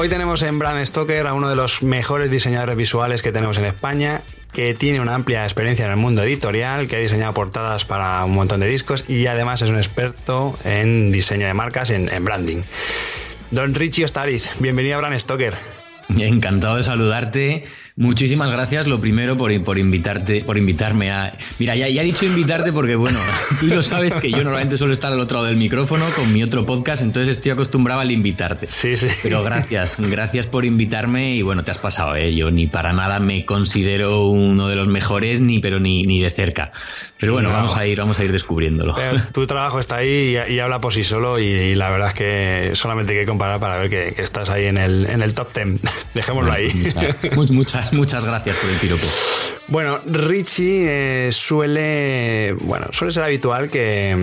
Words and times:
Hoy 0.00 0.08
tenemos 0.08 0.42
en 0.42 0.60
Brand 0.60 0.86
Stoker 0.86 1.26
a 1.26 1.34
uno 1.34 1.48
de 1.48 1.56
los 1.56 1.82
mejores 1.82 2.30
diseñadores 2.30 2.76
visuales 2.76 3.20
que 3.20 3.32
tenemos 3.32 3.58
en 3.58 3.64
España, 3.64 4.22
que 4.52 4.72
tiene 4.72 5.00
una 5.00 5.16
amplia 5.16 5.42
experiencia 5.42 5.86
en 5.86 5.90
el 5.90 5.96
mundo 5.96 6.22
editorial, 6.22 6.86
que 6.86 6.94
ha 6.94 6.98
diseñado 7.00 7.34
portadas 7.34 7.84
para 7.84 8.24
un 8.24 8.32
montón 8.32 8.60
de 8.60 8.68
discos 8.68 9.10
y 9.10 9.26
además 9.26 9.60
es 9.60 9.70
un 9.70 9.76
experto 9.76 10.56
en 10.62 11.10
diseño 11.10 11.48
de 11.48 11.54
marcas, 11.54 11.90
en, 11.90 12.24
branding. 12.24 12.62
Don 13.50 13.74
Richie 13.74 14.04
Ostariz, 14.04 14.48
bienvenido 14.60 14.94
a 14.94 14.98
Brand 14.98 15.18
Stoker. 15.18 15.54
Encantado 16.16 16.76
de 16.76 16.84
saludarte 16.84 17.64
Muchísimas 17.98 18.48
gracias, 18.48 18.86
lo 18.86 19.00
primero, 19.00 19.36
por, 19.36 19.50
por 19.64 19.76
invitarte, 19.76 20.44
por 20.44 20.56
invitarme 20.56 21.10
a. 21.10 21.36
Mira, 21.58 21.74
ya, 21.74 21.88
ya 21.88 22.02
he 22.02 22.04
dicho 22.04 22.26
invitarte 22.26 22.72
porque, 22.72 22.94
bueno, 22.94 23.18
tú 23.58 23.66
lo 23.66 23.82
sabes 23.82 24.14
que 24.14 24.30
yo 24.30 24.44
normalmente 24.44 24.78
suelo 24.78 24.92
estar 24.92 25.12
al 25.12 25.18
otro 25.18 25.38
lado 25.38 25.48
del 25.48 25.56
micrófono 25.56 26.04
con 26.14 26.32
mi 26.32 26.44
otro 26.44 26.64
podcast, 26.64 27.02
entonces 27.02 27.34
estoy 27.34 27.50
acostumbrado 27.50 28.00
al 28.00 28.12
invitarte. 28.12 28.68
Sí, 28.68 28.96
sí. 28.96 29.08
Pero 29.24 29.42
gracias, 29.42 29.98
gracias 29.98 30.46
por 30.46 30.64
invitarme 30.64 31.34
y 31.34 31.42
bueno, 31.42 31.64
te 31.64 31.72
has 31.72 31.78
pasado, 31.78 32.14
¿eh? 32.14 32.32
Yo 32.36 32.52
ni 32.52 32.68
para 32.68 32.92
nada 32.92 33.18
me 33.18 33.44
considero 33.44 34.28
uno 34.28 34.68
de 34.68 34.76
los 34.76 34.86
mejores, 34.86 35.42
ni 35.42 35.58
pero 35.58 35.80
ni, 35.80 36.04
ni 36.04 36.20
de 36.20 36.30
cerca. 36.30 36.70
Pero 37.18 37.32
bueno, 37.32 37.50
vamos 37.50 37.76
a 37.76 37.84
ir, 37.84 37.98
vamos 37.98 38.20
a 38.20 38.24
ir 38.24 38.30
descubriéndolo. 38.30 38.94
tu 39.32 39.44
trabajo 39.48 39.80
está 39.80 39.96
ahí 39.96 40.38
y, 40.48 40.60
habla 40.60 40.80
por 40.80 40.92
sí 40.92 41.02
solo 41.02 41.40
y, 41.40 41.74
la 41.74 41.90
verdad 41.90 42.08
es 42.08 42.14
que 42.14 42.70
solamente 42.74 43.14
hay 43.14 43.20
que 43.20 43.26
comparar 43.26 43.58
para 43.58 43.76
ver 43.76 43.90
que, 43.90 44.22
estás 44.22 44.50
ahí 44.50 44.66
en 44.66 44.78
el, 44.78 45.04
en 45.06 45.20
el 45.20 45.34
top 45.34 45.52
ten. 45.52 45.80
Dejémoslo 46.14 46.52
ahí. 46.52 46.68
Muchas, 47.34 47.50
muchas 47.50 47.87
Muchas 47.92 48.24
gracias 48.24 48.56
por 48.58 48.70
el 48.70 48.76
piropo. 48.76 49.06
Bueno, 49.68 50.00
Richie 50.06 50.86
eh, 51.26 51.30
suele, 51.30 52.54
bueno, 52.62 52.86
suele 52.90 53.12
ser 53.12 53.22
habitual 53.22 53.70
que, 53.70 54.16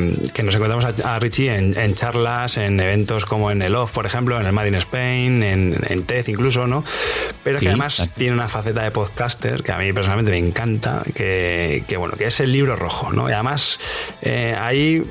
nos 0.44 0.56
encontramos 0.56 0.86
a, 0.86 1.20
Richie 1.20 1.54
en, 1.56 1.94
charlas, 1.94 2.58
en 2.58 2.80
eventos 2.80 3.26
como 3.26 3.52
en 3.52 3.62
el 3.62 3.76
OFF, 3.76 3.94
por 3.94 4.08
ejemplo, 4.08 4.40
en 4.40 4.48
el 4.48 4.54
Made 4.54 4.70
in 4.70 4.76
Spain, 4.76 5.44
en, 5.44 5.78
en 5.88 6.04
TED 6.04 6.30
incluso, 6.30 6.66
¿no? 6.66 6.84
Pero 7.44 7.60
que 7.60 7.68
además 7.68 8.10
tiene 8.18 8.34
una 8.34 8.48
faceta 8.48 8.82
de 8.82 8.90
podcaster 8.90 9.62
que 9.62 9.72
a 9.72 9.78
mí 9.78 9.94
personalmente 9.94 10.32
me 10.32 10.40
encanta, 10.40 11.04
que, 11.14 11.84
bueno, 11.96 12.16
que 12.18 12.26
es 12.26 12.40
el 12.40 12.52
libro 12.52 12.76
rojo, 12.76 13.12
¿no? 13.12 13.30
Y 13.30 13.34
además 13.34 13.80
eh, 14.24 14.56
ahí 14.60 15.04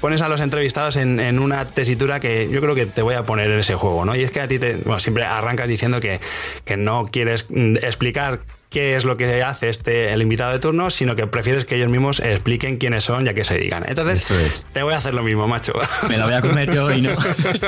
pones 0.00 0.22
a 0.22 0.28
los 0.30 0.40
entrevistados 0.40 0.96
en, 0.96 1.38
una 1.38 1.66
tesitura 1.66 2.18
que 2.18 2.48
yo 2.50 2.62
creo 2.62 2.74
que 2.74 2.86
te 2.86 3.02
voy 3.02 3.14
a 3.14 3.24
poner 3.24 3.50
en 3.50 3.60
ese 3.60 3.74
juego, 3.74 4.06
¿no? 4.06 4.16
Y 4.16 4.22
es 4.22 4.30
que 4.30 4.40
a 4.40 4.48
ti 4.48 4.58
te, 4.58 4.76
bueno, 4.76 5.00
siempre 5.00 5.24
arrancas 5.24 5.68
diciendo 5.68 6.00
que, 6.00 6.18
que 6.64 6.78
no 6.78 7.08
quieres 7.12 7.46
mm, 7.50 7.76
explicar 7.76 8.40
qué 8.72 8.96
es 8.96 9.04
lo 9.04 9.16
que 9.16 9.42
hace 9.42 9.68
este 9.68 10.12
el 10.12 10.22
invitado 10.22 10.50
de 10.50 10.58
turno, 10.58 10.90
sino 10.90 11.14
que 11.14 11.26
prefieres 11.26 11.64
que 11.64 11.76
ellos 11.76 11.90
mismos 11.90 12.18
expliquen 12.20 12.78
quiénes 12.78 13.04
son 13.04 13.24
ya 13.24 13.34
que 13.34 13.44
se 13.44 13.58
digan. 13.58 13.84
Entonces, 13.86 14.68
te 14.72 14.82
voy 14.82 14.94
a 14.94 14.96
hacer 14.96 15.14
lo 15.14 15.22
mismo, 15.22 15.46
macho. 15.46 15.74
Me 16.08 16.18
lo 16.18 16.24
voy 16.24 16.34
a 16.34 16.40
comer 16.40 16.74
yo 16.74 16.90
y 16.90 17.02
no. 17.02 17.14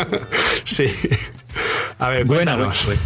sí. 0.65 0.87
A 1.98 2.09
ver, 2.09 2.26
cuéntanos. 2.26 2.82
Pues, 2.84 3.00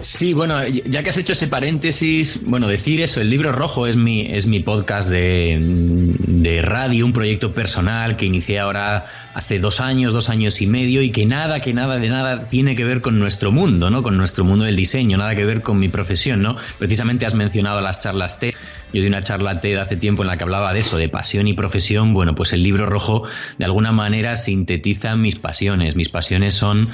Sí, 0.00 0.34
bueno, 0.34 0.66
ya 0.66 1.02
que 1.04 1.10
has 1.10 1.18
hecho 1.18 1.32
ese 1.32 1.46
paréntesis, 1.46 2.42
bueno, 2.44 2.66
decir 2.66 3.00
eso, 3.00 3.20
el 3.20 3.30
libro 3.30 3.52
rojo 3.52 3.86
es 3.86 3.96
mi, 3.96 4.22
es 4.22 4.48
mi 4.48 4.58
podcast 4.58 5.08
de, 5.08 5.56
de, 5.60 6.62
radio, 6.62 7.06
un 7.06 7.12
proyecto 7.12 7.52
personal 7.52 8.16
que 8.16 8.26
inicié 8.26 8.58
ahora 8.58 9.06
hace 9.34 9.60
dos 9.60 9.80
años, 9.80 10.12
dos 10.12 10.30
años 10.30 10.60
y 10.60 10.66
medio, 10.66 11.00
y 11.00 11.10
que 11.10 11.26
nada, 11.26 11.60
que 11.60 11.72
nada 11.72 11.98
de 11.98 12.08
nada 12.08 12.48
tiene 12.48 12.74
que 12.74 12.84
ver 12.84 13.02
con 13.02 13.20
nuestro 13.20 13.52
mundo, 13.52 13.88
¿no? 13.88 14.02
Con 14.02 14.16
nuestro 14.16 14.44
mundo 14.44 14.64
del 14.64 14.74
diseño, 14.74 15.16
nada 15.16 15.36
que 15.36 15.44
ver 15.44 15.62
con 15.62 15.78
mi 15.78 15.88
profesión, 15.88 16.42
¿no? 16.42 16.56
Precisamente 16.78 17.24
has 17.24 17.36
mencionado 17.36 17.80
las 17.80 18.02
charlas 18.02 18.40
T. 18.40 18.52
Yo 18.92 19.00
di 19.00 19.08
una 19.08 19.22
charla 19.22 19.60
TED 19.60 19.78
hace 19.78 19.96
tiempo 19.96 20.22
en 20.22 20.28
la 20.28 20.36
que 20.36 20.44
hablaba 20.44 20.72
de 20.72 20.78
eso, 20.78 20.96
de 20.96 21.08
pasión 21.08 21.48
y 21.48 21.52
profesión. 21.52 22.14
Bueno, 22.14 22.36
pues 22.36 22.52
el 22.52 22.62
libro 22.62 22.86
rojo 22.86 23.24
de 23.58 23.64
alguna 23.64 23.90
manera 23.90 24.36
sintetiza 24.36 25.16
mis 25.16 25.40
pasiones. 25.40 25.96
Mis 25.96 26.10
pasiones 26.10 26.54
son 26.54 26.88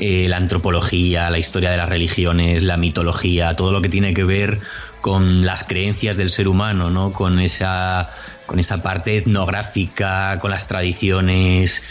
eh, 0.00 0.28
la 0.28 0.38
antropología, 0.38 1.28
la 1.28 1.38
historia 1.38 1.70
de 1.70 1.76
las 1.76 1.88
religiones, 1.88 2.62
la 2.62 2.78
mitología, 2.78 3.54
todo 3.54 3.70
lo 3.70 3.82
que 3.82 3.90
tiene 3.90 4.14
que 4.14 4.24
ver 4.24 4.60
con 5.02 5.44
las 5.44 5.66
creencias 5.66 6.16
del 6.16 6.30
ser 6.30 6.48
humano, 6.48 6.88
¿no? 6.88 7.12
Con 7.12 7.38
esa, 7.38 8.10
con 8.46 8.58
esa 8.58 8.82
parte 8.82 9.18
etnográfica, 9.18 10.38
con 10.40 10.50
las 10.50 10.68
tradiciones, 10.68 11.84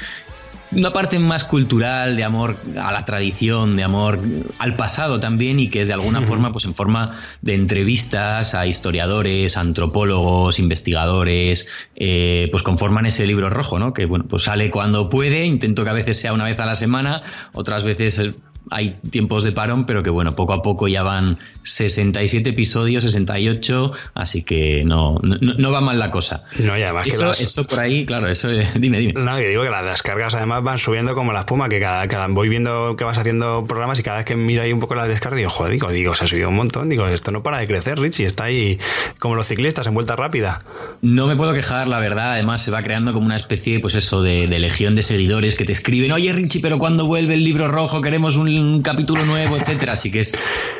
una 0.72 0.92
parte 0.94 1.20
más 1.20 1.46
cultural, 1.46 2.16
de 2.16 2.24
amor 2.24 2.58
a 2.80 2.92
la 2.92 3.06
tradición, 3.06 3.76
de 3.76 3.84
amor 3.84 4.20
al 4.60 4.76
pasado 4.76 5.20
también, 5.20 5.60
y 5.60 5.70
que 5.70 5.82
es 5.82 5.88
de 5.88 5.94
alguna 5.94 6.22
forma, 6.22 6.52
pues 6.52 6.66
en 6.66 6.76
forma 6.76 7.20
de 7.42 7.56
entrevistas 7.56 8.56
a 8.56 8.68
historiadores, 8.68 9.58
antropólogos, 9.58 10.60
investigadores, 10.60 11.68
eh, 11.96 12.48
pues 12.52 12.64
conforman 12.64 13.06
ese 13.06 13.26
libro 13.26 13.50
rojo, 13.50 13.80
¿no? 13.80 13.94
Que 13.94 14.06
bueno, 14.06 14.26
pues 14.28 14.44
sale 14.44 14.70
cuando 14.70 15.10
puede, 15.10 15.46
intento 15.46 15.84
que 15.84 15.90
a 15.90 15.94
veces 15.94 16.20
sea 16.20 16.34
una 16.34 16.46
vez 16.46 16.60
a 16.60 16.66
la 16.66 16.76
semana, 16.76 17.24
otras 17.54 17.84
veces 17.84 18.36
hay 18.72 18.98
tiempos 19.10 19.44
de 19.44 19.52
parón, 19.52 19.86
pero 19.86 20.04
que 20.04 20.10
bueno, 20.10 20.36
poco 20.36 20.54
a 20.54 20.62
poco 20.62 20.88
ya 20.88 21.04
van 21.04 21.38
67 21.64 22.50
episodios, 22.52 23.04
68, 23.04 23.92
así 24.14 24.44
que 24.44 24.84
no, 24.86 25.20
no, 25.22 25.72
va 25.72 25.82
mal 25.82 26.00
la 26.00 26.12
cosa. 26.12 26.46
No, 26.60 26.78
y 26.78 26.84
además 26.84 27.08
eso, 27.08 27.32
que 27.32 27.44
eso 27.44 27.68
por 27.68 27.80
ahí, 27.80 28.06
claro, 28.06 28.28
eso, 28.28 28.50
dime, 28.76 29.00
dime. 29.00 29.14
No, 29.14 29.38
que 29.38 29.48
digo 29.48 29.64
que 29.64 29.70
las 29.70 29.86
descargas 29.86 30.34
además 30.36 30.64
van 30.64 30.78
subiendo 30.78 31.16
como 31.16 31.34
la 31.34 31.40
espuma, 31.40 31.70
que 31.70 31.80
cada, 31.80 32.08
cada 32.08 32.28
voy 32.28 32.50
viendo 32.50 32.96
que 32.96 33.04
vas 33.04 33.18
haciendo 33.18 33.66
programas 33.66 34.00
y 34.00 34.04
cada 34.04 34.18
vez 34.18 34.26
que 34.26 34.36
miro 34.36 34.62
ahí 34.62 34.72
un 34.72 34.80
poco 34.80 34.96
las 34.96 35.08
descargas, 35.08 35.38
digo, 35.38 35.50
joder, 35.50 35.74
digo, 35.74 35.90
digo, 35.92 36.16
se 36.16 36.26
ha 36.26 36.28
subido 36.28 36.50
un 36.50 36.56
montón, 36.56 36.90
digo, 36.90 37.08
esto 37.08 37.32
no 37.32 37.44
para 37.44 37.60
de 37.60 37.68
crecer, 37.68 38.00
Richie, 38.00 38.26
está 38.26 38.46
ahí 38.46 38.80
como 39.20 39.36
los 39.36 39.48
ciclistas 39.48 39.88
en 39.88 39.94
vuelta 39.94 40.16
rápida. 40.16 40.64
No 41.02 41.28
me 41.28 41.36
puedo 41.36 41.54
quejar, 41.54 41.88
la 41.88 42.00
verdad, 42.00 42.34
además 42.34 42.62
se 42.62 42.72
va 42.72 42.84
creando 42.84 43.14
como 43.14 43.26
una 43.26 43.36
especie, 43.36 43.80
pues 43.80 43.96
eso, 43.96 44.22
de, 44.22 44.48
de 44.48 44.60
legión 44.60 44.94
de 44.94 45.04
seguidores 45.04 45.58
que 45.58 45.66
te 45.66 45.74
escriben, 45.74 46.12
oye 46.12 46.32
Richie, 46.34 46.62
pero 46.62 46.80
cuando 46.80 47.06
vuelve 47.06 47.34
el 47.34 47.44
libro 47.44 47.68
rojo 47.68 48.02
queremos 48.02 48.38
un 48.38 48.59
un 48.60 48.82
capítulo 48.82 49.26
nuevo, 49.26 49.58
etcétera. 49.58 49.94
Así 49.94 50.12
que 50.12 50.20
es, 50.22 50.36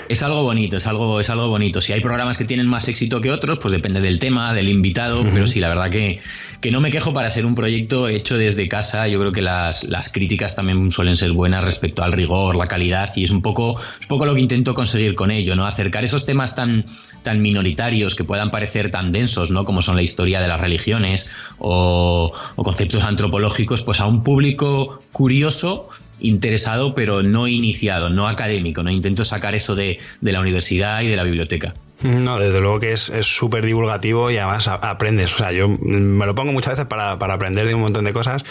es 0.08 0.24
algo 0.24 0.44
bonito, 0.44 0.78
es 0.78 0.88
algo, 0.88 1.20
es 1.20 1.30
algo 1.30 1.48
bonito. 1.48 1.82
Si 1.82 1.94
hay 1.94 2.02
programas 2.02 2.38
que 2.38 2.46
tienen 2.46 2.68
más 2.68 2.88
éxito 2.88 3.22
que 3.22 3.32
otros, 3.32 3.60
pues 3.60 3.74
depende 3.74 4.02
del 4.02 4.20
tema, 4.20 4.54
del 4.54 4.70
invitado, 4.70 5.24
pero 5.34 5.48
sí, 5.48 5.60
la 5.60 5.70
verdad 5.70 5.90
que, 5.90 6.22
que 6.62 6.72
no 6.72 6.82
me 6.82 6.92
quejo 6.92 7.14
para 7.14 7.30
ser 7.30 7.46
un 7.46 7.56
proyecto 7.56 8.08
hecho 8.08 8.38
desde 8.38 8.68
casa. 8.68 9.08
Yo 9.08 9.20
creo 9.20 9.32
que 9.32 9.42
las, 9.42 9.86
las 9.86 10.12
críticas 10.12 10.56
también 10.56 10.92
suelen 10.92 11.16
ser 11.16 11.32
buenas 11.32 11.64
respecto 11.64 12.04
al 12.04 12.14
rigor, 12.14 12.56
la 12.56 12.68
calidad, 12.68 13.12
y 13.16 13.24
es 13.24 13.32
un 13.32 13.42
poco, 13.42 13.74
un 13.74 14.08
poco 14.08 14.26
lo 14.26 14.36
que 14.36 14.42
intento 14.42 14.74
conseguir 14.74 15.16
con 15.16 15.32
ello, 15.32 15.56
¿no? 15.56 15.66
Acercar 15.66 16.04
esos 16.04 16.26
temas 16.26 16.56
tan, 16.56 16.86
tan 17.24 17.42
minoritarios 17.42 18.16
que 18.16 18.24
puedan 18.24 18.52
parecer 18.52 18.92
tan 18.92 19.12
densos, 19.12 19.52
¿no? 19.52 19.66
Como 19.66 19.82
son 19.82 19.96
la 19.96 20.02
historia 20.02 20.42
de 20.42 20.48
las 20.48 20.60
religiones 20.60 21.30
o, 21.58 22.32
o 22.56 22.64
conceptos 22.64 23.04
antropológicos, 23.04 23.84
pues 23.84 24.00
a 24.00 24.06
un 24.08 24.24
público 24.24 25.00
curioso 25.12 25.90
interesado 26.20 26.96
pero 26.96 27.24
no 27.24 27.48
iniciado, 27.48 28.10
no 28.10 28.28
académico, 28.28 28.84
no 28.84 28.92
intento 28.92 29.26
sacar 29.26 29.56
eso 29.56 29.76
de, 29.76 30.00
de 30.22 30.32
la 30.32 30.40
universidad 30.40 31.02
y 31.02 31.08
de 31.08 31.16
la 31.16 31.24
biblioteca. 31.24 31.74
No, 32.04 32.40
desde 32.40 32.62
luego 32.62 32.80
que 32.80 32.94
es 32.94 33.12
súper 33.22 33.66
divulgativo 33.66 34.32
y 34.32 34.38
además 34.38 34.68
aprendes. 34.68 35.34
O 35.34 35.38
sea, 35.38 35.52
yo 35.52 35.68
me 35.68 36.26
lo 36.26 36.34
pongo 36.36 36.52
muchas 36.52 36.74
veces 36.74 36.86
para, 36.86 37.20
para, 37.20 37.34
aprender 37.34 37.68
de 37.68 37.76
un 37.76 37.82
montón 37.82 38.06
de 38.06 38.14
cosas 38.14 38.44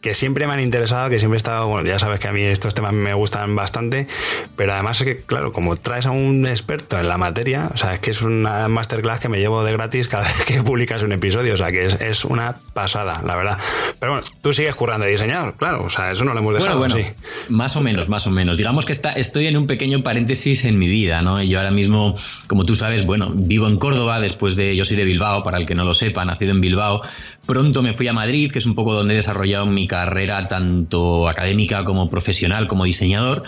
que 0.00 0.14
siempre 0.14 0.46
me 0.46 0.52
han 0.52 0.60
interesado, 0.60 1.08
que 1.08 1.18
siempre 1.18 1.36
he 1.36 1.38
estado, 1.38 1.66
bueno, 1.68 1.88
ya 1.88 1.98
sabes 1.98 2.20
que 2.20 2.28
a 2.28 2.32
mí 2.32 2.42
estos 2.42 2.74
temas 2.74 2.92
me 2.92 3.14
gustan 3.14 3.54
bastante, 3.54 4.08
pero 4.56 4.72
además 4.72 5.00
es 5.00 5.04
que, 5.04 5.16
claro, 5.16 5.52
como 5.52 5.76
traes 5.76 6.06
a 6.06 6.10
un 6.10 6.46
experto 6.46 6.98
en 6.98 7.08
la 7.08 7.18
materia, 7.18 7.70
o 7.72 7.76
sea, 7.76 7.94
es 7.94 8.00
que 8.00 8.10
es 8.10 8.22
una 8.22 8.68
masterclass 8.68 9.20
que 9.20 9.28
me 9.28 9.38
llevo 9.38 9.64
de 9.64 9.72
gratis 9.72 10.08
cada 10.08 10.24
vez 10.28 10.44
que 10.44 10.62
publicas 10.62 11.02
un 11.02 11.12
episodio, 11.12 11.54
o 11.54 11.56
sea, 11.56 11.70
que 11.72 11.86
es, 11.86 11.98
es 12.00 12.24
una 12.24 12.56
pasada, 12.74 13.22
la 13.24 13.36
verdad. 13.36 13.58
Pero 14.00 14.12
bueno, 14.12 14.26
tú 14.42 14.52
sigues 14.52 14.74
currando 14.74 15.06
de 15.06 15.12
diseñador, 15.12 15.54
claro, 15.56 15.84
o 15.84 15.90
sea, 15.90 16.10
eso 16.10 16.24
no 16.24 16.34
lo 16.34 16.40
hemos 16.40 16.54
dejado 16.54 16.78
bueno, 16.78 16.94
bueno, 16.94 17.08
Más 17.48 17.76
o 17.76 17.80
menos, 17.80 18.08
más 18.08 18.26
o 18.26 18.30
menos. 18.30 18.56
Digamos 18.56 18.84
que 18.84 18.92
está, 18.92 19.12
estoy 19.12 19.46
en 19.46 19.56
un 19.56 19.66
pequeño 19.66 20.02
paréntesis 20.02 20.64
en 20.64 20.78
mi 20.78 20.88
vida, 20.88 21.22
¿no? 21.22 21.42
Y 21.42 21.48
yo 21.48 21.58
ahora 21.58 21.70
mismo, 21.70 22.16
como 22.48 22.66
tú 22.66 22.74
sabes, 22.82 23.06
bueno, 23.06 23.30
vivo 23.32 23.68
en 23.68 23.76
Córdoba, 23.76 24.20
después 24.20 24.56
de, 24.56 24.74
yo 24.74 24.84
soy 24.84 24.96
de 24.96 25.04
Bilbao, 25.04 25.44
para 25.44 25.58
el 25.58 25.66
que 25.66 25.76
no 25.76 25.84
lo 25.84 25.94
sepa, 25.94 26.24
nacido 26.24 26.50
en 26.50 26.60
Bilbao. 26.60 27.02
Pronto 27.46 27.80
me 27.80 27.94
fui 27.94 28.08
a 28.08 28.12
Madrid, 28.12 28.50
que 28.50 28.58
es 28.58 28.66
un 28.66 28.74
poco 28.74 28.92
donde 28.92 29.14
he 29.14 29.18
desarrollado 29.18 29.66
mi 29.66 29.86
carrera 29.86 30.48
tanto 30.48 31.28
académica 31.28 31.84
como 31.84 32.10
profesional, 32.10 32.66
como 32.66 32.84
diseñador. 32.84 33.44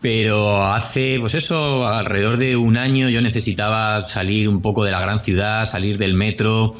Pero 0.00 0.64
hace, 0.64 1.18
pues 1.18 1.34
eso, 1.34 1.88
alrededor 1.88 2.36
de 2.36 2.56
un 2.56 2.76
año 2.76 3.08
yo 3.08 3.20
necesitaba 3.20 4.06
salir 4.06 4.48
un 4.48 4.62
poco 4.62 4.84
de 4.84 4.92
la 4.92 5.00
gran 5.00 5.18
ciudad, 5.18 5.66
salir 5.66 5.98
del 5.98 6.14
metro, 6.14 6.76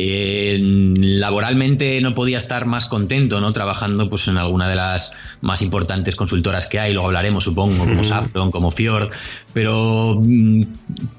Eh, 0.00 0.60
laboralmente 0.60 2.00
no 2.00 2.14
podía 2.14 2.38
estar 2.38 2.66
más 2.66 2.88
contento, 2.88 3.40
¿no? 3.40 3.52
Trabajando 3.52 4.08
pues 4.08 4.28
en 4.28 4.36
alguna 4.36 4.68
de 4.68 4.76
las 4.76 5.12
más 5.40 5.60
importantes 5.60 6.14
consultoras 6.14 6.68
que 6.68 6.78
hay, 6.78 6.92
luego 6.92 7.08
hablaremos, 7.08 7.42
supongo, 7.42 7.84
como 7.84 8.04
Safron, 8.04 8.52
como 8.52 8.70
Fjord, 8.70 9.10
pero 9.52 10.20
mm, 10.22 10.62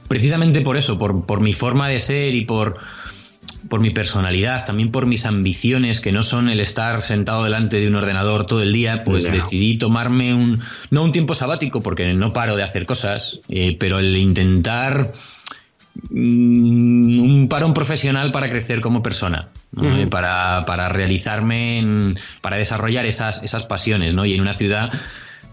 precisamente 0.08 0.62
por 0.62 0.78
eso, 0.78 0.98
por, 0.98 1.26
por 1.26 1.42
mi 1.42 1.52
forma 1.52 1.90
de 1.90 2.00
ser 2.00 2.34
y 2.34 2.46
por 2.46 2.78
por 3.68 3.82
mi 3.82 3.90
personalidad, 3.90 4.66
también 4.66 4.92
por 4.92 5.06
mis 5.06 5.26
ambiciones, 5.26 6.00
que 6.00 6.12
no 6.12 6.24
son 6.24 6.50
el 6.50 6.62
estar 6.62 7.02
sentado 7.02 7.44
delante 7.44 7.80
de 7.80 7.88
un 7.88 7.96
ordenador 7.96 8.46
todo 8.46 8.62
el 8.62 8.72
día, 8.72 9.04
pues 9.04 9.30
decidí 9.30 9.78
tomarme 9.78 10.34
un, 10.34 10.62
no 10.92 11.04
un 11.04 11.12
tiempo 11.12 11.36
sabático, 11.36 11.82
porque 11.82 12.14
no 12.14 12.32
paro 12.32 12.56
de 12.56 12.64
hacer 12.64 12.86
cosas, 12.86 13.42
eh, 13.50 13.76
pero 13.78 14.00
el 14.00 14.16
intentar 14.16 15.12
un 16.10 17.48
parón 17.50 17.74
profesional 17.74 18.32
para 18.32 18.50
crecer 18.50 18.82
como 18.82 19.04
persona, 19.04 19.50
para, 20.10 20.66
para, 20.66 20.90
realizarme, 20.90 22.16
para 22.42 22.58
desarrollar 22.58 23.06
esas, 23.06 23.44
esas 23.44 23.66
pasiones, 23.66 24.16
¿no? 24.16 24.26
Y 24.26 24.34
en 24.34 24.42
una 24.42 24.54
ciudad 24.54 24.92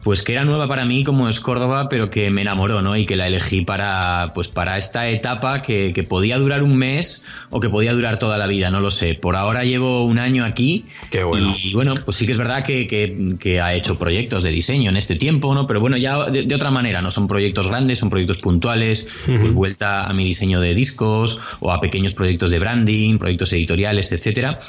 pues 0.06 0.22
que 0.22 0.34
era 0.34 0.44
nueva 0.44 0.68
para 0.68 0.84
mí 0.84 1.02
como 1.02 1.28
es 1.28 1.40
Córdoba, 1.40 1.88
pero 1.88 2.10
que 2.10 2.30
me 2.30 2.42
enamoró, 2.42 2.80
¿no? 2.80 2.96
Y 2.96 3.06
que 3.06 3.16
la 3.16 3.26
elegí 3.26 3.62
para, 3.62 4.30
pues 4.36 4.52
para 4.52 4.78
esta 4.78 5.08
etapa 5.08 5.62
que, 5.62 6.06
podía 6.08 6.38
durar 6.38 6.62
un 6.62 6.76
mes 6.76 7.26
o 7.50 7.58
que 7.58 7.68
podía 7.68 7.92
durar 7.92 8.20
toda 8.20 8.38
la 8.38 8.46
vida, 8.46 8.70
no 8.70 8.78
lo 8.78 8.92
sé. 8.92 9.16
Por 9.16 9.34
ahora 9.34 9.64
llevo 9.64 10.04
un 10.04 10.20
año 10.20 10.44
aquí. 10.44 10.84
Qué 11.10 11.24
bueno. 11.24 11.52
Y, 11.60 11.74
bueno, 11.74 11.96
pues 12.04 12.18
sí 12.18 12.24
que 12.24 12.30
es 12.30 12.38
verdad 12.38 12.64
que, 12.64 13.60
ha 13.60 13.74
hecho 13.74 13.98
proyectos 13.98 14.44
de 14.44 14.52
diseño 14.52 14.90
en 14.90 14.96
este 14.96 15.16
tiempo, 15.16 15.52
¿no? 15.56 15.66
Pero 15.66 15.80
bueno, 15.80 15.96
ya 15.96 16.30
de, 16.30 16.54
otra 16.54 16.70
manera, 16.70 17.02
no 17.02 17.10
son 17.10 17.26
proyectos 17.26 17.68
grandes, 17.68 17.98
son 17.98 18.08
proyectos 18.08 18.40
puntuales, 18.40 19.08
pues 19.26 19.52
vuelta 19.54 20.04
a 20.04 20.12
mi 20.12 20.24
diseño 20.24 20.60
de 20.60 20.72
discos 20.72 21.40
o 21.58 21.72
a 21.72 21.80
pequeños 21.80 22.14
proyectos 22.14 22.52
de 22.52 22.60
branding, 22.60 23.18
proyectos 23.18 23.52
editoriales, 23.54 24.12
etcétera. 24.12 24.60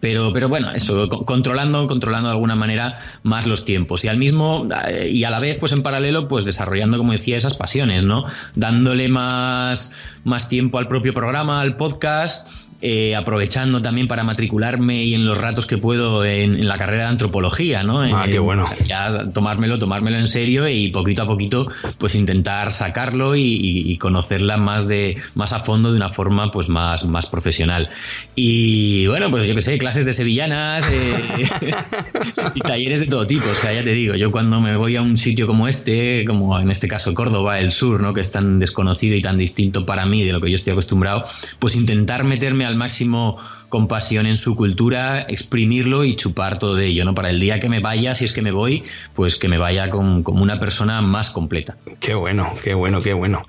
Pero, 0.00 0.32
pero 0.32 0.48
bueno, 0.48 0.70
eso, 0.70 1.08
controlando, 1.08 1.86
controlando 1.86 2.28
de 2.28 2.34
alguna 2.34 2.54
manera 2.54 3.00
más 3.22 3.46
los 3.46 3.64
tiempos. 3.64 4.04
Y 4.04 4.08
al 4.08 4.16
mismo, 4.16 4.66
eh, 4.88 5.08
y 5.10 5.24
a 5.24 5.30
la 5.30 5.40
vez, 5.40 5.58
pues 5.58 5.72
en 5.72 5.82
paralelo, 5.82 6.28
pues 6.28 6.44
desarrollando, 6.44 6.98
como 6.98 7.12
decía, 7.12 7.36
esas 7.36 7.56
pasiones, 7.56 8.06
¿no? 8.06 8.24
Dándole 8.54 9.08
más, 9.08 9.92
más 10.24 10.48
tiempo 10.48 10.78
al 10.78 10.88
propio 10.88 11.12
programa, 11.12 11.60
al 11.60 11.76
podcast 11.76 12.48
eh, 12.80 13.16
aprovechando 13.16 13.82
también 13.82 14.06
para 14.06 14.22
matricularme 14.22 15.02
y 15.02 15.14
en 15.14 15.26
los 15.26 15.36
ratos 15.36 15.66
que 15.66 15.78
puedo 15.78 16.24
en, 16.24 16.68
la 16.68 16.78
carrera 16.78 17.04
de 17.04 17.08
antropología, 17.08 17.82
¿no? 17.82 18.02
Ah, 18.02 18.26
qué 18.26 18.38
bueno. 18.38 18.66
Ya 18.86 19.26
tomármelo, 19.34 19.80
tomármelo 19.80 20.16
en 20.16 20.28
serio 20.28 20.68
y 20.68 20.88
poquito 20.88 21.22
a 21.22 21.26
poquito, 21.26 21.68
pues 21.98 22.14
intentar 22.14 22.70
sacarlo 22.70 23.34
y, 23.34 23.98
conocerla 23.98 24.58
más 24.58 24.86
de, 24.86 25.16
más 25.34 25.52
a 25.54 25.58
fondo 25.58 25.90
de 25.90 25.96
una 25.96 26.08
forma, 26.08 26.52
pues 26.52 26.68
más, 26.68 27.06
más 27.06 27.28
profesional. 27.28 27.90
Y 28.36 29.08
bueno, 29.08 29.28
pues 29.28 29.48
yo 29.48 29.56
que 29.56 29.60
sé, 29.60 29.76
clases 29.76 30.06
de 30.06 30.12
sevillanas 30.12 30.88
eh, 30.88 31.46
y 32.54 32.60
talleres 32.60 33.00
de 33.00 33.06
todo 33.06 33.26
tipo. 33.26 33.44
O 33.44 33.54
sea, 33.54 33.72
ya 33.72 33.82
te 33.82 33.92
digo, 33.92 34.14
yo 34.14 34.30
cuando 34.30 34.60
me 34.60 34.76
voy 34.76 34.94
a 34.94 35.02
un 35.02 35.16
sitio 35.16 35.48
como 35.48 35.66
este, 35.66 36.24
como 36.24 36.56
en 36.56 36.70
este 36.70 36.86
caso 36.86 37.12
Córdoba, 37.12 37.58
el 37.58 37.72
sur, 37.72 38.00
¿no? 38.00 38.14
Que 38.14 38.20
es 38.20 38.30
tan 38.30 38.60
desconocido 38.60 39.16
y 39.16 39.20
tan 39.20 39.36
distinto 39.36 39.84
para 39.84 40.06
mí 40.06 40.22
de 40.22 40.32
lo 40.32 40.40
que 40.40 40.50
yo 40.50 40.54
estoy 40.54 40.74
acostumbrado, 40.74 41.24
pues 41.58 41.74
intentar 41.74 42.22
meterme 42.22 42.67
al 42.68 42.76
máximo 42.76 43.38
compasión 43.68 44.26
en 44.26 44.36
su 44.36 44.56
cultura, 44.56 45.20
exprimirlo 45.22 46.04
y 46.04 46.16
chupar 46.16 46.58
todo 46.58 46.74
de 46.74 46.86
ello, 46.86 47.04
¿no? 47.04 47.14
Para 47.14 47.30
el 47.30 47.40
día 47.40 47.60
que 47.60 47.68
me 47.68 47.80
vaya, 47.80 48.14
si 48.14 48.24
es 48.24 48.34
que 48.34 48.42
me 48.42 48.50
voy, 48.50 48.82
pues 49.14 49.38
que 49.38 49.48
me 49.48 49.58
vaya 49.58 49.90
como 49.90 50.22
una 50.42 50.58
persona 50.58 51.02
más 51.02 51.32
completa. 51.32 51.76
Qué 52.00 52.14
bueno, 52.14 52.54
qué 52.62 52.74
bueno, 52.74 53.02
qué 53.02 53.12
bueno. 53.12 53.42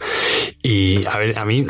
Y 0.61 1.05
a 1.05 1.17
ver, 1.17 1.39
a 1.39 1.45
mí, 1.45 1.65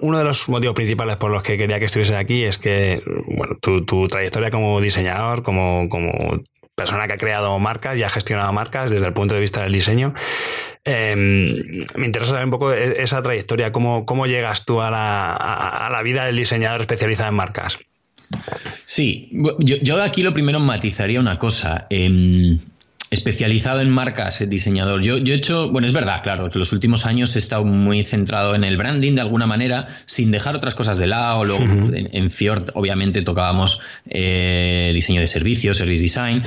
uno 0.00 0.18
de 0.18 0.24
los 0.24 0.48
motivos 0.48 0.74
principales 0.74 1.16
por 1.16 1.30
los 1.30 1.42
que 1.42 1.58
quería 1.58 1.78
que 1.78 1.86
estuviese 1.86 2.16
aquí 2.16 2.44
es 2.44 2.58
que, 2.58 3.02
bueno, 3.26 3.56
tu, 3.60 3.84
tu 3.84 4.06
trayectoria 4.06 4.50
como 4.50 4.80
diseñador, 4.80 5.42
como, 5.42 5.88
como 5.88 6.12
persona 6.76 7.06
que 7.06 7.14
ha 7.14 7.18
creado 7.18 7.58
marcas 7.58 7.96
y 7.96 8.02
ha 8.02 8.10
gestionado 8.10 8.52
marcas 8.52 8.90
desde 8.90 9.06
el 9.06 9.14
punto 9.14 9.34
de 9.34 9.40
vista 9.40 9.62
del 9.62 9.72
diseño. 9.72 10.14
Em, 10.84 11.48
me 11.96 12.06
interesa 12.06 12.32
saber 12.32 12.44
un 12.44 12.50
poco 12.50 12.72
e, 12.72 13.02
esa 13.02 13.22
trayectoria, 13.22 13.72
cómo, 13.72 14.04
cómo 14.06 14.26
llegas 14.26 14.64
tú 14.64 14.80
a 14.82 14.90
la, 14.90 16.00
vida 16.04 16.26
del 16.26 16.36
diseñador 16.36 16.82
especializado 16.82 17.30
en 17.30 17.34
marcas. 17.34 17.78
Sí, 18.84 19.30
yo, 19.58 20.02
aquí 20.02 20.22
lo 20.22 20.34
primero 20.34 20.60
matizaría 20.60 21.18
una 21.18 21.38
cosa. 21.38 21.86
Em, 21.90 22.58
especializado 23.16 23.80
en 23.80 23.90
marcas, 23.90 24.48
diseñador. 24.48 25.02
Yo, 25.02 25.18
yo 25.18 25.34
he 25.34 25.36
hecho, 25.36 25.70
bueno, 25.70 25.86
es 25.86 25.92
verdad, 25.92 26.22
claro, 26.22 26.48
los 26.52 26.72
últimos 26.72 27.06
años 27.06 27.34
he 27.36 27.38
estado 27.38 27.64
muy 27.64 28.04
centrado 28.04 28.54
en 28.54 28.64
el 28.64 28.76
branding 28.76 29.14
de 29.14 29.20
alguna 29.20 29.46
manera, 29.46 29.88
sin 30.04 30.30
dejar 30.30 30.54
otras 30.56 30.74
cosas 30.74 30.98
de 30.98 31.06
lado. 31.06 31.44
Luego, 31.44 31.64
en, 31.92 32.30
Fjord, 32.30 32.70
obviamente, 32.74 33.22
tocábamos 33.22 33.80
eh, 34.08 34.90
diseño 34.94 35.20
de 35.20 35.28
servicios, 35.28 35.78
service 35.78 36.02
design, 36.02 36.42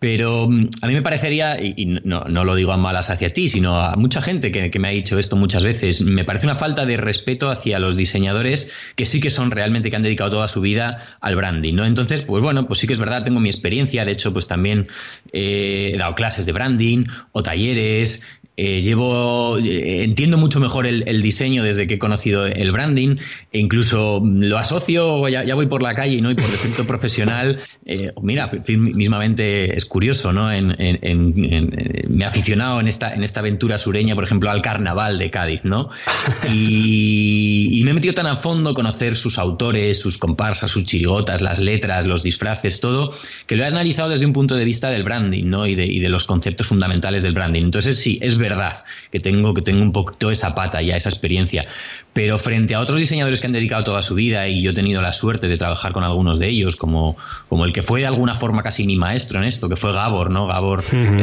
pero 0.00 0.48
mm, 0.48 0.70
a 0.80 0.86
mí 0.88 0.94
me 0.94 1.02
parecería, 1.02 1.60
y 1.60 1.86
no, 1.86 2.24
no, 2.24 2.44
lo 2.44 2.54
digo 2.56 2.72
a 2.72 2.76
malas 2.76 3.10
hacia 3.10 3.32
ti, 3.32 3.48
sino 3.48 3.80
a 3.80 3.94
mucha 3.96 4.20
gente 4.22 4.50
que, 4.50 4.78
me 4.80 4.88
ha 4.88 4.90
dicho 4.90 5.18
esto 5.18 5.36
muchas 5.36 5.62
veces, 5.62 6.02
me 6.02 6.24
parece 6.24 6.46
una 6.46 6.56
falta 6.56 6.86
de 6.86 6.96
respeto 6.96 7.50
hacia 7.50 7.78
los 7.78 7.96
diseñadores 7.96 8.72
que 8.96 9.04
sí 9.06 9.20
que 9.20 9.30
son 9.30 9.50
realmente, 9.50 9.90
que 9.90 9.96
han 9.96 10.02
dedicado 10.02 10.30
toda 10.30 10.48
su 10.48 10.62
vida 10.62 11.06
al 11.20 11.36
branding, 11.36 11.74
¿no? 11.74 11.84
Entonces, 11.84 12.24
pues 12.24 12.42
bueno, 12.42 12.66
pues 12.66 12.80
sí 12.80 12.86
que 12.86 12.94
es 12.94 12.98
verdad, 12.98 13.22
tengo 13.22 13.40
mi 13.40 13.50
experiencia, 13.50 14.04
de 14.04 14.12
hecho, 14.12 14.32
pues 14.32 14.48
también 14.48 14.88
he 15.32 15.94
dado 15.98 16.14
clases 16.14 16.46
de 16.46 16.52
branding 16.52 17.04
o 17.32 17.42
talleres, 17.42 18.24
eh, 18.62 18.82
llevo, 18.82 19.56
eh, 19.56 20.04
entiendo 20.04 20.36
mucho 20.36 20.60
mejor 20.60 20.86
el, 20.86 21.22
diseño 21.22 21.64
desde 21.64 21.86
que 21.86 21.94
he 21.94 21.98
conocido 21.98 22.44
el 22.44 22.72
branding 22.72 23.16
e 23.52 23.58
incluso 23.58 24.20
lo 24.22 24.58
asocio, 24.58 25.26
ya, 25.28 25.44
ya 25.44 25.54
voy 25.54 25.64
por 25.64 25.80
la 25.80 25.94
calle 25.94 26.20
¿no? 26.20 26.30
y 26.30 26.34
por 26.34 26.44
defecto 26.44 26.84
profesional, 26.86 27.58
eh, 27.86 28.12
mira, 28.20 28.50
mismamente 28.68 29.74
es 29.74 29.86
curioso, 29.86 30.34
¿no? 30.34 30.52
En, 30.52 30.76
me 30.76 32.22
he 32.22 32.26
aficionado 32.26 32.80
en 32.80 32.88
esta, 32.88 33.14
en 33.14 33.22
esta 33.22 33.40
aventura 33.40 33.78
sureña, 33.78 34.14
por 34.14 34.24
ejemplo, 34.24 34.50
al 34.50 34.60
carnaval 34.60 35.18
de 35.18 35.30
Cádiz, 35.30 35.64
¿no? 35.64 35.88
Y, 36.52 37.80
me 37.84 37.92
he 37.92 37.94
metido 37.94 38.12
tan 38.12 38.26
a 38.26 38.36
fondo 38.36 38.74
conocer 38.74 39.16
sus 39.16 39.38
autores, 39.38 39.98
sus 39.98 40.18
comparsas, 40.18 40.70
sus 40.70 40.84
chirigotas, 40.84 41.40
las 41.40 41.60
letras, 41.60 42.06
los 42.06 42.22
disfraces, 42.22 42.80
todo, 42.80 43.14
que 43.46 43.56
lo 43.56 43.64
he 43.64 43.66
analizado 43.66 44.10
desde 44.10 44.26
un 44.26 44.34
punto 44.34 44.54
de 44.54 44.66
vista 44.66 44.90
del 44.90 45.02
branding, 45.02 45.46
¿no? 45.46 45.66
Y 45.66 45.74
de, 45.74 45.86
y 45.86 45.98
de 45.98 46.10
los 46.10 46.26
conceptos 46.26 46.66
fundamentales 46.66 47.22
del 47.22 47.32
branding. 47.32 47.62
Entonces, 47.62 47.96
sí, 47.96 48.18
es 48.20 48.36
verdad 48.36 48.49
verdad 48.50 48.76
que 49.10 49.18
tengo, 49.18 49.54
que 49.54 49.62
tengo 49.62 49.82
un 49.82 49.92
poquito 49.92 50.30
esa 50.30 50.54
pata 50.54 50.82
ya, 50.82 50.96
esa 50.96 51.08
experiencia. 51.08 51.66
Pero 52.12 52.38
frente 52.38 52.74
a 52.74 52.80
otros 52.80 52.98
diseñadores 52.98 53.40
que 53.40 53.46
han 53.46 53.52
dedicado 53.52 53.84
toda 53.84 54.02
su 54.02 54.14
vida 54.14 54.46
y 54.48 54.62
yo 54.62 54.72
he 54.72 54.74
tenido 54.74 55.00
la 55.00 55.12
suerte 55.12 55.48
de 55.48 55.56
trabajar 55.56 55.92
con 55.92 56.04
algunos 56.04 56.38
de 56.38 56.48
ellos, 56.48 56.76
como, 56.76 57.16
como 57.48 57.64
el 57.64 57.72
que 57.72 57.82
fue 57.82 58.00
de 58.00 58.06
alguna 58.06 58.34
forma 58.34 58.62
casi 58.62 58.84
mi 58.84 58.96
maestro 58.96 59.38
en 59.38 59.44
esto, 59.44 59.68
que 59.68 59.76
fue 59.76 59.92
Gabor, 59.92 60.30
¿no? 60.30 60.46
Gabor 60.46 60.82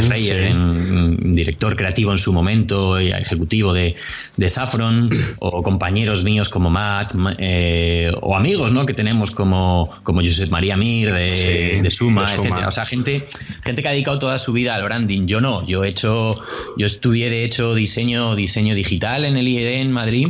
Reyer, 0.09 0.55
director 1.19 1.75
creativo 1.75 2.11
en 2.11 2.17
su 2.17 2.31
momento, 2.31 2.99
y 3.01 3.11
ejecutivo 3.11 3.73
de, 3.73 3.95
de 4.37 4.49
Saffron, 4.49 5.09
o 5.39 5.61
compañeros 5.61 6.23
míos 6.23 6.49
como 6.49 6.69
Matt, 6.69 7.13
eh, 7.37 8.11
o 8.21 8.35
amigos, 8.35 8.73
¿no? 8.73 8.85
Que 8.85 8.93
tenemos 8.93 9.31
como, 9.31 9.89
como 10.03 10.21
Josep 10.21 10.49
María 10.49 10.77
Mir, 10.77 11.13
de, 11.13 11.89
Suma, 11.89 12.23
etcétera. 12.23 12.67
O 12.67 12.71
sea, 12.71 12.85
gente, 12.85 13.27
gente 13.63 13.81
que 13.81 13.87
ha 13.87 13.91
dedicado 13.91 14.19
toda 14.19 14.39
su 14.39 14.53
vida 14.53 14.75
al 14.75 14.83
branding. 14.83 15.25
Yo 15.25 15.41
no, 15.41 15.65
yo 15.65 15.83
he 15.83 15.89
hecho, 15.89 16.35
yo 16.77 16.85
estudié 16.85 17.16
de 17.25 17.43
hecho 17.43 17.75
diseño, 17.75 18.35
diseño 18.35 18.75
digital 18.75 19.25
en 19.25 19.37
el 19.37 19.47
IED 19.47 19.81
en 19.81 19.91
Madrid 19.91 20.29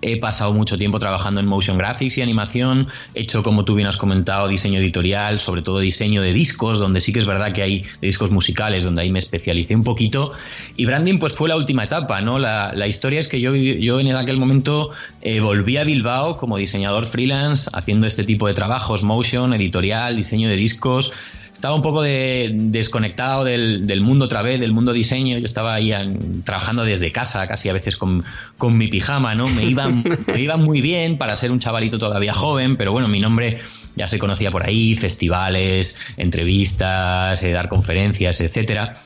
He 0.00 0.18
pasado 0.18 0.52
mucho 0.52 0.78
tiempo 0.78 0.98
trabajando 0.98 1.40
en 1.40 1.46
motion 1.46 1.76
graphics 1.76 2.18
y 2.18 2.22
animación, 2.22 2.88
he 3.14 3.22
hecho, 3.22 3.42
como 3.42 3.64
tú 3.64 3.74
bien 3.74 3.88
has 3.88 3.96
comentado, 3.96 4.46
diseño 4.48 4.78
editorial, 4.80 5.40
sobre 5.40 5.62
todo 5.62 5.80
diseño 5.80 6.22
de 6.22 6.32
discos, 6.32 6.78
donde 6.78 7.00
sí 7.00 7.12
que 7.12 7.18
es 7.18 7.26
verdad 7.26 7.52
que 7.52 7.62
hay 7.62 7.84
discos 8.00 8.30
musicales, 8.30 8.84
donde 8.84 9.02
ahí 9.02 9.10
me 9.10 9.18
especialicé 9.18 9.74
un 9.74 9.84
poquito. 9.84 10.32
Y 10.76 10.86
branding, 10.86 11.18
pues 11.18 11.32
fue 11.34 11.48
la 11.48 11.56
última 11.56 11.84
etapa, 11.84 12.20
¿no? 12.20 12.38
La, 12.38 12.86
historia 12.86 13.20
es 13.20 13.28
que 13.28 13.40
yo, 13.40 13.54
yo 13.54 14.00
en 14.00 14.14
aquel 14.14 14.38
momento 14.38 14.90
eh, 15.20 15.40
volví 15.40 15.76
a 15.76 15.84
Bilbao 15.84 16.36
como 16.36 16.58
diseñador 16.58 17.04
freelance, 17.06 17.70
haciendo 17.72 18.06
este 18.06 18.24
tipo 18.24 18.46
de 18.46 18.54
trabajos, 18.54 19.02
motion, 19.02 19.54
editorial, 19.54 20.16
diseño 20.16 20.48
de 20.48 20.56
discos 20.56 21.12
estaba 21.62 21.76
un 21.76 21.82
poco 21.82 22.02
de, 22.02 22.50
desconectado 22.54 23.44
del, 23.44 24.00
mundo 24.00 24.24
otra 24.24 24.42
vez, 24.42 24.58
del 24.58 24.72
mundo 24.72 24.92
diseño. 24.92 25.38
Yo 25.38 25.44
estaba 25.44 25.74
ahí 25.74 25.94
trabajando 26.42 26.82
desde 26.82 27.12
casa, 27.12 27.46
casi 27.46 27.68
a 27.68 27.72
veces 27.72 27.96
con, 27.96 28.24
mi 28.76 28.88
pijama, 28.88 29.36
¿no? 29.36 29.46
Me 29.46 29.66
iban, 29.66 30.02
me 30.26 30.40
iban 30.40 30.64
muy 30.64 30.80
bien 30.80 31.18
para 31.18 31.36
ser 31.36 31.52
un 31.52 31.60
chavalito 31.60 32.00
todavía 32.00 32.34
joven, 32.34 32.76
pero 32.76 32.90
bueno, 32.90 33.06
mi 33.06 33.20
nombre 33.20 33.60
ya 33.94 34.08
se 34.08 34.18
conocía 34.18 34.50
por 34.50 34.66
ahí, 34.66 34.96
festivales, 34.96 35.96
entrevistas, 36.16 37.44
eh, 37.44 37.52
dar 37.52 37.68
conferencias, 37.68 38.40
etcétera. 38.40 38.96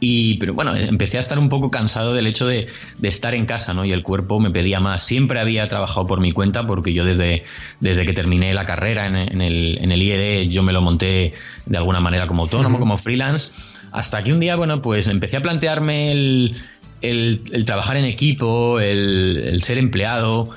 Y, 0.00 0.38
pero 0.38 0.52
bueno, 0.52 0.74
empecé 0.76 1.16
a 1.16 1.20
estar 1.20 1.38
un 1.38 1.48
poco 1.48 1.70
cansado 1.70 2.12
del 2.12 2.26
hecho 2.26 2.46
de, 2.46 2.68
estar 3.02 3.34
en 3.34 3.46
casa, 3.46 3.72
¿no? 3.72 3.84
Y 3.84 3.92
el 3.92 4.02
cuerpo 4.02 4.40
me 4.40 4.50
pedía 4.50 4.80
más. 4.80 5.02
Siempre 5.02 5.40
había 5.40 5.68
trabajado 5.68 6.06
por 6.06 6.20
mi 6.20 6.32
cuenta 6.32 6.66
porque 6.66 6.92
yo 6.92 7.04
desde, 7.04 7.44
desde 7.80 8.04
que 8.04 8.12
terminé 8.12 8.52
la 8.52 8.66
carrera 8.66 9.06
en, 9.06 9.16
el, 9.40 9.78
en 9.80 9.92
el 9.92 10.02
IED 10.02 10.48
yo 10.50 10.62
me 10.62 10.72
lo 10.72 10.82
monté 10.82 11.32
de 11.64 11.76
alguna 11.76 12.00
manera 12.00 12.26
como 12.26 12.42
autónomo, 12.42 12.78
como 12.78 12.98
freelance. 12.98 13.52
Hasta 13.92 14.22
que 14.22 14.32
un 14.32 14.40
día, 14.40 14.56
bueno, 14.56 14.82
pues 14.82 15.08
empecé 15.08 15.38
a 15.38 15.40
plantearme 15.40 16.12
el, 16.12 16.56
el, 17.00 17.64
trabajar 17.64 17.96
en 17.96 18.04
equipo, 18.04 18.80
el, 18.80 19.42
el 19.46 19.62
ser 19.62 19.78
empleado 19.78 20.54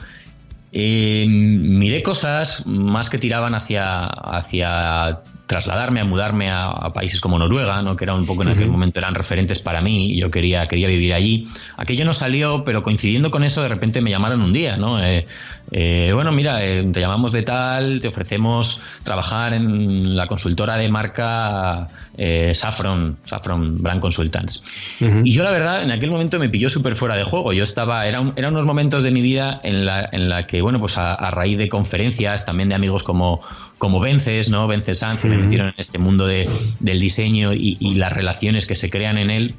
eh, 0.71 1.25
miré 1.27 2.03
cosas 2.03 2.65
más 2.67 3.09
que 3.09 3.17
tiraban 3.17 3.55
hacia, 3.55 4.05
hacia 4.05 5.21
trasladarme, 5.49 5.99
a 5.99 6.05
mudarme 6.05 6.51
a, 6.51 6.93
países 6.93 7.19
como 7.19 7.39
Noruega, 7.39 7.81
¿no? 7.81 7.95
que 7.95 8.05
era 8.05 8.13
un 8.13 8.23
poco 8.27 8.43
en 8.43 8.49
aquel 8.49 8.69
momento 8.69 8.99
eran 8.99 9.15
referentes 9.15 9.63
para 9.63 9.81
mí 9.81 10.11
y 10.11 10.19
yo 10.19 10.29
quería, 10.29 10.67
quería 10.67 10.87
vivir 10.87 11.11
allí. 11.11 11.47
Aquello 11.75 12.05
no 12.05 12.13
salió, 12.13 12.63
pero 12.63 12.83
coincidiendo 12.83 13.31
con 13.31 13.43
eso, 13.43 13.63
de 13.63 13.69
repente 13.69 13.99
me 13.99 14.11
llamaron 14.11 14.41
un 14.41 14.53
día, 14.53 14.77
¿no? 14.77 15.03
Eh, 15.03 15.25
eh, 15.71 16.11
bueno, 16.13 16.31
mira, 16.31 16.65
eh, 16.65 16.83
te 16.91 16.99
llamamos 16.99 17.31
de 17.31 17.43
tal, 17.43 17.99
te 17.99 18.07
ofrecemos 18.07 18.81
trabajar 19.03 19.53
en 19.53 20.15
la 20.15 20.27
consultora 20.27 20.77
de 20.77 20.89
marca 20.89 21.87
Saffron, 22.53 23.17
Saffron 23.23 23.81
Brand 23.81 24.01
Consultants. 24.01 24.97
Y 25.23 25.31
yo 25.31 25.43
la 25.43 25.51
verdad, 25.51 25.83
en 25.83 25.91
aquel 25.91 26.11
momento 26.11 26.37
me 26.37 26.49
pilló 26.49 26.69
súper 26.69 26.95
fuera 26.95 27.15
de 27.15 27.23
juego. 27.23 27.53
Yo 27.53 27.63
estaba, 27.63 28.05
eran 28.07 28.33
era 28.35 28.49
unos 28.49 28.65
momentos 28.65 29.03
de 29.03 29.11
mi 29.11 29.21
vida 29.21 29.61
en 29.63 29.85
la, 29.85 30.09
en 30.11 30.29
la 30.29 30.45
que, 30.45 30.61
bueno, 30.61 30.79
pues 30.79 30.97
a, 30.97 31.15
raíz 31.31 31.57
de 31.57 31.69
conferencias, 31.69 32.45
también 32.45 32.69
de 32.69 32.75
amigos 32.75 33.03
como 33.03 33.41
como 33.77 33.99
Vences, 33.99 34.49
¿no? 34.49 34.67
Vences 34.67 34.99
Sanz, 34.99 35.21
que 35.21 35.29
me 35.29 35.37
metieron 35.37 35.69
en 35.69 35.75
este 35.77 35.97
mundo 35.97 36.27
de, 36.27 36.47
del 36.79 36.99
diseño 36.99 37.53
y, 37.53 37.77
las 37.95 38.13
relaciones 38.13 38.67
que 38.67 38.75
se 38.75 38.89
crean 38.89 39.17
en 39.17 39.31
él. 39.31 39.55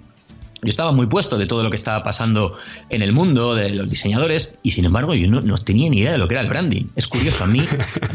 Yo 0.62 0.69
estaba 0.69 0.93
muy 0.93 1.07
puesto 1.07 1.38
de 1.38 1.47
todo 1.47 1.62
lo 1.62 1.71
que 1.71 1.76
estaba 1.76 2.02
pasando 2.02 2.57
en 2.90 3.02
el 3.02 3.12
mundo 3.12 3.55
de 3.55 3.71
los 3.71 3.88
diseñadores 3.88 4.57
y 4.62 4.73
sin 4.73 4.85
embargo 4.85 5.14
yo 5.14 5.26
no, 5.29 5.57
tenía 5.59 5.88
ni 5.88 5.99
idea 5.99 6.12
de 6.12 6.19
lo 6.19 6.29
que 6.29 6.35
era 6.35 6.43
el 6.43 6.49
branding. 6.49 6.85
Es 6.97 7.07
curioso, 7.07 7.45
a 7.45 7.47
mí, 7.47 7.62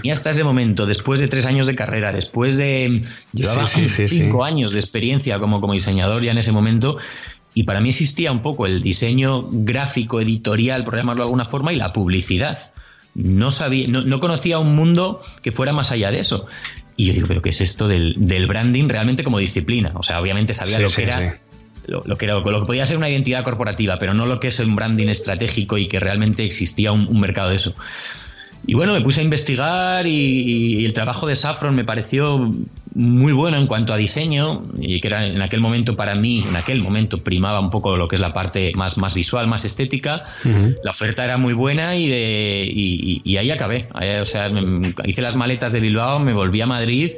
y 0.04 0.12
hasta 0.12 0.30
ese 0.30 0.44
momento, 0.44 0.86
después 0.86 1.20
de 1.20 1.28
tres 1.28 1.46
años 1.46 1.68
de 1.68 1.76
carrera, 1.76 2.12
después 2.12 2.58
de... 2.58 3.04
Llevaba 3.34 3.66
cinco 3.66 4.44
años 4.44 4.72
de 4.72 4.80
experiencia 4.80 5.40
como, 5.40 5.60
como 5.62 5.74
diseñador 5.74 6.22
ya 6.22 6.32
en 6.32 6.38
ese 6.38 6.52
momento 6.52 6.98
y 7.56 7.64
para 7.64 7.80
mí 7.80 7.90
existía 7.90 8.34
un 8.34 8.42
poco 8.42 8.66
el 8.66 8.82
diseño 8.82 9.48
gráfico, 9.50 10.20
editorial, 10.20 10.84
por 10.84 10.98
llamarlo 10.98 11.24
de 11.24 11.28
alguna 11.28 11.46
forma, 11.46 11.72
y 11.72 11.78
la 11.78 11.94
publicidad 11.94 12.60
no 13.16 13.50
sabía, 13.50 13.88
no, 13.88 14.20
conocía 14.20 14.60
un 14.60 14.76
mundo 14.76 15.22
que 15.42 15.54
fuera 15.54 15.72
más 15.72 15.94
allá 15.94 16.12
de 16.12 16.20
eso. 16.20 16.48
Y 16.98 17.08
yo 17.08 17.14
digo, 17.14 17.28
pero 17.28 17.42
¿qué 17.42 17.50
es 17.50 17.62
esto 17.62 17.88
del, 17.88 18.16
branding 18.48 18.90
realmente 18.90 19.24
como 19.24 19.40
disciplina? 19.40 19.94
O 19.96 20.04
sea, 20.04 20.22
obviamente 20.22 20.54
sabía 20.54 20.80
lo 20.80 20.90
que 20.90 21.04
era. 21.04 21.40
Lo, 21.88 22.18
que 22.18 22.26
era, 22.26 22.36
lo 22.36 22.44
que 22.44 22.66
podía 22.66 22.86
ser 22.86 22.98
una 22.98 23.10
identidad 23.10 23.44
corporativa, 23.44 23.98
pero 24.00 24.14
no 24.14 24.26
lo 24.26 24.40
que 24.40 24.48
es 24.48 24.60
un 24.60 24.76
branding 24.76 25.08
estratégico 25.08 25.78
y 25.78 25.88
que 25.88 26.00
realmente 26.00 26.44
existía 26.44 26.92
un 26.92 27.20
mercado 27.20 27.50
de 27.50 27.58
eso. 27.58 27.76
Y 28.68 28.74
bueno, 28.74 28.94
me 28.94 29.02
puse 29.02 29.22
a 29.22 29.24
investigar 29.24 30.08
y, 30.08 30.86
el 30.86 30.94
trabajo 30.94 31.28
de 31.28 31.36
Saffron 31.36 31.76
me 31.76 31.84
pareció 31.84 32.50
muy 32.96 33.34
bueno 33.34 33.58
en 33.58 33.68
cuanto 33.68 33.94
a 33.94 33.98
diseño 33.98 34.64
y 34.80 35.02
que 35.02 35.08
era 35.08 35.28
en 35.28 35.42
aquel 35.42 35.60
momento 35.60 35.96
para 35.96 36.16
mí, 36.16 36.44
en 36.48 36.56
aquel 36.56 36.82
momento 36.82 37.22
primaba 37.22 37.60
un 37.60 37.70
poco 37.70 37.98
lo 37.98 38.08
que 38.08 38.16
es 38.16 38.22
la 38.22 38.34
parte 38.34 38.72
más, 38.76 38.98
más 38.98 39.14
visual, 39.14 39.48
más 39.48 39.66
estética. 39.66 40.24
La 40.84 40.92
oferta 40.92 41.24
era 41.24 41.38
muy 41.38 41.54
buena 41.54 41.96
y, 41.96 42.08
de, 42.08 42.68
y, 42.72 43.38
ahí 43.38 43.52
acabé. 43.52 43.88
O 44.22 44.26
sea, 44.26 44.50
hice 45.06 45.22
las 45.22 45.36
maletas 45.36 45.72
de 45.72 45.80
Bilbao, 45.80 46.20
me 46.20 46.34
volví 46.34 46.62
a 46.62 46.66
Madrid 46.68 47.12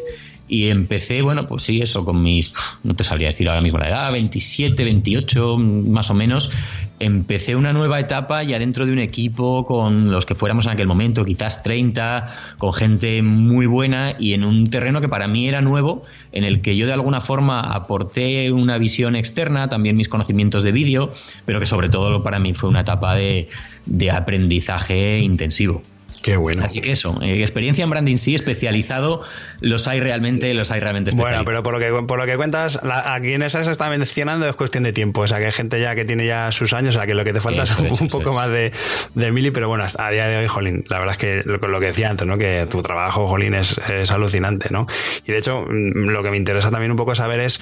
y 0.48 0.68
empecé, 0.68 1.22
bueno, 1.22 1.46
pues 1.48 1.63
sí, 1.63 1.82
eso 1.82 2.06
con 2.06 2.22
mis, 2.22 2.54
no 2.84 2.96
te 2.96 3.04
sabría 3.04 3.27
decir 3.27 3.50
ahora 3.50 3.62
mismo 3.62 3.77
la 3.80 3.89
edad, 3.89 4.12
27, 4.12 4.84
28 4.84 5.58
más 5.58 6.10
o 6.10 6.13
menos, 6.13 6.51
empecé 7.00 7.56
una 7.56 7.74
nueva 7.74 8.00
etapa 8.00 8.44
ya 8.44 8.58
dentro 8.58 8.86
de 8.86 8.92
un 8.92 9.00
equipo 9.00 9.66
con 9.66 10.12
los 10.12 10.25
que 10.25 10.36
fuéramos 10.36 10.66
en 10.66 10.72
aquel 10.72 10.88
momento, 10.88 11.25
quizás 11.25 11.63
30, 11.63 12.34
con 12.58 12.74
gente 12.74 13.22
muy 13.22 13.66
buena 13.66 14.16
y 14.18 14.34
en 14.34 14.44
un 14.44 14.68
terreno 14.68 15.01
que 15.01 15.10
para 15.10 15.27
mí 15.27 15.48
era 15.48 15.62
nuevo, 15.62 16.04
en 16.32 16.44
el 16.44 16.62
que 16.62 16.75
yo 16.75 16.88
de 16.88 16.94
alguna 16.94 17.20
forma 17.20 17.60
aporté 17.60 18.51
una 18.51 18.77
visión 18.77 19.16
externa, 19.16 19.70
también 19.70 19.96
mis 19.96 20.10
conocimientos 20.10 20.63
de 20.63 20.72
vídeo, 20.72 21.13
pero 21.46 21.60
que 21.60 21.66
sobre 21.66 21.89
todo 21.89 22.24
para 22.24 22.39
mí 22.39 22.54
fue 22.54 22.70
una 22.70 22.82
etapa 22.82 23.16
de, 23.16 23.50
de 23.86 24.12
aprendizaje 24.12 25.20
intensivo. 25.20 25.82
Qué 26.22 26.38
bueno. 26.38 26.64
Así 26.64 26.82
que 26.82 26.92
eso, 26.92 27.20
eh, 27.22 27.40
experiencia 27.40 27.84
en 27.84 27.90
branding 27.90 28.18
sí, 28.18 28.34
especializado, 28.34 29.22
los 29.60 29.88
hay 29.88 30.00
realmente, 30.00 30.54
los 30.54 30.72
hay 30.72 30.80
realmente 30.80 31.12
Bueno, 31.12 31.44
pero 31.46 31.64
por 31.64 31.74
lo 31.74 31.80
que, 31.80 32.06
por 32.08 32.18
lo 32.18 32.26
que 32.26 32.38
cuentas, 32.38 32.80
a 32.82 33.20
quienes 33.20 33.52
se 33.52 33.62
está 33.62 33.90
mencionando 33.90 34.48
es 34.48 34.56
cuestión 34.56 34.84
de 34.84 34.94
tiempo. 34.94 35.22
O 35.22 35.28
sea, 35.28 35.40
que 35.40 35.46
hay 35.46 35.52
gente 35.52 35.80
ya 35.80 35.96
que 35.96 36.06
tiene 36.06 36.26
ya 36.26 36.52
sus 36.52 36.74
años, 36.74 36.96
o 36.96 36.98
sea, 36.98 37.08
que 37.08 37.14
lo 37.14 37.24
que 37.24 37.34
te 37.34 37.42
falta 37.42 37.64
es 37.64 38.02
un 38.02 38.08
poco 38.08 38.34
más 38.34 38.50
de, 38.50 38.72
de 39.16 39.32
mili, 39.32 39.52
pero 39.52 39.68
bueno, 39.68 39.86
a 39.98 40.10
día 40.10 40.28
de 40.28 40.38
hoy, 40.38 40.48
Jolín, 40.48 40.86
la 40.90 41.00
verdad 41.00 41.14
es 41.14 41.18
que 41.18 41.44
lo, 41.46 41.80
que 41.80 41.88
decía 41.88 42.10
antes, 42.10 42.28
¿no? 42.28 42.38
Que 42.38 42.68
tu 42.70 42.82
trabajo, 42.82 43.28
Jolín, 43.28 43.54
es, 43.54 43.78
es 43.90 44.12
alucinante, 44.12 44.70
¿no? 44.72 44.88
Y 45.26 45.32
de 45.32 45.38
hecho, 45.38 45.66
mm, 45.68 46.10
lo 46.10 46.24
que 46.24 46.32
me 46.32 46.38
interesa 46.38 46.72
también 46.72 46.92
un 46.92 46.98
poco 46.98 47.16
saber 47.16 47.40
es 47.42 47.60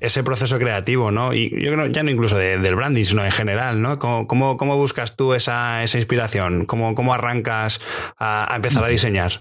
ese 0.00 0.22
proceso 0.24 0.58
creativo, 0.58 1.10
¿no? 1.10 1.34
Y 1.34 1.50
yo 1.50 1.72
creo, 1.72 1.86
ya 1.86 2.02
no 2.02 2.10
incluso 2.10 2.36
del 2.36 2.74
branding, 2.74 3.04
sino 3.04 3.24
en 3.24 3.32
general, 3.32 3.80
¿no? 3.80 3.98
¿Cómo, 3.98 4.26
cómo, 4.26 4.56
cómo 4.56 4.76
buscas 4.76 5.16
tú 5.16 5.34
esa, 5.34 5.82
esa 5.82 5.98
inspiración? 5.98 6.66
¿Cómo, 6.66 6.94
¿Cómo 6.94 7.14
arrancas 7.14 7.80
a, 8.18 8.52
empezar 8.54 8.84
a 8.84 8.88
diseñar? 8.88 9.40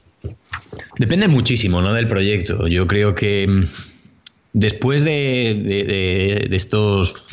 Depende 0.98 1.28
muchísimo 1.28 1.82
¿no? 1.82 1.94
del 1.94 2.08
proyecto. 2.08 2.68
Yo 2.68 2.88
creo 2.88 3.16
que 3.16 3.48
mm, 3.48 3.64
después 4.54 5.04
de, 5.04 6.48
estos 6.52 7.26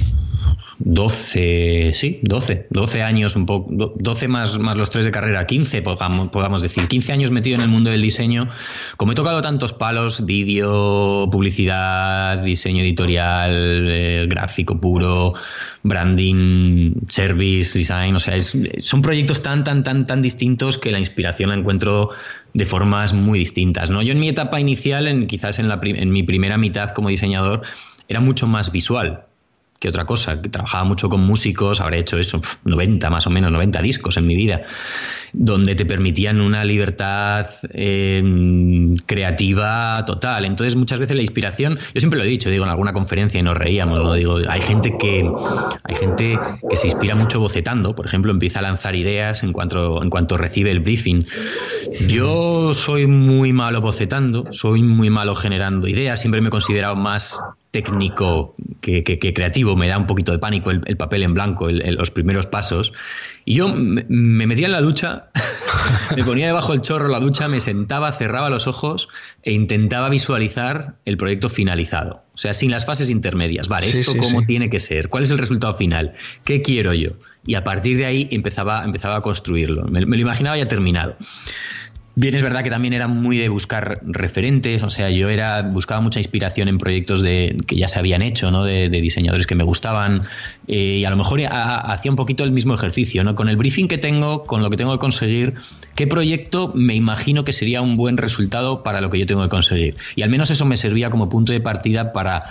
12, 0.81 1.93
sí, 1.93 2.21
12, 2.23 2.69
12 2.71 3.03
años, 3.03 3.35
un 3.35 3.47
poco, 3.47 3.95
12 3.97 4.29
más, 4.29 4.59
más 4.59 4.77
los 4.77 4.91
tres 4.91 5.05
de 5.05 5.11
carrera, 5.11 5.45
15, 5.45 5.83
podamos, 5.83 6.29
podamos 6.29 6.63
decir, 6.63 6.87
15 6.87 7.13
años 7.13 7.31
metido 7.33 7.57
en 7.57 7.63
el 7.63 7.69
mundo 7.69 7.91
del 7.91 8.01
diseño. 8.01 8.49
Como 8.97 9.13
he 9.13 9.15
tocado 9.17 9.43
tantos 9.43 9.73
palos, 9.73 10.25
vídeo, 10.25 11.29
publicidad, 11.33 12.39
diseño 12.39 12.83
editorial, 12.83 13.51
eh, 13.91 14.27
gráfico 14.29 14.81
puro, 14.81 15.35
branding, 15.83 16.95
service, 17.09 17.77
design, 17.77 18.15
o 18.15 18.21
sea, 18.21 18.37
son 18.81 19.03
proyectos 19.03 19.43
tan, 19.43 19.65
tan, 19.65 19.83
tan, 19.83 20.07
tan 20.07 20.23
distintos 20.23 20.79
que 20.79 20.93
la 20.93 21.01
inspiración 21.01 21.51
la 21.51 21.57
encuentro 21.57 22.11
de 22.55 22.65
formas 22.65 23.13
muy 23.13 23.41
distintas. 23.41 23.91
¿no? 23.91 24.01
Yo 24.03 24.13
en 24.13 24.21
mi 24.21 24.29
etapa 24.29 24.61
inicial, 24.61 25.09
en, 25.09 25.27
quizás 25.27 25.59
en, 25.59 25.69
la, 25.69 25.81
en 25.83 26.11
mi 26.11 26.23
primera 26.23 26.57
mitad 26.57 26.91
como 26.91 27.09
diseñador, 27.09 27.63
era 28.09 28.21
mucho 28.21 28.47
más 28.47 28.71
visual 28.71 29.28
que 29.79 29.89
otra 29.89 30.05
cosa, 30.07 30.43
que 30.43 30.49
trabajaba 30.49 30.85
mucho 30.85 31.09
con 31.09 31.21
músicos, 31.21 31.81
habré 31.81 31.99
hecho 31.99 32.19
eso, 32.19 32.41
90 32.65 33.11
más 33.11 33.27
o 33.27 33.31
menos, 33.31 33.53
90 33.53 33.81
discos 33.81 34.17
en 34.17 34.27
mi 34.27 34.35
vida, 34.35 34.63
donde 35.33 35.77
te 35.77 35.87
permitían 35.87 36.41
una 36.41 36.65
libertad 36.65 37.47
eh, 37.71 38.23
creativa 39.07 40.05
total. 40.05 40.45
Entonces 40.45 40.75
muchas 40.75 40.99
veces 40.99 41.17
la 41.17 41.23
inspiración, 41.23 41.79
yo 41.95 42.01
siempre 42.01 42.19
lo 42.19 42.25
he 42.25 42.29
dicho, 42.29 42.51
digo 42.51 42.65
en 42.65 42.71
alguna 42.71 42.93
conferencia 42.93 43.39
y 43.39 43.43
nos 43.43 43.57
reíamos, 43.57 44.01
¿no? 44.01 44.15
digo, 44.15 44.39
hay 44.49 44.61
gente 44.61 44.97
que 44.99 45.31
hay 45.85 45.95
gente 45.95 46.39
que 46.69 46.77
se 46.77 46.89
inspira 46.89 47.15
mucho 47.15 47.39
bocetando, 47.39 47.95
por 47.95 48.07
ejemplo, 48.07 48.33
empieza 48.33 48.59
a 48.59 48.63
lanzar 48.63 48.97
ideas 48.97 49.45
en 49.45 49.53
cuanto, 49.53 50.03
en 50.03 50.11
cuanto 50.11 50.37
recibe 50.37 50.73
el 50.73 50.81
briefing. 50.81 51.25
Yo 52.09 52.75
soy 52.75 53.07
muy 53.07 53.53
malo 53.53 53.81
bocetando, 53.81 54.47
soy 54.51 54.83
muy 54.83 55.09
malo 55.09 55.37
generando 55.37 55.87
ideas, 55.87 56.21
siempre 56.21 56.41
me 56.41 56.49
he 56.49 56.51
considerado 56.51 56.97
más 56.97 57.41
técnico 57.71 58.55
que, 58.81 59.03
creativo, 59.35 59.77
me 59.77 59.89
da 59.89 59.99
un 59.99 60.07
poquito 60.07 60.33
de 60.33 60.39
pánico 60.39 60.71
el, 60.71 60.97
papel 60.97 61.23
en 61.23 61.35
blanco, 61.35 61.69
los 61.71 62.11
primeros 62.11 62.47
pasos. 62.47 62.93
Y 63.45 63.55
yo 63.57 63.69
me, 63.69 64.05
metía 64.47 64.67
en 64.67 64.73
la 64.73 64.81
ducha, 64.81 65.29
me 66.17 66.25
ponía 66.25 66.47
debajo 66.47 66.73
del 66.73 66.81
chorro 66.81 67.09
la 67.09 67.21
ducha, 67.21 67.49
me 67.49 67.61
sentaba, 67.61 68.11
cerraba 68.13 68.49
los 68.49 68.67
ojos 68.67 69.09
e 69.43 69.53
intentaba 69.53 70.09
visualizar 70.09 70.97
el 71.05 71.17
proyecto 71.17 71.49
finalizado. 71.51 72.23
O 72.35 72.39
sea, 72.39 72.55
sin 72.55 72.71
las 72.71 72.87
fases 72.87 73.11
intermedias. 73.11 73.69
Vale, 73.69 73.87
¿esto 73.87 74.13
cómo 74.17 74.45
tiene 74.47 74.71
que 74.71 74.79
ser? 74.79 75.09
¿Cuál 75.09 75.25
es 75.25 75.31
el 75.31 75.39
resultado 75.39 75.75
final? 75.75 76.15
¿Qué 76.45 76.63
quiero 76.63 76.95
yo? 76.95 77.11
Y 77.47 77.55
a 77.55 77.65
partir 77.65 77.97
de 77.97 78.07
ahí 78.07 78.29
empezaba, 78.31 78.85
empezaba 78.85 79.17
a 79.17 79.21
construirlo. 79.21 79.85
me 79.85 80.01
lo 80.01 80.17
imaginaba 80.17 80.57
ya 80.57 80.69
terminado. 80.69 81.17
Bien, 82.21 82.35
es 82.35 82.43
verdad 82.43 82.65
que 82.65 82.71
también 82.71 82.95
era 82.95 83.07
muy 83.07 83.39
de 83.39 83.49
buscar 83.49 84.01
referentes, 84.03 84.83
o 84.83 84.91
sea, 84.91 85.09
yo 85.09 85.29
era 85.29 85.63
buscaba 85.63 86.01
mucha 86.01 86.19
inspiración 86.19 86.67
en 86.67 86.77
proyectos 86.77 87.23
de, 87.23 87.57
que 87.65 87.77
ya 87.77 87.87
se 87.87 88.01
habían 88.01 88.23
hecho, 88.23 88.51
¿no? 88.51 88.65
De, 88.65 88.89
diseñadores 88.89 89.47
que 89.47 89.55
me 89.55 89.63
gustaban 89.63 90.23
eh, 90.67 90.99
y 90.99 91.05
a 91.05 91.11
lo 91.11 91.17
mejor 91.17 91.41
hacía 91.49 92.11
un 92.11 92.17
poquito 92.17 92.43
el 92.43 92.51
mismo 92.51 92.75
ejercicio, 92.75 93.23
¿no? 93.23 93.37
Con 93.37 93.49
el 93.49 93.57
briefing 93.57 93.87
que 93.87 93.99
tengo, 93.99 94.43
con 94.43 94.65
lo 94.65 94.69
que 94.71 94.77
tengo 94.77 94.91
que 94.95 94.99
conseguir, 94.99 95.55
¿qué 95.95 96.09
proyecto 96.09 96.73
me 96.75 96.97
imagino 96.97 97.45
que 97.45 97.53
sería 97.53 97.83
un 97.83 97.97
buen 97.97 98.17
resultado 98.17 98.83
para 98.83 99.01
lo 99.01 99.11
que 99.11 99.21
yo 99.21 99.27
tengo 99.27 99.45
que 99.45 99.51
conseguir? 99.51 99.95
Y 100.17 100.23
al 100.23 100.29
menos 100.29 100.51
eso 100.51 100.65
me 100.65 100.77
servía 100.77 101.11
como 101.11 101.29
punto 101.29 101.53
de 101.53 101.61
partida 101.61 102.13
para 102.13 102.43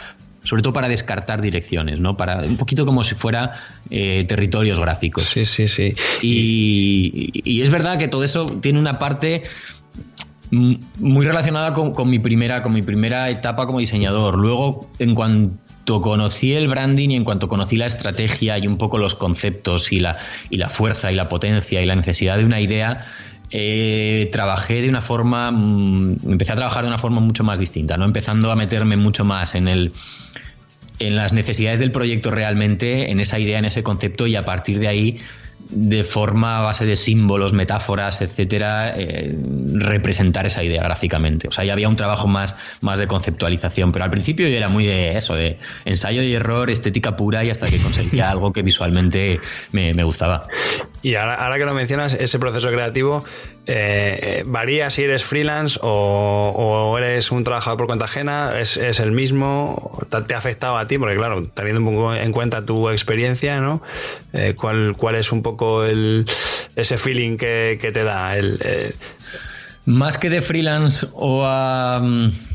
sobre 0.47 0.63
todo 0.63 0.71
para 0.71 0.87
descartar 0.87 1.41
direcciones, 1.41 1.99
¿no? 1.99 2.15
Para 2.15 2.37
un 2.37 2.55
poquito 2.55 2.85
como 2.85 3.03
si 3.03 3.15
fuera 3.15 3.51
eh, 3.89 4.23
territorios 4.29 4.79
gráficos. 4.79 5.23
Sí, 5.23 5.43
sí, 5.43 5.67
sí. 5.67 5.93
Y, 6.21 7.61
es 7.61 7.69
verdad 7.69 7.99
que 7.99 8.07
todo 8.07 8.23
eso 8.23 8.45
tiene 8.61 8.79
una 8.79 8.97
parte 8.97 9.43
muy 10.49 11.25
relacionada 11.25 11.73
con, 11.73 12.09
mi 12.09 12.19
primera, 12.19 12.63
con 12.63 12.71
mi 12.71 12.81
primera 12.81 13.29
etapa 13.29 13.65
como 13.65 13.79
diseñador. 13.79 14.37
Luego, 14.37 14.89
en 14.99 15.15
cuanto 15.15 15.99
conocí 15.99 16.53
el 16.53 16.69
branding 16.69 17.09
y 17.09 17.15
en 17.17 17.25
cuanto 17.25 17.49
conocí 17.49 17.75
la 17.75 17.85
estrategia 17.85 18.57
y 18.57 18.67
un 18.67 18.77
poco 18.77 18.97
los 18.99 19.15
conceptos 19.15 19.91
y 19.91 19.99
la, 19.99 20.15
y 20.49 20.55
la 20.55 20.69
fuerza 20.69 21.11
y 21.11 21.15
la 21.15 21.27
potencia 21.27 21.81
y 21.81 21.85
la 21.85 21.95
necesidad 21.95 22.37
de 22.37 22.45
una 22.45 22.61
idea, 22.61 23.05
eh, 23.49 24.29
trabajé 24.31 24.81
de 24.81 24.89
una 24.89 25.01
forma, 25.01 25.51
mm, 25.51 26.17
empecé 26.31 26.53
a 26.53 26.55
trabajar 26.55 26.83
de 26.83 26.89
una 26.89 26.97
forma 26.97 27.21
mucho 27.21 27.43
más 27.43 27.59
distinta, 27.59 27.97
¿no? 27.97 28.05
Empezando 28.05 28.51
a 28.51 28.55
meterme 28.55 28.97
mucho 28.97 29.25
más 29.25 29.55
en 29.55 29.67
el 29.67 29.91
en 30.99 31.15
las 31.15 31.31
necesidades 31.31 31.79
del 31.79 31.91
proyecto 31.91 32.31
realmente, 32.31 33.11
en 33.11 33.19
esa 33.19 33.37
idea, 33.37 33.59
en 33.59 33.65
ese 33.65 33.83
concepto 33.83 34.25
y 34.25 34.35
a 34.35 34.43
partir 34.43 34.79
de 34.79 34.87
ahí 34.87 35.19
de 35.69 36.03
forma 36.03 36.59
a 36.59 36.61
base 36.61 36.85
de 36.85 36.95
símbolos, 36.95 37.53
metáforas, 37.53 38.21
etcétera, 38.21 38.93
eh, 38.95 39.37
representar 39.73 40.45
esa 40.45 40.63
idea 40.63 40.81
gráficamente. 40.81 41.47
O 41.47 41.51
sea, 41.51 41.65
ya 41.65 41.73
había 41.73 41.89
un 41.89 41.95
trabajo 41.95 42.27
más, 42.27 42.55
más 42.81 42.99
de 42.99 43.07
conceptualización, 43.07 43.91
pero 43.91 44.05
al 44.05 44.11
principio 44.11 44.47
yo 44.47 44.55
era 44.55 44.69
muy 44.69 44.85
de 44.85 45.17
eso, 45.17 45.35
de 45.35 45.57
ensayo 45.85 46.21
y 46.21 46.33
error, 46.33 46.69
estética 46.69 47.15
pura 47.15 47.43
y 47.43 47.49
hasta 47.49 47.67
que 47.67 47.77
conseguía 47.77 48.29
algo 48.31 48.53
que 48.53 48.61
visualmente 48.61 49.39
me, 49.71 50.03
gustaba. 50.03 50.47
Y 51.01 51.15
ahora, 51.15 51.33
ahora, 51.35 51.57
que 51.57 51.65
lo 51.65 51.73
mencionas, 51.73 52.13
ese 52.13 52.39
proceso 52.39 52.69
creativo 52.69 53.25
eh, 53.69 54.43
varía 54.45 54.89
si 54.89 55.03
eres 55.03 55.25
freelance 55.25 55.77
o, 55.83 56.95
eres 56.97 57.31
un 57.31 57.43
trabajador 57.43 57.77
por 57.77 57.87
cuenta 57.87 58.05
ajena, 58.05 58.57
es, 58.59 58.77
el 58.77 59.11
mismo, 59.11 59.99
te 60.25 60.33
ha 60.33 60.37
afectado 60.37 60.77
a 60.77 60.87
ti, 60.87 60.97
porque 60.97 61.17
claro, 61.17 61.45
teniendo 61.53 61.81
un 61.81 61.93
poco 61.93 62.15
en 62.15 62.31
cuenta 62.31 62.65
tu 62.65 62.89
experiencia, 62.89 63.59
¿no? 63.59 63.81
Eh, 64.31 64.55
¿cuál, 64.55 64.95
¿Cuál 64.97 65.15
es 65.15 65.33
un 65.33 65.41
poco 65.41 65.83
el, 65.83 66.25
ese 66.77 66.97
feeling 66.97 67.35
que, 67.37 67.77
te 67.93 68.03
da? 68.03 68.37
Eh, 68.37 68.93
Más 69.85 70.17
que 70.17 70.29
de 70.29 70.41
freelance 70.41 71.05
o 71.13 71.43
a... 71.45 71.99
Mm, 72.01 72.46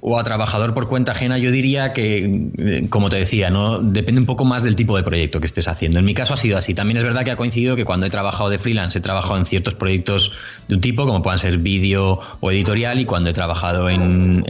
o 0.00 0.18
a 0.18 0.24
trabajador 0.24 0.74
por 0.74 0.88
cuenta 0.88 1.12
ajena, 1.12 1.38
yo 1.38 1.50
diría 1.50 1.92
que, 1.92 2.50
eh, 2.58 2.86
como 2.88 3.10
te 3.10 3.16
decía, 3.16 3.50
no 3.50 3.78
depende 3.78 4.20
un 4.20 4.26
poco 4.26 4.44
más 4.44 4.62
del 4.62 4.76
tipo 4.76 4.96
de 4.96 5.02
proyecto 5.02 5.40
que 5.40 5.46
estés 5.46 5.68
haciendo. 5.68 5.98
En 5.98 6.04
mi 6.04 6.14
caso 6.14 6.34
ha 6.34 6.36
sido 6.36 6.58
así. 6.58 6.74
También 6.74 6.96
es 6.96 7.04
verdad 7.04 7.24
que 7.24 7.30
ha 7.30 7.36
coincidido 7.36 7.76
que 7.76 7.84
cuando 7.84 8.06
he 8.06 8.10
trabajado 8.10 8.50
de 8.50 8.58
freelance 8.58 8.98
he 8.98 9.00
trabajado 9.00 9.36
en 9.38 9.46
ciertos 9.46 9.74
proyectos 9.74 10.32
de 10.68 10.74
un 10.74 10.80
tipo, 10.80 11.06
como 11.06 11.22
puedan 11.22 11.38
ser 11.38 11.58
vídeo 11.58 12.20
o 12.40 12.50
editorial, 12.50 13.00
y 13.00 13.04
cuando 13.04 13.30
he 13.30 13.32
trabajado 13.32 13.88
en, 13.88 14.42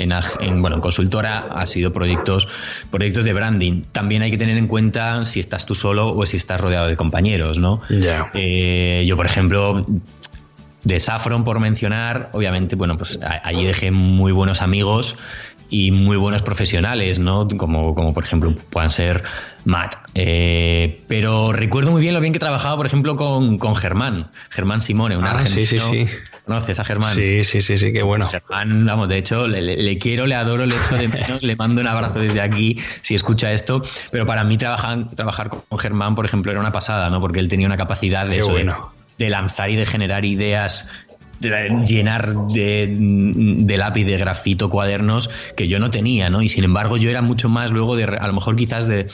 bueno, 0.60 0.76
en 0.76 0.82
consultora 0.82 1.48
ha 1.50 1.66
sido 1.66 1.92
proyectos, 1.92 2.48
proyectos 2.90 3.24
de 3.24 3.32
branding. 3.32 3.82
También 3.92 4.22
hay 4.22 4.30
que 4.30 4.38
tener 4.38 4.56
en 4.56 4.66
cuenta 4.66 5.24
si 5.24 5.40
estás 5.40 5.66
tú 5.66 5.74
solo 5.74 6.14
o 6.14 6.26
si 6.26 6.36
estás 6.36 6.60
rodeado 6.60 6.86
de 6.86 6.96
compañeros, 6.96 7.58
¿no? 7.58 7.80
Eh, 8.34 9.04
yo, 9.06 9.16
por 9.16 9.26
ejemplo, 9.26 9.84
de 10.86 11.00
Saffron, 11.00 11.44
por 11.44 11.58
mencionar, 11.58 12.30
obviamente, 12.32 12.76
bueno, 12.76 12.96
pues 12.96 13.18
allí 13.42 13.64
dejé 13.64 13.90
muy 13.90 14.30
buenos 14.30 14.62
amigos 14.62 15.16
y 15.68 15.90
muy 15.90 16.16
buenos 16.16 16.42
profesionales, 16.42 17.18
¿no? 17.18 17.48
Como, 17.48 17.92
como 17.92 18.14
por 18.14 18.22
ejemplo 18.22 18.54
puedan 18.70 18.90
ser 18.90 19.24
Matt. 19.64 19.96
Eh, 20.14 21.02
pero 21.08 21.52
recuerdo 21.52 21.90
muy 21.90 22.00
bien 22.00 22.14
lo 22.14 22.20
bien 22.20 22.32
que 22.32 22.38
trabajaba, 22.38 22.76
por 22.76 22.86
ejemplo, 22.86 23.16
con, 23.16 23.58
con 23.58 23.74
Germán, 23.74 24.30
Germán 24.50 24.80
Simone, 24.80 25.16
un 25.16 25.24
ah, 25.24 25.44
Sí, 25.44 25.66
sí, 25.66 25.80
sí. 25.80 26.06
¿Conoces 26.44 26.78
a 26.78 26.84
Germán? 26.84 27.12
Sí, 27.12 27.42
sí, 27.42 27.60
sí, 27.62 27.76
sí, 27.76 27.92
qué 27.92 28.04
bueno. 28.04 28.28
Germán, 28.28 28.86
vamos, 28.86 29.08
de 29.08 29.18
hecho, 29.18 29.48
le, 29.48 29.98
quiero, 29.98 30.26
le 30.26 30.36
adoro, 30.36 30.66
le 30.66 30.76
echo 30.76 30.96
de 30.96 31.08
menos, 31.08 31.42
le 31.42 31.56
mando 31.56 31.80
un 31.80 31.88
abrazo 31.88 32.20
desde 32.20 32.40
aquí 32.40 32.78
si 33.02 33.16
escucha 33.16 33.50
esto. 33.52 33.82
Pero 34.12 34.24
para 34.24 34.44
mí 34.44 34.56
trabajar, 34.56 35.08
trabajar 35.16 35.48
con 35.48 35.78
Germán, 35.80 36.14
por 36.14 36.26
ejemplo, 36.26 36.52
era 36.52 36.60
una 36.60 36.70
pasada, 36.70 37.10
¿no? 37.10 37.20
Porque 37.20 37.40
él 37.40 37.48
tenía 37.48 37.66
una 37.66 37.76
capacidad 37.76 38.24
de, 38.24 38.38
eso, 38.38 38.52
bueno 38.52 38.76
de 38.76 38.95
lanzar 39.18 39.70
y 39.70 39.76
de 39.76 39.86
generar 39.86 40.24
ideas 40.24 40.88
de 41.40 41.82
llenar 41.84 42.34
de, 42.48 43.74
lápiz 43.76 44.04
de 44.04 44.16
grafito 44.16 44.70
cuadernos 44.70 45.30
que 45.56 45.68
yo 45.68 45.78
no 45.78 45.90
tenía, 45.90 46.30
¿no? 46.30 46.42
Y 46.42 46.48
sin 46.48 46.64
embargo 46.64 46.96
yo 46.96 47.10
era 47.10 47.22
mucho 47.22 47.48
más 47.48 47.70
luego 47.72 47.96
de, 47.96 48.04
a 48.04 48.26
lo 48.26 48.32
mejor 48.32 48.56
quizás 48.56 48.86
de, 48.88 49.08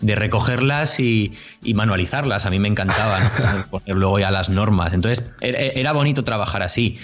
recogerlas 0.00 1.00
y, 1.00 1.34
manualizarlas. 1.74 2.46
A 2.46 2.50
mí 2.50 2.58
me 2.58 2.68
encantaba 2.68 3.18
poner 3.70 3.96
luego 3.96 4.18
ya 4.18 4.30
las 4.30 4.48
normas. 4.48 4.92
Entonces 4.92 5.32
era, 5.40 5.92
bonito 5.92 6.24
trabajar 6.24 6.62
así. 6.62 6.98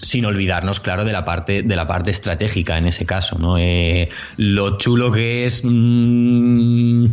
Sin 0.00 0.24
olvidarnos, 0.26 0.78
claro, 0.78 1.04
de 1.04 1.10
la 1.12 1.24
parte, 1.24 1.64
de 1.64 1.74
la 1.74 1.88
parte 1.88 2.12
estratégica 2.12 2.78
en 2.78 2.86
ese 2.86 3.04
caso, 3.04 3.36
¿no? 3.36 3.58
Eh, 3.58 4.08
lo 4.36 4.78
chulo 4.78 5.10
que 5.10 5.44
es. 5.44 5.62
Mm, 5.64 7.06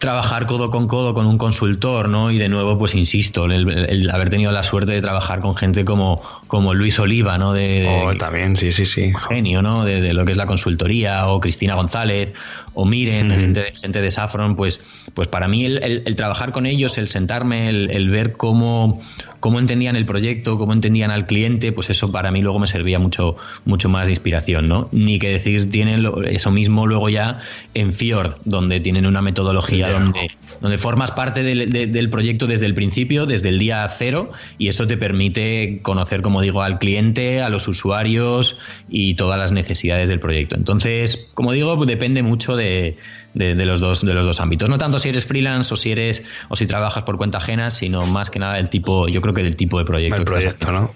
trabajar 0.00 0.46
codo 0.46 0.70
con 0.70 0.88
codo 0.88 1.14
con 1.14 1.26
un 1.26 1.38
consultor, 1.38 2.08
¿no? 2.08 2.32
Y 2.32 2.38
de 2.38 2.48
nuevo, 2.48 2.76
pues 2.76 2.94
insisto, 2.94 3.44
el, 3.44 4.10
haber 4.10 4.30
tenido 4.30 4.50
la 4.50 4.62
suerte 4.62 4.92
de 4.92 5.02
trabajar 5.02 5.40
con 5.40 5.54
gente 5.54 5.84
como, 5.84 6.22
como 6.50 6.74
Luis 6.74 6.98
Oliva, 6.98 7.38
¿no? 7.38 7.52
De, 7.52 7.86
oh, 7.88 8.12
también, 8.14 8.56
sí, 8.56 8.72
sí, 8.72 8.84
sí. 8.84 9.12
Genio, 9.28 9.62
¿no? 9.62 9.84
De, 9.84 10.12
lo 10.12 10.24
que 10.24 10.32
es 10.32 10.36
la 10.36 10.46
consultoría, 10.46 11.28
o 11.28 11.38
Cristina 11.38 11.76
González, 11.76 12.32
o 12.74 12.84
Miren, 12.84 13.30
gente, 13.30 13.72
gente, 13.80 14.00
de 14.00 14.10
Saffron, 14.10 14.56
pues, 14.56 14.80
pues 15.14 15.28
para 15.28 15.46
mí 15.46 15.64
el, 15.64 16.16
trabajar 16.16 16.50
con 16.50 16.66
ellos, 16.66 16.98
el 16.98 17.08
sentarme, 17.08 17.68
el, 17.68 18.10
ver 18.10 18.32
cómo, 18.32 19.00
cómo 19.38 19.60
entendían 19.60 19.94
el 19.94 20.06
proyecto, 20.06 20.58
cómo 20.58 20.72
entendían 20.72 21.12
al 21.12 21.26
cliente, 21.26 21.70
pues 21.70 21.88
eso 21.90 22.10
para 22.10 22.32
mí 22.32 22.42
luego 22.42 22.58
me 22.58 22.66
servía 22.66 22.98
mucho, 22.98 23.36
mucho 23.64 23.88
más 23.88 24.06
de 24.06 24.12
inspiración, 24.12 24.66
¿no? 24.66 24.88
Ni 24.90 25.20
que 25.20 25.30
decir, 25.30 25.70
tienen 25.70 26.04
eso 26.26 26.50
mismo 26.50 26.86
luego 26.86 27.08
ya 27.08 27.38
en 27.74 27.92
Fjord, 27.92 28.38
donde 28.44 28.80
tienen 28.80 29.06
una 29.06 29.22
metodología 29.22 29.88
donde, 29.88 30.30
donde 30.60 30.78
formas 30.78 31.10
parte 31.10 31.42
del, 31.42 32.10
proyecto 32.10 32.46
desde 32.46 32.66
el 32.66 32.74
principio, 32.74 33.26
desde 33.26 33.50
el 33.50 33.58
día 33.58 33.86
cero, 33.88 34.32
y 34.58 34.68
eso 34.68 34.86
te 34.86 34.96
permite 34.96 35.80
conocer, 35.82 36.22
como 36.40 36.44
digo, 36.44 36.62
al 36.62 36.78
cliente, 36.78 37.42
a 37.42 37.50
los 37.50 37.68
usuarios 37.68 38.58
y 38.88 39.14
todas 39.14 39.38
las 39.38 39.52
necesidades 39.52 40.08
del 40.08 40.20
proyecto. 40.20 40.56
Entonces, 40.56 41.30
como 41.34 41.52
digo, 41.52 41.84
depende 41.84 42.22
mucho 42.22 42.56
de, 42.56 42.96
de, 43.34 43.54
los 43.66 43.80
dos, 43.80 44.06
de 44.06 44.14
los 44.14 44.24
dos 44.24 44.40
ámbitos. 44.40 44.70
No 44.70 44.78
tanto 44.78 44.98
si 44.98 45.10
eres 45.10 45.26
freelance 45.26 45.74
o 45.74 45.76
si 45.76 45.92
eres 45.92 46.22
o 46.48 46.56
si 46.56 46.66
trabajas 46.66 47.04
por 47.04 47.18
cuenta 47.18 47.38
ajena, 47.38 47.70
sino 47.70 48.06
más 48.06 48.30
que 48.30 48.38
nada 48.38 48.58
el 48.58 48.70
tipo, 48.70 49.06
yo 49.06 49.20
creo 49.20 49.34
que 49.34 49.42
del 49.42 49.56
tipo 49.56 49.78
de 49.78 49.84
proyecto. 49.84 50.16
El 50.16 50.24
proyecto, 50.24 50.72
¿no? 50.72 50.94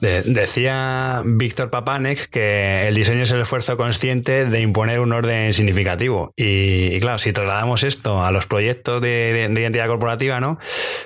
Decía 0.00 1.22
Víctor 1.24 1.70
Papanek 1.70 2.28
que 2.28 2.86
el 2.86 2.94
diseño 2.94 3.22
es 3.22 3.30
el 3.30 3.40
esfuerzo 3.40 3.76
consciente 3.76 4.44
de 4.44 4.60
imponer 4.60 5.00
un 5.00 5.12
orden 5.12 5.52
significativo. 5.52 6.32
Y, 6.36 7.00
claro, 7.00 7.18
si 7.18 7.32
trasladamos 7.32 7.82
esto 7.82 8.24
a 8.24 8.30
los 8.30 8.46
proyectos 8.46 9.00
de, 9.02 9.48
identidad 9.50 9.88
corporativa, 9.88 10.40
¿no? 10.40 10.58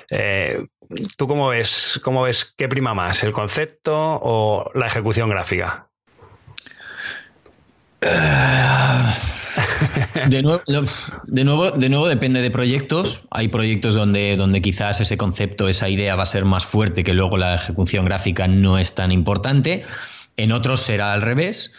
Eh, 0.09 0.65
¿Tú 1.17 1.27
cómo 1.27 1.47
ves, 1.49 1.99
cómo 2.03 2.23
ves 2.23 2.53
qué 2.57 2.67
prima 2.67 2.93
más, 2.93 3.23
el 3.23 3.31
concepto 3.31 4.19
o 4.21 4.69
la 4.73 4.87
ejecución 4.87 5.29
gráfica? 5.29 5.87
De 10.29 10.41
nuevo, 10.41 10.61
de 11.27 11.43
nuevo, 11.43 11.71
de 11.71 11.89
nuevo 11.89 12.07
depende 12.07 12.41
de 12.41 12.51
proyectos. 12.51 13.23
Hay 13.31 13.47
proyectos 13.47 13.93
donde, 13.93 14.35
donde 14.35 14.61
quizás 14.61 14.99
ese 14.99 15.17
concepto, 15.17 15.67
esa 15.69 15.89
idea 15.89 16.15
va 16.15 16.23
a 16.23 16.27
ser 16.27 16.45
más 16.45 16.65
fuerte 16.65 17.03
que 17.03 17.13
luego 17.13 17.37
la 17.37 17.55
ejecución 17.55 18.05
gráfica 18.05 18.47
no 18.47 18.77
es 18.77 18.95
tan 18.95 19.11
importante. 19.11 19.85
En 20.37 20.51
otros 20.51 20.81
será 20.81 21.13
al 21.13 21.21
revés. 21.21 21.73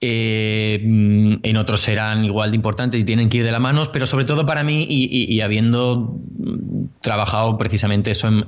Eh, 0.00 0.80
en 0.82 1.56
otros 1.56 1.80
serán 1.80 2.24
igual 2.24 2.50
de 2.50 2.56
importantes 2.56 3.00
y 3.00 3.04
tienen 3.04 3.28
que 3.28 3.38
ir 3.38 3.44
de 3.44 3.52
la 3.52 3.60
mano, 3.60 3.82
pero 3.92 4.06
sobre 4.06 4.24
todo 4.24 4.44
para 4.44 4.64
mí, 4.64 4.84
y 4.88 5.40
habiendo 5.42 6.18
trabajado 7.00 7.56
precisamente 7.58 8.10
eso 8.10 8.26
en, 8.26 8.46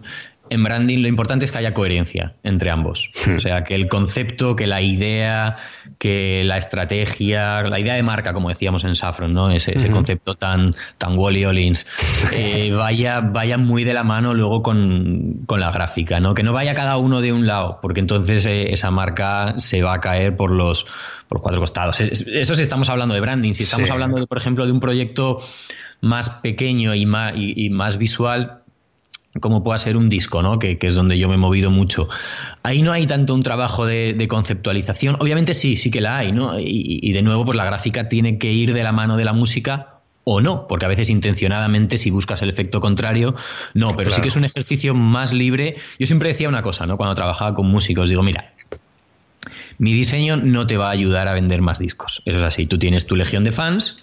en 0.51 0.63
branding 0.63 0.99
lo 0.99 1.09
importante 1.09 1.45
es 1.45 1.53
que 1.53 1.59
haya 1.59 1.73
coherencia 1.73 2.35
entre 2.43 2.71
ambos. 2.71 3.11
O 3.35 3.41
sea, 3.41 3.65
que 3.65 3.75
el 3.75 3.89
concepto, 3.89 4.57
que 4.57 4.67
la 4.67 4.83
idea, 4.83 5.57
que 5.99 6.43
la 6.45 6.59
estrategia, 6.59 7.63
la 7.63 7.81
idea 7.81 7.95
de 7.95 8.03
marca, 8.03 8.33
como 8.33 8.51
decíamos 8.51 8.85
en 8.85 8.95
Saffron, 8.95 9.33
¿no? 9.33 9.51
Ese, 9.51 9.77
ese 9.77 9.91
concepto 9.91 10.35
tan, 10.35 10.75
tan 10.99 11.19
Wally 11.19 11.45
Ollins, 11.47 11.87
eh, 12.33 12.73
vaya, 12.73 13.21
vaya 13.21 13.57
muy 13.57 13.85
de 13.85 13.95
la 13.95 14.05
mano 14.05 14.35
luego 14.35 14.63
con, 14.63 15.45
la 15.49 15.71
gráfica, 15.71 16.21
¿no? 16.21 16.35
Que 16.35 16.43
no 16.43 16.53
vaya 16.53 16.75
cada 16.75 16.99
uno 16.99 17.21
de 17.21 17.33
un 17.33 17.47
lado, 17.47 17.79
porque 17.81 18.01
entonces 18.01 18.45
eh, 18.47 18.73
esa 18.73 18.91
marca 18.91 19.55
se 19.59 19.83
va 19.83 19.95
a 19.95 20.01
caer 20.01 20.37
por 20.37 20.51
los, 20.51 20.87
por 21.29 21.41
cuatro 21.41 21.61
costados. 21.61 22.01
Eso 22.01 22.55
si 22.55 22.63
estamos 22.63 22.89
hablando 22.91 23.15
de 23.15 23.21
branding. 23.21 23.55
Si 23.55 23.63
estamos 23.63 23.91
hablando, 23.91 24.27
por 24.27 24.39
ejemplo, 24.39 24.67
de 24.67 24.73
un 24.73 24.81
proyecto 24.81 25.41
más 26.01 26.29
pequeño 26.29 26.95
y 26.95 27.07
más, 27.07 27.35
y 27.37 27.71
más 27.71 27.97
visual, 27.97 28.64
como 29.41 29.65
pueda 29.65 29.79
ser 29.79 29.97
un 29.97 30.09
disco, 30.09 30.43
¿no? 30.43 30.59
Que, 30.59 30.79
es 30.81 30.95
donde 30.95 31.19
yo 31.19 31.29
me 31.29 31.35
he 31.35 31.39
movido 31.39 31.71
mucho. 31.71 32.09
Ahí 32.63 32.83
no 32.83 32.93
hay 32.93 33.07
tanto 33.07 33.35
un 33.35 33.43
trabajo 33.43 33.87
de, 33.87 34.27
conceptualización. 34.29 35.17
Obviamente 35.21 35.55
sí, 35.55 35.77
sí 35.77 35.91
que 35.91 36.01
la 36.01 36.19
hay, 36.19 36.33
¿no? 36.33 36.59
Y, 36.59 37.13
de 37.13 37.23
nuevo, 37.23 37.45
pues 37.45 37.57
la 37.57 37.65
gráfica 37.65 38.09
tiene 38.09 38.39
que 38.39 38.53
ir 38.53 38.73
de 38.73 38.83
la 38.83 38.93
mano 38.93 39.17
de 39.17 39.25
la 39.25 39.33
música 39.33 40.01
o 40.25 40.41
no, 40.41 40.67
porque 40.67 40.87
a 40.87 40.89
veces 40.89 41.11
intencionadamente 41.11 41.99
si 41.99 42.11
buscas 42.11 42.41
el 42.41 42.49
efecto 42.49 42.81
contrario, 42.81 43.35
no, 43.75 43.95
pero 43.95 44.11
sí 44.11 44.23
que 44.23 44.29
es 44.29 44.37
un 44.37 44.45
ejercicio 44.45 44.95
más 44.95 45.33
libre. 45.33 45.77
Yo 45.99 46.07
siempre 46.07 46.31
decía 46.31 46.49
una 46.49 46.63
cosa, 46.63 46.87
¿no? 46.87 46.97
Cuando 46.97 47.15
trabajaba 47.15 47.53
con 47.53 47.67
músicos, 47.67 48.09
digo, 48.09 48.23
mira, 48.23 48.55
mi 49.79 49.93
diseño 49.93 50.37
no 50.37 50.67
te 50.67 50.77
va 50.77 50.89
a 50.89 50.91
ayudar 50.91 51.29
a 51.29 51.33
vender 51.33 51.63
más 51.63 51.79
discos. 51.79 52.23
Eso 52.25 52.39
es 52.39 52.45
así. 52.45 52.67
Tú 52.67 52.79
tienes 52.79 53.07
tu 53.07 53.17
legión 53.17 53.45
de 53.45 53.53
fans 53.53 53.97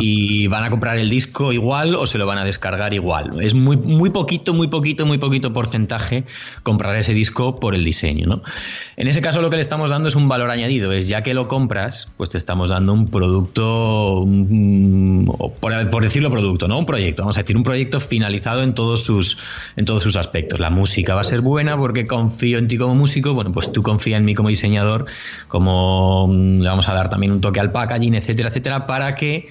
y 0.00 0.46
van 0.48 0.64
a 0.64 0.70
comprar 0.70 0.98
el 0.98 1.10
disco 1.10 1.52
igual 1.52 1.94
o 1.94 2.06
se 2.06 2.18
lo 2.18 2.26
van 2.26 2.38
a 2.38 2.44
descargar 2.44 2.94
igual. 2.94 3.30
Es 3.40 3.54
muy, 3.54 3.76
muy 3.76 4.10
poquito, 4.10 4.54
muy 4.54 4.68
poquito, 4.68 5.06
muy 5.06 5.18
poquito 5.18 5.52
porcentaje 5.52 6.24
comprar 6.62 6.96
ese 6.96 7.14
disco 7.14 7.56
por 7.56 7.74
el 7.74 7.84
diseño. 7.84 8.26
¿no? 8.26 8.42
En 8.96 9.08
ese 9.08 9.20
caso 9.20 9.40
lo 9.40 9.50
que 9.50 9.56
le 9.56 9.62
estamos 9.62 9.90
dando 9.90 10.08
es 10.08 10.14
un 10.14 10.28
valor 10.28 10.50
añadido. 10.50 10.92
Es 10.92 11.08
ya 11.08 11.22
que 11.22 11.34
lo 11.34 11.48
compras, 11.48 12.08
pues 12.16 12.30
te 12.30 12.38
estamos 12.38 12.68
dando 12.68 12.92
un 12.92 13.08
producto, 13.08 14.26
por, 15.60 15.90
por, 15.90 16.02
decirlo 16.02 16.30
producto, 16.30 16.68
no 16.68 16.78
un 16.78 16.86
proyecto. 16.86 17.22
Vamos 17.22 17.36
a 17.36 17.40
decir 17.40 17.56
un 17.56 17.62
proyecto 17.62 18.00
finalizado 18.00 18.62
en 18.62 18.74
todos 18.74 19.04
sus, 19.04 19.38
en 19.76 19.84
todos 19.84 20.02
sus 20.02 20.16
aspectos. 20.16 20.60
La 20.60 20.70
música 20.70 21.14
va 21.14 21.22
a 21.22 21.24
ser 21.24 21.40
buena 21.40 21.76
porque 21.76 22.06
confío 22.06 22.58
en 22.58 22.68
ti 22.68 22.78
como 22.78 22.94
músico. 22.94 23.34
Bueno, 23.34 23.52
pues 23.52 23.72
tú 23.72 23.82
confía 23.82 24.16
en 24.16 24.24
mí 24.24 24.34
como 24.34 24.48
diseñador 24.48 25.06
como 25.48 26.26
mm, 26.28 26.60
le 26.60 26.68
vamos 26.68 26.88
a 26.88 26.94
dar 26.94 27.08
también 27.08 27.32
un 27.32 27.40
toque 27.40 27.60
al 27.60 27.70
packaging, 27.70 28.14
etcétera, 28.14 28.48
etcétera, 28.48 28.86
para 28.86 29.14
que 29.14 29.48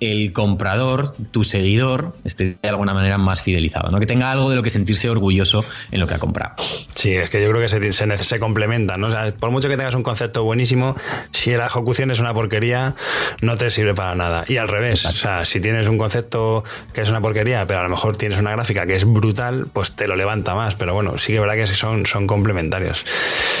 el 0.00 0.32
comprador, 0.32 1.14
tu 1.30 1.44
seguidor, 1.44 2.12
esté 2.24 2.56
de 2.62 2.68
alguna 2.68 2.94
manera 2.94 3.18
más 3.18 3.42
fidelizado, 3.42 3.90
¿no? 3.90 4.00
Que 4.00 4.06
tenga 4.06 4.30
algo 4.30 4.50
de 4.50 4.56
lo 4.56 4.62
que 4.62 4.70
sentirse 4.70 5.08
orgulloso 5.08 5.64
en 5.90 6.00
lo 6.00 6.06
que 6.06 6.14
ha 6.14 6.18
comprado. 6.18 6.54
Sí, 6.94 7.12
es 7.12 7.30
que 7.30 7.42
yo 7.42 7.50
creo 7.50 7.60
que 7.60 7.68
se, 7.68 7.92
se, 7.92 8.18
se 8.18 8.38
complementan, 8.38 9.00
¿no? 9.00 9.08
O 9.08 9.10
sea, 9.10 9.32
por 9.32 9.50
mucho 9.50 9.68
que 9.68 9.76
tengas 9.76 9.94
un 9.94 10.02
concepto 10.02 10.44
buenísimo, 10.44 10.96
si 11.32 11.50
la 11.52 11.66
ejecución 11.66 12.10
es 12.10 12.20
una 12.20 12.34
porquería, 12.34 12.94
no 13.40 13.56
te 13.56 13.70
sirve 13.70 13.94
para 13.94 14.14
nada. 14.14 14.44
Y 14.48 14.56
al 14.56 14.68
revés, 14.68 15.04
o 15.06 15.12
sea, 15.12 15.44
si 15.44 15.60
tienes 15.60 15.88
un 15.88 15.98
concepto 15.98 16.64
que 16.92 17.00
es 17.00 17.10
una 17.10 17.20
porquería, 17.20 17.66
pero 17.66 17.80
a 17.80 17.82
lo 17.82 17.88
mejor 17.88 18.16
tienes 18.16 18.38
una 18.38 18.50
gráfica 18.52 18.86
que 18.86 18.96
es 18.96 19.04
brutal, 19.04 19.66
pues 19.72 19.92
te 19.92 20.06
lo 20.08 20.16
levanta 20.16 20.54
más. 20.54 20.74
Pero 20.74 20.94
bueno, 20.94 21.18
sí 21.18 21.28
que 21.28 21.34
es 21.34 21.40
verdad 21.40 21.54
que 21.54 21.66
son, 21.66 22.06
son 22.06 22.26
complementarios. 22.26 23.04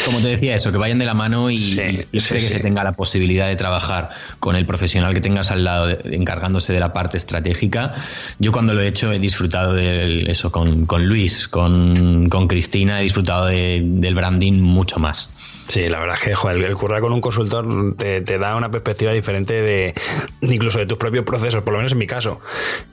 Como 0.04 0.20
te 0.20 0.28
decía 0.28 0.54
eso, 0.54 0.70
que 0.72 0.78
vayan 0.78 0.98
de 0.98 1.04
la 1.04 1.14
mano 1.14 1.50
y, 1.50 1.56
que 1.56 2.20
se 2.20 2.60
tenga 2.60 2.84
la 2.84 2.92
posibilidad 2.92 3.48
de 3.48 3.56
trabajar 3.56 4.10
con 4.38 4.56
el 4.56 4.66
profesional 4.66 5.14
que 5.14 5.20
tengas 5.20 5.50
al 5.50 5.64
lado 5.64 5.86
encargándose 6.26 6.72
de 6.72 6.80
la 6.80 6.92
parte 6.92 7.16
estratégica. 7.16 7.94
Yo 8.40 8.50
cuando 8.50 8.74
lo 8.74 8.82
he 8.82 8.88
hecho 8.88 9.12
he 9.12 9.20
disfrutado 9.20 9.74
de 9.74 10.24
eso 10.26 10.50
con, 10.50 10.86
Luis, 11.06 11.46
con, 11.46 12.28
Cristina, 12.48 13.00
he 13.00 13.04
disfrutado 13.04 13.46
del 13.46 14.14
branding 14.14 14.60
mucho 14.60 14.98
más. 14.98 15.30
Sí, 15.68 15.88
la 15.88 15.98
verdad 15.98 16.16
es 16.16 16.22
que 16.22 16.34
joder, 16.34 16.62
el 16.62 16.76
currar 16.76 17.00
con 17.00 17.12
un 17.12 17.20
consultor 17.20 17.96
te, 17.96 18.38
da 18.38 18.56
una 18.56 18.70
perspectiva 18.70 19.12
diferente 19.12 19.62
de 19.62 19.94
incluso 20.40 20.78
de 20.78 20.86
tus 20.86 20.98
propios 20.98 21.24
procesos, 21.24 21.62
por 21.62 21.72
lo 21.72 21.78
menos 21.78 21.92
en 21.92 21.98
mi 21.98 22.06
caso, 22.06 22.40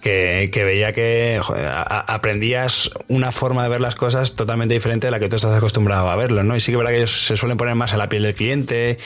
que, 0.01 0.49
veía 0.53 0.93
que 0.93 1.39
aprendías 2.07 2.89
una 3.07 3.31
forma 3.31 3.63
de 3.63 3.69
ver 3.69 3.81
las 3.81 3.95
cosas 3.95 4.33
totalmente 4.33 4.73
diferente 4.73 5.07
de 5.07 5.11
la 5.11 5.19
que 5.19 5.29
tú 5.29 5.35
estás 5.35 5.55
acostumbrado 5.55 6.09
a 6.09 6.15
verlo, 6.15 6.43
¿no? 6.43 6.55
Y 6.55 6.59
sí 6.59 6.67
que 6.67 6.73
es 6.73 6.77
verdad 6.77 6.91
que 6.91 6.97
ellos 6.97 7.25
se 7.25 7.35
suelen 7.35 7.57
poner 7.57 7.75
más 7.75 7.93
en 7.93 7.99
la 7.99 8.09
piel 8.09 8.23
del 8.23 8.35
cliente 8.35 8.97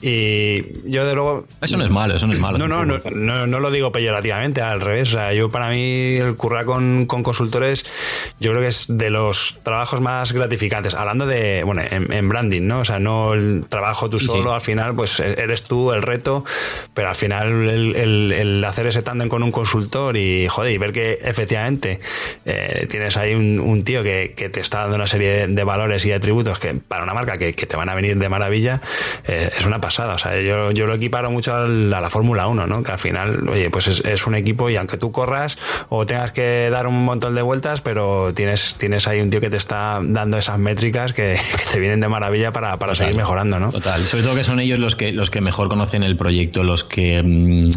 y 0.00 0.88
yo 0.88 1.06
de 1.06 1.14
luego... 1.14 1.46
Eso 1.60 1.76
no 1.76 1.84
es 1.84 1.90
malo, 1.90 2.16
eso 2.16 2.26
no 2.26 2.32
es 2.32 2.40
malo. 2.40 2.58
No, 2.58 2.68
no, 2.68 2.84
no, 2.84 3.46
no, 3.46 3.60
lo 3.60 3.70
digo 3.70 3.92
peyorativamente, 3.92 4.60
al 4.62 4.80
revés. 4.80 5.10
O 5.10 5.12
sea, 5.12 5.32
yo 5.32 5.50
para 5.50 5.68
mí 5.70 6.16
el 6.16 6.36
currar 6.36 6.64
con, 6.64 7.06
consultores 7.06 7.84
yo 8.40 8.50
creo 8.50 8.62
que 8.62 8.68
es 8.68 8.86
de 8.88 9.10
los 9.10 9.58
trabajos 9.62 10.00
más 10.00 10.32
gratificantes. 10.32 10.94
Hablando 10.94 11.26
de, 11.26 11.62
bueno, 11.64 11.82
en, 11.88 12.28
branding, 12.28 12.62
¿no? 12.62 12.80
O 12.80 12.84
sea, 12.84 12.98
no 13.02 13.34
el 13.34 13.64
trabajo 13.68 14.08
tú 14.08 14.18
solo, 14.18 14.54
al 14.54 14.60
final 14.60 14.94
pues 14.94 15.20
e-, 15.20 15.40
eres 15.40 15.62
tú 15.62 15.92
el 15.92 16.02
reto, 16.02 16.44
pero 16.94 17.08
al 17.08 17.14
final 17.14 17.68
el, 17.68 18.64
hacer 18.64 18.86
ese 18.86 19.02
tándem 19.02 19.28
con 19.28 19.42
un 19.42 19.52
consultor 19.52 20.16
y 20.16 20.48
joder, 20.48 20.72
y 20.72 20.78
ver 20.78 20.92
que 20.92 21.18
efectivamente 21.22 22.00
eh, 22.44 22.86
tienes 22.88 23.16
ahí 23.16 23.34
un, 23.34 23.82
tío 23.84 24.02
que, 24.02 24.34
te 24.52 24.60
está 24.60 24.80
dando 24.80 24.96
una 24.96 25.06
serie 25.06 25.46
de, 25.46 25.64
valores 25.64 26.04
y 26.04 26.12
atributos 26.12 26.58
que 26.58 26.74
para 26.74 27.04
una 27.04 27.14
marca 27.14 27.38
que, 27.38 27.52
te 27.52 27.76
van 27.76 27.88
a 27.88 27.94
venir 27.94 28.18
de 28.18 28.28
maravilla, 28.28 28.80
eh, 29.26 29.50
es 29.56 29.64
una 29.66 29.80
pasada. 29.80 30.14
O 30.14 30.18
sea, 30.18 30.40
yo, 30.40 30.70
yo 30.72 30.86
lo 30.86 30.94
equiparo 30.94 31.30
mucho 31.30 31.54
a 31.54 31.66
la, 31.66 32.10
Fórmula 32.10 32.46
1, 32.46 32.66
¿no? 32.66 32.82
Que 32.82 32.92
al 32.92 32.98
final, 32.98 33.48
oye, 33.48 33.70
pues 33.70 33.86
es, 33.88 34.26
un 34.26 34.34
equipo 34.34 34.68
y 34.68 34.76
aunque 34.76 34.98
tú 34.98 35.12
corras 35.12 35.58
o 35.88 36.04
tengas 36.06 36.32
que 36.32 36.68
dar 36.70 36.86
un 36.86 37.04
montón 37.04 37.34
de 37.34 37.42
vueltas, 37.42 37.80
pero 37.80 38.34
tienes, 38.34 38.76
tienes 38.76 39.08
ahí 39.08 39.20
un 39.20 39.30
tío 39.30 39.40
que 39.40 39.50
te 39.50 39.56
está 39.56 40.00
dando 40.02 40.36
esas 40.36 40.58
métricas 40.58 41.12
que, 41.12 41.38
te 41.72 41.80
vienen 41.80 42.00
de 42.00 42.08
maravilla 42.08 42.52
para, 42.52 42.76
para 42.76 42.91
seguir 42.94 43.14
mejorando, 43.14 43.58
¿no? 43.58 43.70
Total, 43.70 44.04
sobre 44.04 44.22
todo 44.22 44.34
que 44.34 44.44
son 44.44 44.60
ellos 44.60 44.78
los 44.78 44.96
que, 44.96 45.12
los 45.12 45.30
que 45.30 45.40
mejor 45.40 45.68
conocen 45.68 46.02
el 46.02 46.16
proyecto, 46.16 46.62
los 46.62 46.84
que 46.84 47.22
mm, 47.22 47.70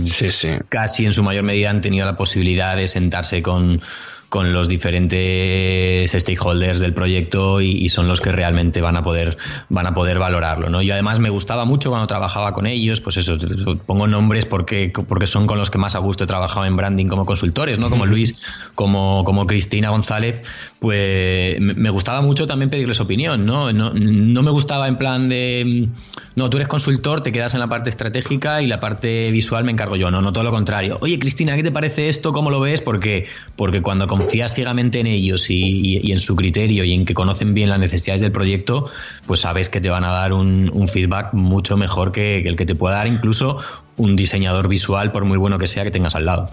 casi 0.70 1.06
en 1.06 1.14
su 1.14 1.24
mayor 1.24 1.44
medida 1.44 1.70
han 1.70 1.82
tenido 1.82 2.06
la 2.06 2.18
posibilidad 2.18 2.76
de 2.76 2.88
sentarse 2.88 3.42
con 3.42 3.82
con 4.30 4.54
los 4.54 4.68
diferentes 4.68 6.12
stakeholders 6.12 6.80
del 6.80 6.94
proyecto 6.94 7.62
y, 7.62 7.88
son 7.90 8.08
los 8.08 8.20
que 8.20 8.32
realmente 8.32 8.82
van 8.82 8.98
a 8.98 9.04
poder 9.04 9.38
van 9.70 9.88
a 9.88 9.94
poder 9.94 10.20
valorarlo 10.20 10.70
¿no? 10.70 10.82
y 10.82 10.92
además 10.92 11.20
me 11.20 11.30
gustaba 11.30 11.66
mucho 11.66 11.90
cuando 11.90 12.08
trabajaba 12.08 12.54
con 12.54 12.66
ellos 12.66 13.00
pues 13.00 13.18
eso 13.18 13.38
pongo 13.86 14.08
nombres 14.08 14.46
porque 14.46 14.92
porque 15.08 15.28
son 15.28 15.48
con 15.48 15.58
los 15.58 15.70
que 15.70 15.78
más 15.78 15.96
a 15.96 16.00
gusto 16.00 16.24
he 16.24 16.28
trabajado 16.28 16.66
en 16.66 16.76
branding 16.76 17.08
como 17.08 17.26
consultores 17.26 17.80
no 17.80 17.90
como 17.90 18.06
Luis 18.06 18.42
como 18.74 19.24
como 19.24 19.46
Cristina 19.46 19.90
González 19.92 20.44
pues 20.80 21.60
me 21.62 21.90
gustaba 21.90 22.22
mucho 22.22 22.48
también 22.48 22.70
pedirles 22.70 23.00
opinión 23.00 23.46
no 23.46 23.72
no, 23.72 23.94
no 23.94 24.42
me 24.42 24.52
gustaba 24.52 24.88
en 24.88 24.98
plan 24.98 25.30
de 25.30 25.88
no 26.36 26.50
tú 26.50 26.58
eres 26.58 26.68
consultor 26.68 27.22
te 27.22 27.32
quedas 27.32 27.54
en 27.54 27.60
la 27.60 27.68
parte 27.68 27.90
estratégica 27.90 28.62
y 28.62 28.68
la 28.68 28.80
parte 28.80 29.32
visual 29.32 29.64
me 29.64 29.72
encargo 29.72 29.96
yo 29.96 30.12
no 30.12 30.22
no 30.22 30.34
todo 30.34 30.44
lo 30.44 30.52
contrario. 30.52 30.98
Oye 31.02 31.18
Cristina 31.20 31.56
qué 31.56 31.64
te 31.64 31.72
parece 31.72 32.10
esto 32.10 32.32
cómo 32.34 32.50
lo 32.50 32.60
ves 32.60 32.82
porque 32.82 33.28
porque 33.56 33.82
cuando 33.82 34.08
confías 34.08 34.54
ciegamente 34.54 35.00
en 35.00 35.08
ellos 35.08 35.50
y, 35.50 36.12
en 36.12 36.20
su 36.20 36.36
criterio 36.36 36.84
y 36.84 36.94
en 36.94 37.06
que 37.06 37.14
conocen 37.14 37.54
bien 37.54 37.70
las 37.70 37.80
necesidades 37.80 38.22
del 38.22 38.32
proyecto, 38.32 38.90
pues 39.26 39.42
sabes 39.42 39.70
que 39.70 39.82
te 39.82 39.90
van 39.90 40.04
a 40.04 40.12
dar 40.12 40.34
un, 40.34 40.88
feedback 40.88 41.34
mucho 41.34 41.78
mejor 41.78 42.12
que, 42.12 42.40
el 42.40 42.56
que 42.56 42.66
te 42.66 42.76
pueda 42.76 42.98
dar 42.98 43.08
incluso 43.08 43.60
un 43.98 44.16
diseñador 44.16 44.68
visual, 44.68 45.12
por 45.12 45.26
muy 45.26 45.38
bueno 45.38 45.58
que 45.58 45.68
sea, 45.68 45.84
que 45.84 45.92
tengas 45.92 46.16
al 46.16 46.26
lado. 46.26 46.50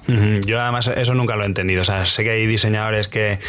Yo 0.46 0.60
además 0.60 0.88
eso 0.88 1.14
nunca 1.14 1.36
lo 1.36 1.42
he 1.42 1.46
entendido. 1.46 1.82
O 1.82 1.84
sea, 1.84 2.06
sé 2.06 2.24
que 2.24 2.30
hay 2.30 2.46
diseñadores 2.46 3.08
que 3.08 3.40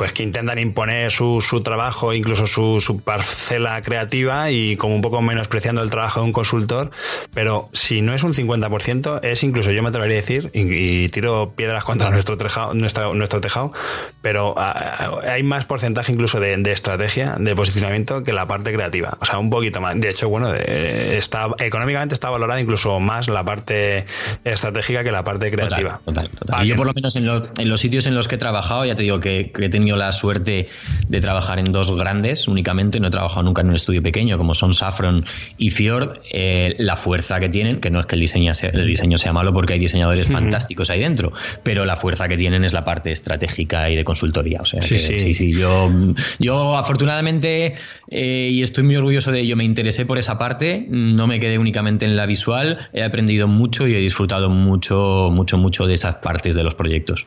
pues 0.00 0.12
que 0.12 0.22
intentan 0.22 0.58
imponer 0.58 1.10
su, 1.10 1.42
su 1.42 1.62
trabajo, 1.62 2.14
incluso 2.14 2.46
su, 2.46 2.80
su, 2.80 3.00
parcela 3.00 3.82
creativa 3.82 4.50
y 4.50 4.78
como 4.78 4.94
un 4.94 5.02
poco 5.02 5.20
menospreciando 5.20 5.82
el 5.82 5.90
trabajo 5.90 6.20
de 6.20 6.26
un 6.26 6.32
consultor, 6.32 6.90
pero 7.34 7.68
si 7.74 8.00
no 8.00 8.14
es 8.14 8.22
un 8.22 8.32
50%, 8.32 9.20
es 9.22 9.44
incluso, 9.44 9.72
yo 9.72 9.82
me 9.82 9.90
atrevería 9.90 10.16
a 10.16 10.20
decir, 10.22 10.50
y, 10.54 11.10
tiro 11.10 11.52
piedras 11.54 11.84
contra 11.84 12.08
nuestro 12.08 12.38
tejado, 12.38 12.72
nuestro, 12.72 13.12
nuestro 13.14 13.42
tejado, 13.42 13.74
pero 14.22 14.54
hay 14.56 15.42
más 15.42 15.66
porcentaje 15.66 16.12
incluso 16.12 16.40
de, 16.40 16.56
de, 16.56 16.72
estrategia, 16.72 17.36
de 17.38 17.54
posicionamiento 17.54 18.24
que 18.24 18.32
la 18.32 18.46
parte 18.46 18.72
creativa. 18.72 19.18
O 19.20 19.26
sea, 19.26 19.38
un 19.38 19.50
poquito 19.50 19.82
más. 19.82 20.00
De 20.00 20.08
hecho, 20.08 20.30
bueno, 20.30 20.54
está, 20.54 21.48
económicamente 21.58 22.14
está 22.14 22.30
valorada 22.30 22.58
incluso 22.58 23.00
más 23.00 23.19
la 23.28 23.44
parte 23.44 24.06
estratégica 24.44 25.04
que 25.04 25.12
la 25.12 25.24
parte 25.24 25.50
creativa. 25.50 26.00
Total, 26.04 26.30
Yo 26.64 26.76
por 26.76 26.86
lo 26.86 26.94
menos 26.94 27.16
en, 27.16 27.26
los 27.26 27.80
sitios 27.80 28.06
en 28.06 28.14
los 28.14 28.28
que 28.28 28.36
he 28.36 28.38
trabajado, 28.38 28.84
ya 28.84 28.94
te 28.94 29.02
digo 29.02 29.20
que, 29.20 29.52
he 29.58 29.68
tenido 29.68 29.96
la 29.96 30.12
suerte 30.12 30.66
de 31.08 31.20
trabajar 31.20 31.58
en 31.58 31.70
dos 31.70 31.94
grandes 31.96 32.48
únicamente, 32.48 33.00
no 33.00 33.08
he 33.08 33.10
trabajado 33.10 33.42
nunca 33.42 33.62
en 33.62 33.68
un 33.68 33.74
estudio 33.74 34.02
pequeño 34.02 34.38
como 34.38 34.54
son 34.54 34.74
Saffron 34.74 35.24
y 35.58 35.70
Fjord, 35.70 36.20
eh, 36.32 36.74
la 36.78 36.96
fuerza 36.96 37.40
que 37.40 37.48
tienen, 37.48 37.80
que 37.80 37.90
no 37.90 38.00
es 38.00 38.06
que 38.06 38.14
el 38.14 38.20
diseño 38.20 38.54
sea, 38.54 38.70
el 38.70 38.86
diseño 38.86 39.18
sea 39.18 39.32
malo 39.32 39.52
porque 39.52 39.74
hay 39.74 39.78
diseñadores 39.78 40.28
fantásticos 40.28 40.90
ahí 40.90 41.00
dentro, 41.00 41.32
pero 41.62 41.84
la 41.84 41.96
fuerza 41.96 42.28
que 42.28 42.36
tienen 42.36 42.64
es 42.64 42.72
la 42.72 42.84
parte 42.84 43.12
estratégica 43.12 43.90
y 43.90 43.96
de 43.96 44.04
consultoría. 44.04 44.60
O 44.60 44.64
sea, 44.64 44.80
sí, 44.80 44.98
sí. 44.98 45.34
sí, 45.34 45.52
yo, 45.52 45.90
yo 46.38 46.76
afortunadamente, 46.76 47.74
eh, 48.10 48.48
y 48.50 48.62
estoy 48.62 48.84
muy 48.84 48.96
orgulloso 48.96 49.32
de 49.32 49.40
ello, 49.40 49.56
me 49.56 49.64
interesé 49.64 50.06
por 50.06 50.18
esa 50.18 50.38
parte, 50.38 50.86
no 50.88 51.26
me 51.26 51.40
quedé 51.40 51.58
únicamente 51.58 52.04
en 52.04 52.16
la 52.16 52.26
visual, 52.26 52.88
he 52.92 53.02
aprendido 53.10 53.46
mucho 53.48 53.86
y 53.86 53.94
he 53.94 53.98
disfrutado 53.98 54.48
mucho, 54.48 55.28
mucho, 55.32 55.58
mucho 55.58 55.86
de 55.86 55.94
esas 55.94 56.16
partes 56.16 56.54
de 56.54 56.64
los 56.64 56.74
proyectos. 56.74 57.26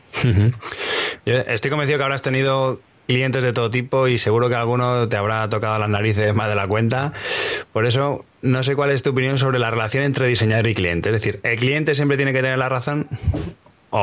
Estoy 1.24 1.70
convencido 1.70 1.98
que 1.98 2.04
habrás 2.04 2.22
tenido 2.22 2.80
clientes 3.06 3.42
de 3.42 3.52
todo 3.52 3.70
tipo 3.70 4.08
y 4.08 4.18
seguro 4.18 4.48
que 4.48 4.54
alguno 4.54 5.08
te 5.08 5.16
habrá 5.16 5.46
tocado 5.48 5.78
las 5.78 5.88
narices 5.88 6.34
más 6.34 6.48
de 6.48 6.54
la 6.54 6.66
cuenta. 6.66 7.12
Por 7.72 7.86
eso, 7.86 8.24
no 8.42 8.62
sé 8.62 8.74
cuál 8.74 8.90
es 8.90 9.02
tu 9.02 9.10
opinión 9.10 9.38
sobre 9.38 9.58
la 9.58 9.70
relación 9.70 10.04
entre 10.04 10.26
diseñador 10.26 10.66
y 10.66 10.74
cliente. 10.74 11.10
Es 11.10 11.22
decir, 11.22 11.40
¿el 11.42 11.58
cliente 11.58 11.94
siempre 11.94 12.16
tiene 12.16 12.32
que 12.32 12.40
tener 12.40 12.58
la 12.58 12.68
razón? 12.68 13.06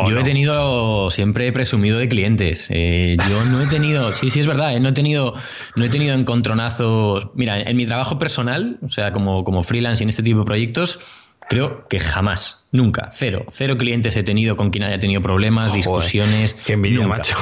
yo 0.07 0.19
he 0.19 0.23
tenido, 0.23 1.09
siempre 1.09 1.47
he 1.47 1.51
presumido 1.51 1.99
de 1.99 2.07
clientes. 2.07 2.67
Eh, 2.69 3.17
yo 3.29 3.45
no 3.45 3.61
he 3.61 3.67
tenido, 3.67 4.13
sí, 4.13 4.29
sí 4.29 4.39
es 4.39 4.47
verdad, 4.47 4.73
eh, 4.73 4.79
no 4.79 4.89
he 4.89 4.93
tenido, 4.93 5.33
no 5.75 5.83
he 5.83 5.89
tenido 5.89 6.15
encontronazos. 6.15 7.27
Mira, 7.33 7.59
en 7.61 7.75
mi 7.75 7.85
trabajo 7.85 8.17
personal, 8.17 8.79
o 8.81 8.89
sea, 8.89 9.11
como, 9.11 9.43
como 9.43 9.63
freelance 9.63 10.01
en 10.01 10.09
este 10.09 10.23
tipo 10.23 10.39
de 10.39 10.45
proyectos, 10.45 10.99
Creo 11.51 11.85
que 11.89 11.99
jamás, 11.99 12.69
nunca, 12.71 13.09
cero. 13.11 13.43
Cero 13.49 13.77
clientes 13.77 14.15
he 14.15 14.23
tenido 14.23 14.55
con 14.55 14.69
quien 14.69 14.85
haya 14.85 14.99
tenido 14.99 15.21
problemas, 15.21 15.73
discusiones. 15.73 16.53
Qué 16.53 16.73
envidia, 16.73 17.05
macho. 17.05 17.35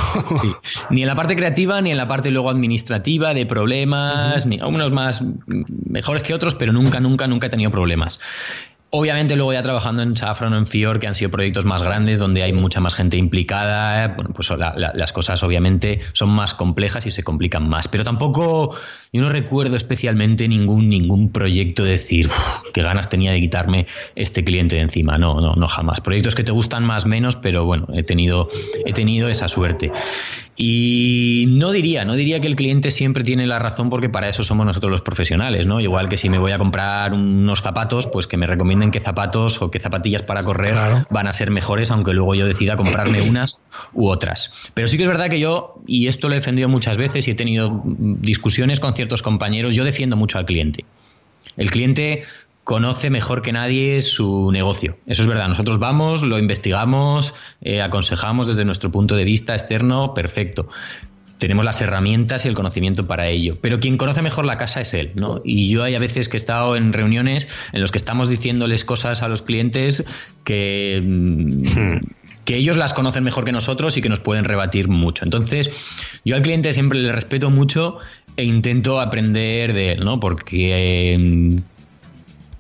Ni 0.89 1.01
en 1.03 1.07
la 1.07 1.15
parte 1.15 1.35
creativa, 1.35 1.79
ni 1.79 1.91
en 1.91 1.97
la 1.97 2.07
parte 2.07 2.31
luego 2.31 2.49
administrativa 2.49 3.35
de 3.35 3.45
problemas, 3.45 4.47
ni 4.47 4.59
algunos 4.59 4.91
más 4.91 5.21
mejores 5.45 6.23
que 6.23 6.33
otros, 6.33 6.55
pero 6.55 6.73
nunca, 6.73 6.99
nunca, 6.99 7.27
nunca 7.27 7.45
he 7.45 7.49
tenido 7.51 7.69
problemas. 7.69 8.19
Obviamente 8.91 9.35
luego 9.35 9.53
ya 9.53 9.61
trabajando 9.61 10.01
en 10.01 10.17
Safran 10.17 10.53
o 10.53 10.57
en 10.57 10.65
Fior, 10.65 10.99
que 10.99 11.05
han 11.05 11.13
sido 11.13 11.29
proyectos 11.29 11.63
más 11.63 11.83
grandes, 11.83 12.17
donde 12.17 12.41
hay 12.41 12.53
mucha 12.53 12.79
más 12.79 12.95
gente 12.95 13.17
implicada, 13.17 14.07
bueno, 14.15 14.31
pues 14.33 14.49
las 14.49 15.13
cosas 15.13 15.43
obviamente 15.43 15.99
son 16.13 16.29
más 16.31 16.55
complejas 16.55 17.05
y 17.05 17.11
se 17.11 17.23
complican 17.23 17.69
más. 17.69 17.87
Pero 17.87 18.03
tampoco, 18.03 18.75
yo 19.13 19.21
no 19.21 19.29
recuerdo 19.29 19.75
especialmente 19.75 20.47
ningún, 20.47 20.89
ningún 20.89 21.31
proyecto 21.31 21.83
de 21.83 21.91
decir, 21.91 22.29
qué 22.73 22.81
ganas 22.81 23.09
tenía 23.09 23.31
de 23.31 23.39
quitarme 23.39 23.85
este 24.15 24.43
cliente 24.43 24.77
de 24.77 24.81
encima. 24.81 25.19
No, 25.19 25.39
no, 25.39 25.53
no 25.53 25.67
jamás. 25.67 26.01
Proyectos 26.01 26.33
que 26.33 26.43
te 26.43 26.51
gustan 26.51 26.83
más 26.83 27.05
menos, 27.05 27.35
pero 27.35 27.65
bueno, 27.65 27.87
he 27.93 28.01
tenido, 28.01 28.47
he 28.85 28.93
tenido 28.93 29.29
esa 29.29 29.47
suerte. 29.47 29.91
Y 30.61 31.45
no 31.47 31.71
diría, 31.71 32.03
no 32.03 32.17
diría 32.17 32.41
que 32.41 32.47
el 32.47 32.57
cliente 32.57 32.91
siempre 32.91 33.23
tiene 33.23 33.47
la 33.47 33.59
razón 33.59 33.89
porque 33.89 34.09
para 34.09 34.27
eso 34.27 34.43
somos 34.43 34.65
nosotros 34.65 34.91
los 34.91 35.01
profesionales, 35.01 35.67
¿no? 35.67 35.79
Igual 35.79 36.09
que 36.09 36.17
si 36.17 36.29
me 36.29 36.37
voy 36.37 36.51
a 36.51 36.57
comprar 36.57 37.13
unos 37.13 37.61
zapatos, 37.61 38.07
pues 38.07 38.27
que 38.27 38.35
me 38.35 38.45
recomienden 38.45 38.91
qué 38.91 38.99
zapatos 38.99 39.61
o 39.61 39.71
qué 39.71 39.79
zapatillas 39.79 40.21
para 40.21 40.43
correr 40.43 41.05
van 41.09 41.27
a 41.27 41.31
ser 41.31 41.49
mejores, 41.49 41.91
aunque 41.91 42.11
luego 42.11 42.35
yo 42.35 42.45
decida 42.45 42.75
comprarme 42.75 43.21
unas 43.21 43.61
u 43.93 44.09
otras. 44.09 44.69
Pero 44.73 44.89
sí 44.89 44.97
que 44.97 45.03
es 45.03 45.09
verdad 45.09 45.29
que 45.29 45.39
yo, 45.39 45.81
y 45.87 46.07
esto 46.07 46.27
lo 46.27 46.35
he 46.35 46.39
defendido 46.39 46.67
muchas 46.67 46.97
veces 46.97 47.25
y 47.29 47.31
he 47.31 47.35
tenido 47.35 47.81
discusiones 47.85 48.81
con 48.81 48.93
ciertos 48.95 49.23
compañeros, 49.23 49.75
yo 49.75 49.85
defiendo 49.85 50.17
mucho 50.17 50.39
al 50.39 50.45
cliente. 50.45 50.83
El 51.55 51.71
cliente 51.71 52.23
conoce 52.69 53.09
mejor 53.09 53.41
que 53.41 53.51
nadie 53.51 53.99
su 54.03 54.51
negocio. 54.51 54.95
Eso 55.07 55.23
es 55.23 55.27
verdad. 55.27 55.47
Nosotros 55.47 55.79
vamos, 55.79 56.21
lo 56.21 56.37
investigamos, 56.37 57.33
eh, 57.61 57.81
aconsejamos 57.81 58.45
desde 58.45 58.63
nuestro 58.63 58.91
punto 58.91 59.15
de 59.15 59.23
vista 59.23 59.55
externo, 59.55 60.13
perfecto. 60.13 60.69
Tenemos 61.39 61.65
las 61.65 61.81
herramientas 61.81 62.45
y 62.45 62.47
el 62.47 62.53
conocimiento 62.53 63.07
para 63.07 63.27
ello. 63.27 63.57
Pero 63.59 63.79
quien 63.79 63.97
conoce 63.97 64.21
mejor 64.21 64.45
la 64.45 64.57
casa 64.57 64.81
es 64.81 64.93
él, 64.93 65.13
¿no? 65.15 65.41
Y 65.43 65.67
yo 65.69 65.83
hay 65.83 65.95
a 65.95 65.99
veces 65.99 66.29
que 66.29 66.37
he 66.37 66.41
estado 66.41 66.75
en 66.75 66.93
reuniones 66.93 67.47
en 67.73 67.81
los 67.81 67.91
que 67.91 67.97
estamos 67.97 68.29
diciéndoles 68.29 68.85
cosas 68.85 69.23
a 69.23 69.27
los 69.29 69.41
clientes 69.41 70.05
que. 70.43 71.01
Mm, 71.03 71.61
que 72.45 72.55
ellos 72.55 72.77
las 72.77 72.93
conocen 72.93 73.23
mejor 73.23 73.45
que 73.45 73.51
nosotros 73.51 73.97
y 73.97 74.01
que 74.01 74.09
nos 74.09 74.19
pueden 74.19 74.43
rebatir 74.43 74.89
mucho. 74.89 75.23
Entonces, 75.23 75.71
yo 76.23 76.35
al 76.35 76.43
cliente 76.43 76.73
siempre 76.73 76.99
le 76.99 77.11
respeto 77.11 77.49
mucho 77.49 77.97
e 78.37 78.43
intento 78.43 78.99
aprender 78.99 79.73
de 79.73 79.93
él, 79.93 79.99
¿no? 79.99 80.19
Porque 80.19 81.15
mm, 81.19 81.78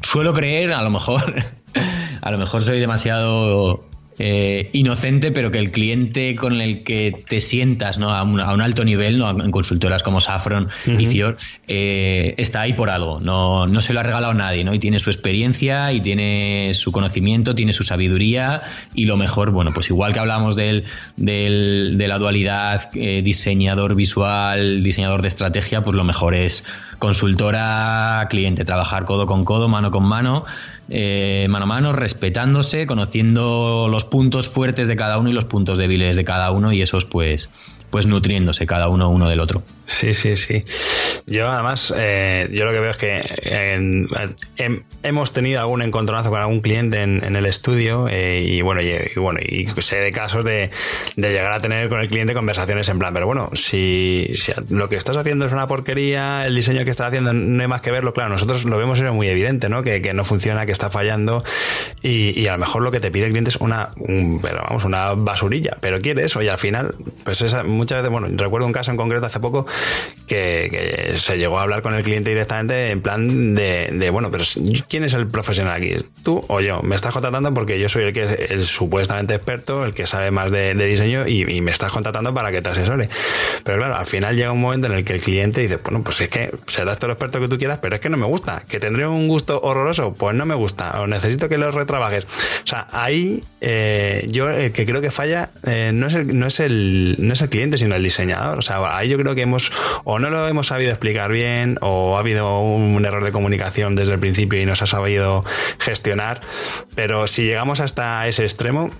suelo 0.01 0.33
creer, 0.33 0.73
a 0.73 0.81
lo 0.81 0.89
mejor, 0.89 1.35
a 2.21 2.31
lo 2.31 2.37
mejor 2.37 2.61
soy 2.61 2.79
demasiado 2.79 3.88
eh, 4.19 4.69
inocente, 4.73 5.31
pero 5.31 5.49
que 5.49 5.59
el 5.59 5.71
cliente 5.71 6.35
con 6.35 6.59
el 6.59 6.83
que 6.83 7.15
te 7.27 7.39
sientas 7.39 7.97
¿no? 7.97 8.13
a, 8.13 8.23
un, 8.23 8.61
alto 8.61 8.83
nivel, 8.83 9.17
¿no? 9.17 9.29
en 9.29 9.49
consultoras 9.49 10.03
como 10.03 10.19
Safron 10.19 10.67
y 10.85 11.05
Fior, 11.05 11.37
eh, 11.67 12.33
está 12.37 12.61
ahí 12.61 12.73
por 12.73 12.89
algo. 12.89 13.19
No, 13.19 13.65
no 13.65 13.81
se 13.81 13.93
lo 13.93 14.01
ha 14.01 14.03
regalado 14.03 14.33
nadie, 14.33 14.63
¿no? 14.65 14.73
Y 14.73 14.79
tiene 14.79 14.99
su 14.99 15.09
experiencia, 15.09 15.93
y 15.93 16.01
tiene 16.01 16.73
su 16.73 16.91
conocimiento, 16.91 17.55
tiene 17.55 17.71
su 17.71 17.83
sabiduría, 17.85 18.61
y 18.93 19.05
lo 19.05 19.15
mejor, 19.15 19.51
bueno, 19.51 19.71
pues 19.73 19.89
igual 19.89 20.11
que 20.11 20.19
hablamos 20.19 20.55
del, 20.55 20.83
del 21.15 21.97
de 21.97 22.07
la 22.07 22.17
dualidad 22.17 22.89
eh, 22.95 23.21
diseñador 23.23 23.95
visual, 23.95 24.83
diseñador 24.83 25.21
de 25.21 25.29
estrategia, 25.29 25.81
pues 25.81 25.95
lo 25.95 26.03
mejor 26.03 26.35
es 26.35 26.63
consultora, 26.99 28.27
cliente, 28.29 28.65
trabajar 28.65 29.05
codo 29.05 29.25
con 29.25 29.43
codo, 29.43 29.67
mano 29.67 29.91
con 29.91 30.03
mano 30.03 30.43
eh, 30.89 31.47
mano 31.49 31.65
a 31.65 31.67
mano, 31.67 31.93
respetándose, 31.93 32.87
conociendo 32.87 33.87
los 33.89 34.05
puntos 34.05 34.49
fuertes 34.49 34.87
de 34.87 34.95
cada 34.95 35.17
uno 35.17 35.29
y 35.29 35.33
los 35.33 35.45
puntos 35.45 35.77
débiles 35.77 36.15
de 36.15 36.25
cada 36.25 36.51
uno 36.51 36.71
y 36.73 36.81
esos 36.81 37.05
pues, 37.05 37.49
pues 37.89 38.05
nutriéndose 38.05 38.65
cada 38.65 38.89
uno 38.89 39.09
uno 39.09 39.29
del 39.29 39.39
otro. 39.39 39.63
Sí, 39.89 40.13
sí, 40.13 40.35
sí. 40.35 40.63
Yo 41.25 41.49
además, 41.49 41.91
eh, 41.97 42.47
yo 42.51 42.63
lo 42.63 42.71
que 42.71 42.79
veo 42.79 42.91
es 42.91 42.97
que 42.97 43.23
hemos 45.01 45.33
tenido 45.33 45.59
algún 45.61 45.81
encontronazo 45.81 46.29
con 46.29 46.39
algún 46.39 46.61
cliente 46.61 47.01
en, 47.01 47.35
el 47.35 47.45
estudio 47.47 48.07
eh, 48.07 48.39
y 48.39 48.61
bueno, 48.61 48.81
y, 48.81 49.19
bueno, 49.19 49.39
y 49.41 49.65
sé 49.65 49.97
de 49.97 50.11
casos 50.11 50.45
de, 50.45 50.69
llegar 51.15 51.51
a 51.51 51.59
tener 51.59 51.89
con 51.89 52.01
el 52.01 52.07
cliente 52.07 52.35
conversaciones 52.35 52.87
en 52.89 52.99
plan, 52.99 53.15
pero 53.15 53.25
bueno, 53.25 53.49
si, 53.53 54.31
lo 54.69 54.89
que 54.89 54.95
estás 54.95 55.17
haciendo 55.17 55.45
es 55.45 55.53
una 55.53 55.65
porquería, 55.65 56.45
el 56.45 56.55
diseño 56.55 56.85
que 56.85 56.91
estás 56.91 57.07
haciendo 57.07 57.33
no 57.33 57.61
hay 57.61 57.67
más 57.67 57.81
que 57.81 57.89
verlo, 57.89 58.13
claro, 58.13 58.29
nosotros 58.29 58.65
lo 58.65 58.77
vemos 58.77 58.99
es 58.99 59.11
muy 59.11 59.27
evidente, 59.27 59.69
¿no? 59.69 59.81
Que, 59.81 59.99
no 60.13 60.23
funciona, 60.23 60.67
que 60.67 60.71
está 60.71 60.89
fallando 60.89 61.43
y, 62.03 62.45
a 62.45 62.53
lo 62.53 62.59
mejor 62.59 62.83
lo 62.83 62.91
que 62.91 62.99
te 62.99 63.09
pide 63.09 63.25
el 63.25 63.31
cliente 63.31 63.49
es 63.49 63.57
una, 63.57 63.89
pero 64.41 64.61
vamos, 64.67 64.85
una 64.85 65.13
basurilla, 65.13 65.77
pero 65.81 65.99
quiere 65.99 66.25
eso 66.25 66.43
y 66.43 66.47
al 66.47 66.59
final, 66.59 66.93
pues 67.23 67.41
esa, 67.41 67.63
muchas 67.63 67.99
veces, 67.99 68.11
bueno, 68.11 68.27
recuerdo 68.31 68.67
un 68.67 68.73
caso 68.73 68.91
en 68.91 68.97
concreto 68.97 69.25
hace 69.25 69.39
poco 69.39 69.65
que, 70.29 71.13
se 71.15 71.37
llegó 71.37 71.59
a 71.59 71.63
hablar 71.63 71.81
con 71.81 71.93
el 71.95 72.03
cliente 72.03 72.29
directamente 72.29 72.91
en 72.91 73.01
plan 73.01 73.55
de, 73.55 74.09
bueno, 74.11 74.31
pero 74.31 74.43
¿quién 74.87 75.03
es 75.03 75.13
el 75.13 75.27
profesional 75.27 75.73
aquí? 75.73 75.95
¿Tú 76.23 76.45
o 76.47 76.61
yo? 76.61 76.81
Me 76.81 76.95
estás 76.95 77.13
contratando 77.13 77.53
porque 77.53 77.79
yo 77.79 77.89
soy 77.89 78.03
el 78.03 78.13
que 78.13 78.23
es 78.23 78.51
el 78.51 78.63
supuestamente 78.63 79.33
experto, 79.33 79.83
el 79.83 79.93
que 79.93 80.05
sabe 80.05 80.31
más 80.31 80.51
de, 80.51 80.75
diseño 80.75 81.27
y, 81.27 81.59
me 81.59 81.71
estás 81.71 81.91
contratando 81.91 82.33
para 82.33 82.51
que 82.51 82.61
te 82.61 82.69
asesore. 82.69 83.09
Pero 83.63 83.79
claro, 83.79 83.97
al 83.97 84.05
final 84.05 84.35
llega 84.35 84.51
un 84.51 84.61
momento 84.61 84.87
en 84.87 84.93
el 84.93 85.03
que 85.03 85.13
el 85.13 85.21
cliente 85.21 85.61
dice, 85.61 85.77
bueno, 85.77 86.03
pues 86.03 86.21
es 86.21 86.29
que 86.29 86.51
serás 86.67 86.99
todo 86.99 87.07
el 87.07 87.13
experto 87.13 87.41
que 87.41 87.47
tú 87.47 87.57
quieras, 87.57 87.79
pero 87.81 87.95
es 87.95 88.01
que 88.01 88.09
no 88.09 88.17
me 88.17 88.25
gusta, 88.25 88.63
que 88.67 88.79
tendré 88.79 89.07
un 89.07 89.27
gusto 89.27 89.59
horroroso, 89.61 90.13
pues 90.13 90.35
no 90.35 90.45
me 90.45 90.55
gusta, 90.55 91.01
o 91.01 91.07
necesito 91.07 91.49
que 91.49 91.57
lo 91.57 91.71
retrabajes. 91.71 92.25
O 92.25 92.67
sea, 92.67 92.87
ahí 92.91 93.43
eh, 93.61 94.25
yo 94.29 94.49
el 94.49 94.71
que 94.71 94.85
creo 94.85 95.01
que 95.01 95.11
falla 95.11 95.49
eh, 95.65 95.91
no, 95.93 96.07
es 96.07 96.13
el, 96.13 96.37
no, 96.37 96.47
es 96.47 96.59
el, 96.59 97.15
no 97.19 97.33
es 97.33 97.41
el 97.41 97.49
cliente, 97.49 97.77
sino 97.77 97.95
el 97.95 98.03
diseñador. 98.03 98.59
O 98.59 98.61
sea, 98.61 98.97
ahí 98.97 99.09
yo 99.09 99.17
creo 99.17 99.35
que 99.35 99.41
hemos 99.41 99.68
o 100.03 100.19
no 100.19 100.29
lo 100.29 100.47
hemos 100.47 100.67
sabido 100.67 100.91
explicar 100.91 101.31
bien 101.31 101.77
o 101.81 102.17
ha 102.17 102.19
habido 102.19 102.59
un 102.61 103.05
error 103.05 103.23
de 103.23 103.31
comunicación 103.31 103.95
desde 103.95 104.13
el 104.13 104.19
principio 104.19 104.61
y 104.61 104.65
no 104.65 104.75
se 104.75 104.83
ha 104.83 104.87
sabido 104.87 105.43
gestionar. 105.79 106.41
Pero 106.95 107.27
si 107.27 107.43
llegamos 107.43 107.79
hasta 107.79 108.27
ese 108.27 108.43
extremo, 108.43 108.91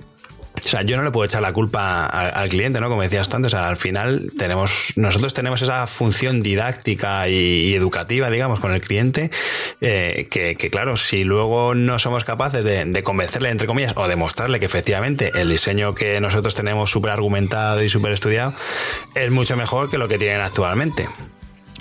o 0.63 0.67
sea, 0.67 0.81
yo 0.81 0.97
no 0.97 1.03
le 1.03 1.11
puedo 1.11 1.25
echar 1.25 1.41
la 1.41 1.53
culpa 1.53 2.05
al, 2.05 2.49
cliente, 2.49 2.79
¿no? 2.79 2.89
Como 2.89 3.01
decías 3.01 3.29
tú 3.29 3.37
antes, 3.37 3.53
al 3.53 3.77
final 3.77 4.31
tenemos, 4.37 4.93
nosotros 4.95 5.33
tenemos 5.33 5.61
esa 5.61 5.87
función 5.87 6.39
didáctica 6.41 7.27
y, 7.27 7.73
educativa, 7.73 8.29
digamos, 8.29 8.59
con 8.59 8.73
el 8.73 8.81
cliente, 8.81 9.31
eh, 9.81 10.27
que, 10.29 10.55
claro, 10.69 10.97
si 10.97 11.23
luego 11.23 11.75
no 11.75 11.99
somos 11.99 12.23
capaces 12.23 12.63
de, 12.63 13.03
convencerle, 13.03 13.49
entre 13.49 13.67
comillas, 13.67 13.93
o 13.95 14.07
demostrarle 14.07 14.59
que 14.59 14.65
efectivamente 14.65 15.31
el 15.35 15.49
diseño 15.49 15.95
que 15.95 16.19
nosotros 16.19 16.53
tenemos 16.55 16.89
súper 16.89 17.11
argumentado 17.11 17.81
y 17.81 17.89
súper 17.89 18.11
estudiado 18.11 18.53
es 19.15 19.31
mucho 19.31 19.55
mejor 19.55 19.89
que 19.89 19.97
lo 19.97 20.07
que 20.07 20.17
tienen 20.17 20.41
actualmente. 20.41 21.07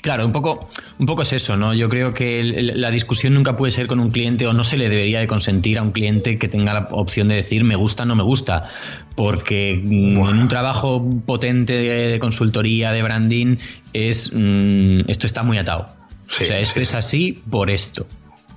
Claro, 0.08 0.24
un 0.24 0.32
poco, 0.32 0.70
un 0.98 1.04
poco 1.04 1.20
es 1.20 1.34
eso, 1.34 1.58
¿no? 1.58 1.74
Yo 1.74 1.90
creo 1.90 2.14
que 2.14 2.42
la 2.74 2.90
discusión 2.90 3.34
nunca 3.34 3.56
puede 3.58 3.72
ser 3.72 3.86
con 3.86 4.00
un 4.00 4.10
cliente 4.10 4.46
o 4.46 4.54
no 4.54 4.64
se 4.64 4.78
le 4.78 4.88
debería 4.88 5.20
de 5.20 5.26
consentir 5.26 5.78
a 5.78 5.82
un 5.82 5.92
cliente 5.92 6.38
que 6.38 6.48
tenga 6.48 6.72
la 6.72 6.88
opción 6.92 7.28
de 7.28 7.34
decir 7.34 7.62
me 7.62 7.76
gusta 7.76 8.04
o 8.04 8.06
no 8.06 8.16
me 8.16 8.22
gusta, 8.22 8.70
porque 9.14 9.78
mm, 9.84 10.16
en 10.16 10.38
un 10.38 10.48
trabajo 10.48 11.06
potente 11.26 11.74
de, 11.74 12.18
consultoría, 12.20 12.90
de 12.92 13.02
branding, 13.02 13.56
es 13.92 14.32
mm, 14.32 15.00
esto 15.08 15.26
está 15.26 15.42
muy 15.42 15.58
atado. 15.58 15.94
o 16.26 16.30
sea, 16.30 16.58
esto 16.58 16.80
es 16.80 16.94
así 16.94 17.42
por 17.50 17.70
esto. 17.70 18.06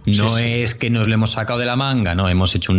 No 0.05 0.37
es 0.37 0.73
que 0.73 0.89
nos 0.89 1.09
lo 1.09 1.15
hemos 1.15 1.31
sacado 1.31 1.59
de 1.59 1.65
la 1.65 1.75
manga, 1.75 2.15
no, 2.15 2.29
hemos 2.29 2.55
hecho 2.55 2.71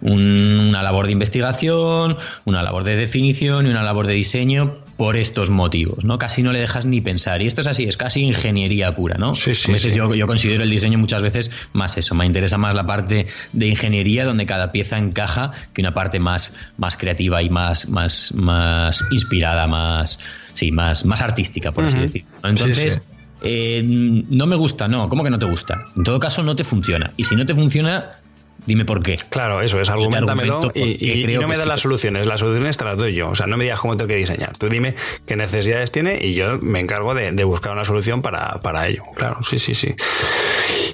una 0.00 0.82
labor 0.82 1.04
de 1.04 1.12
investigación, 1.12 2.16
una 2.46 2.62
labor 2.62 2.84
de 2.84 2.96
definición 2.96 3.66
y 3.66 3.68
una 3.68 3.82
labor 3.82 4.06
de 4.06 4.14
diseño 4.14 4.78
por 4.98 5.16
estos 5.16 5.48
motivos, 5.48 6.04
¿no? 6.04 6.18
Casi 6.18 6.42
no 6.42 6.50
le 6.50 6.58
dejas 6.58 6.84
ni 6.84 7.00
pensar. 7.00 7.40
Y 7.40 7.46
esto 7.46 7.60
es 7.60 7.68
así, 7.68 7.84
es 7.84 7.96
casi 7.96 8.20
ingeniería 8.20 8.92
pura, 8.96 9.16
¿no? 9.16 9.32
Sí, 9.32 9.54
sí, 9.54 9.70
a 9.70 9.74
veces 9.74 9.94
Yo, 9.94 10.12
yo, 10.12 10.26
considero 10.26 10.64
el 10.64 10.70
diseño 10.70 10.98
muchas 10.98 11.22
veces 11.22 11.52
más 11.72 11.96
eso, 11.96 12.16
me 12.16 12.26
interesa 12.26 12.58
más 12.58 12.74
la 12.74 12.84
parte 12.84 13.28
de 13.52 13.66
ingeniería 13.68 14.24
donde 14.24 14.44
cada 14.44 14.72
pieza 14.72 14.98
encaja 14.98 15.52
que 15.72 15.82
una 15.82 15.94
parte 15.94 16.18
más, 16.18 16.52
más 16.78 16.96
creativa 16.96 17.40
y 17.40 17.48
más, 17.48 17.88
más, 17.88 18.34
más 18.34 19.04
inspirada, 19.12 19.68
más, 19.68 20.18
sí, 20.54 20.72
más, 20.72 21.04
más 21.04 21.22
artística, 21.22 21.70
por 21.70 21.84
así 21.84 21.98
decirlo. 22.00 22.28
Entonces, 22.42 23.14
eh, 23.42 23.84
no 23.84 24.46
me 24.46 24.56
gusta, 24.56 24.88
no, 24.88 25.08
¿cómo 25.08 25.22
que 25.22 25.30
no 25.30 25.38
te 25.38 25.46
gusta? 25.46 25.84
En 25.96 26.02
todo 26.02 26.18
caso, 26.18 26.42
no 26.42 26.56
te 26.56 26.64
funciona. 26.64 27.12
Y 27.16 27.22
si 27.22 27.36
no 27.36 27.46
te 27.46 27.54
funciona, 27.54 28.18
Dime 28.66 28.84
por 28.84 29.02
qué. 29.02 29.16
Claro, 29.30 29.60
eso 29.60 29.80
es, 29.80 29.88
argumentamelo 29.88 30.70
y, 30.74 31.26
no 31.40 31.48
me 31.48 31.56
das 31.56 31.66
las 31.66 31.80
soluciones, 31.80 32.26
las 32.26 32.40
soluciones 32.40 32.76
te 32.76 32.84
las 32.84 32.96
doy 32.96 33.14
yo. 33.14 33.30
O 33.30 33.34
sea, 33.34 33.46
no 33.46 33.56
me 33.56 33.64
digas 33.64 33.80
cómo 33.80 33.96
tengo 33.96 34.08
que 34.08 34.16
diseñar. 34.16 34.56
Tú 34.56 34.68
dime 34.68 34.94
qué 35.26 35.36
necesidades 35.36 35.90
tiene 35.90 36.18
y 36.20 36.34
yo 36.34 36.58
me 36.60 36.80
encargo 36.80 37.14
de, 37.14 37.44
buscar 37.44 37.72
una 37.72 37.84
solución 37.84 38.20
para, 38.20 38.86
ello. 38.86 39.04
Claro, 39.14 39.42
sí, 39.42 39.58
sí, 39.58 39.74
sí. 39.74 39.94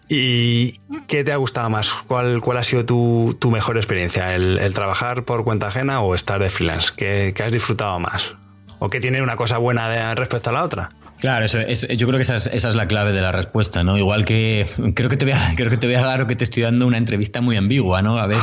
¿Y 0.09 0.81
qué 1.09 1.25
te 1.25 1.33
ha 1.33 1.37
gustado 1.37 1.69
más? 1.71 1.93
¿Cuál, 2.07 2.41
cuál 2.41 2.59
ha 2.59 2.65
sido 2.65 2.85
tu, 2.85 3.51
mejor 3.51 3.77
experiencia? 3.77 4.35
¿El, 4.35 4.73
trabajar 4.75 5.25
por 5.25 5.43
cuenta 5.45 5.69
ajena 5.69 6.01
o 6.01 6.15
estar 6.15 6.41
de 6.41 6.51
freelance? 6.51 6.93
¿Qué, 6.97 7.33
qué 7.35 7.43
has 7.43 7.53
disfrutado 7.53 7.99
más? 7.99 8.35
¿O 8.79 8.91
qué 8.91 9.01
tiene 9.01 9.23
una 9.23 9.37
cosa 9.37 9.59
buena 9.59 10.15
respecto 10.15 10.51
a 10.51 10.53
la 10.53 10.63
otra? 10.65 10.91
Claro, 11.21 11.45
eso 11.45 11.59
es, 11.61 11.87
yo 11.89 12.07
creo 12.07 12.19
que 12.19 12.23
esa 12.23 12.37
es, 12.37 12.75
la 12.75 12.87
clave 12.87 13.13
de 13.13 13.23
la 13.23 13.33
respuesta, 13.33 13.85
¿no? 13.85 13.97
Igual 13.97 14.25
que 14.25 14.67
creo 14.95 15.09
que 15.09 15.17
te 15.17 15.25
voy 15.25 15.35
a, 15.35 15.53
creo 15.57 15.71
que 15.71 15.77
te 15.77 15.87
voy 15.87 15.97
a 15.97 16.05
dar 16.05 16.21
o 16.23 16.27
que 16.27 16.37
te 16.37 16.45
estoy 16.45 16.65
dando 16.65 16.87
una 16.87 16.99
entrevista 16.99 17.41
muy 17.41 17.57
ambigua, 17.57 18.03
¿no? 18.03 18.19
A 18.19 18.27
ver, 18.27 18.37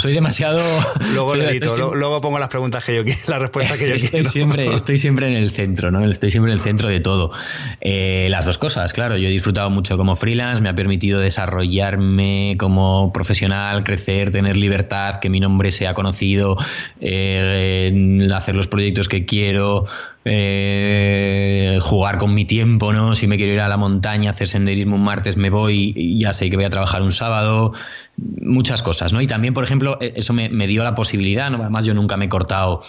soy 0.00 0.12
demasiado. 0.12 0.60
luego 1.14 1.34
luego, 1.36 2.20
pongo 2.20 2.38
las 2.38 2.48
preguntas 2.48 2.84
que 2.84 2.96
yo 2.96 3.04
quiero, 3.04 3.20
la 3.28 3.38
respuesta 3.38 3.78
que 3.78 3.88
yo 3.88 3.94
estoy 3.94 4.10
quiero. 4.10 4.30
Siempre, 4.30 4.74
estoy 4.74 4.98
siempre 4.98 5.26
en 5.26 5.34
el 5.34 5.50
centro, 5.50 5.90
¿no? 5.90 6.04
Estoy 6.04 6.30
siempre 6.30 6.52
en 6.52 6.58
el 6.58 6.62
centro 6.62 6.88
de 6.88 7.00
todo. 7.00 7.32
Eh, 7.80 8.26
las 8.30 8.46
dos 8.46 8.58
cosas, 8.58 8.92
claro. 8.92 9.16
Yo 9.16 9.28
he 9.28 9.32
disfrutado 9.32 9.70
mucho 9.70 9.96
como 9.96 10.16
freelance, 10.16 10.60
me 10.62 10.68
ha 10.68 10.74
permitido 10.74 11.20
desarrollarme 11.20 12.56
como 12.58 13.12
profesional, 13.12 13.84
crecer, 13.84 14.32
tener 14.32 14.56
libertad, 14.56 15.20
que 15.20 15.30
mi 15.30 15.40
nombre 15.40 15.70
sea 15.70 15.94
conocido, 15.94 16.56
eh, 17.00 18.28
hacer 18.34 18.54
los 18.54 18.66
proyectos 18.66 19.08
que 19.08 19.24
quiero 19.24 19.86
eh, 20.24 21.78
jugar 21.82 22.18
con 22.18 22.34
mi 22.34 22.44
tiempo, 22.44 22.92
¿no? 22.92 23.14
Si 23.14 23.26
me 23.26 23.36
quiero 23.36 23.52
ir 23.52 23.60
a 23.60 23.68
la 23.68 23.76
montaña, 23.76 24.30
hacer 24.30 24.48
senderismo 24.48 24.96
un 24.96 25.04
martes, 25.04 25.36
me 25.36 25.50
voy 25.50 25.92
y 25.96 26.18
ya 26.18 26.32
sé 26.32 26.48
que 26.50 26.56
voy 26.56 26.64
a 26.64 26.70
trabajar 26.70 27.02
un 27.02 27.12
sábado, 27.12 27.72
muchas 28.16 28.82
cosas, 28.82 29.12
¿no? 29.12 29.20
Y 29.20 29.26
también, 29.26 29.54
por 29.54 29.64
ejemplo, 29.64 29.98
e, 30.00 30.14
eso 30.16 30.32
me, 30.32 30.66
dio 30.66 30.84
la 30.84 30.94
posibilidad, 30.94 31.50
¿no? 31.50 31.58
Además, 31.58 31.84
yo 31.84 31.94
nunca 31.94 32.16
me 32.16 32.26
he 32.26 32.28
cortado 32.28 32.82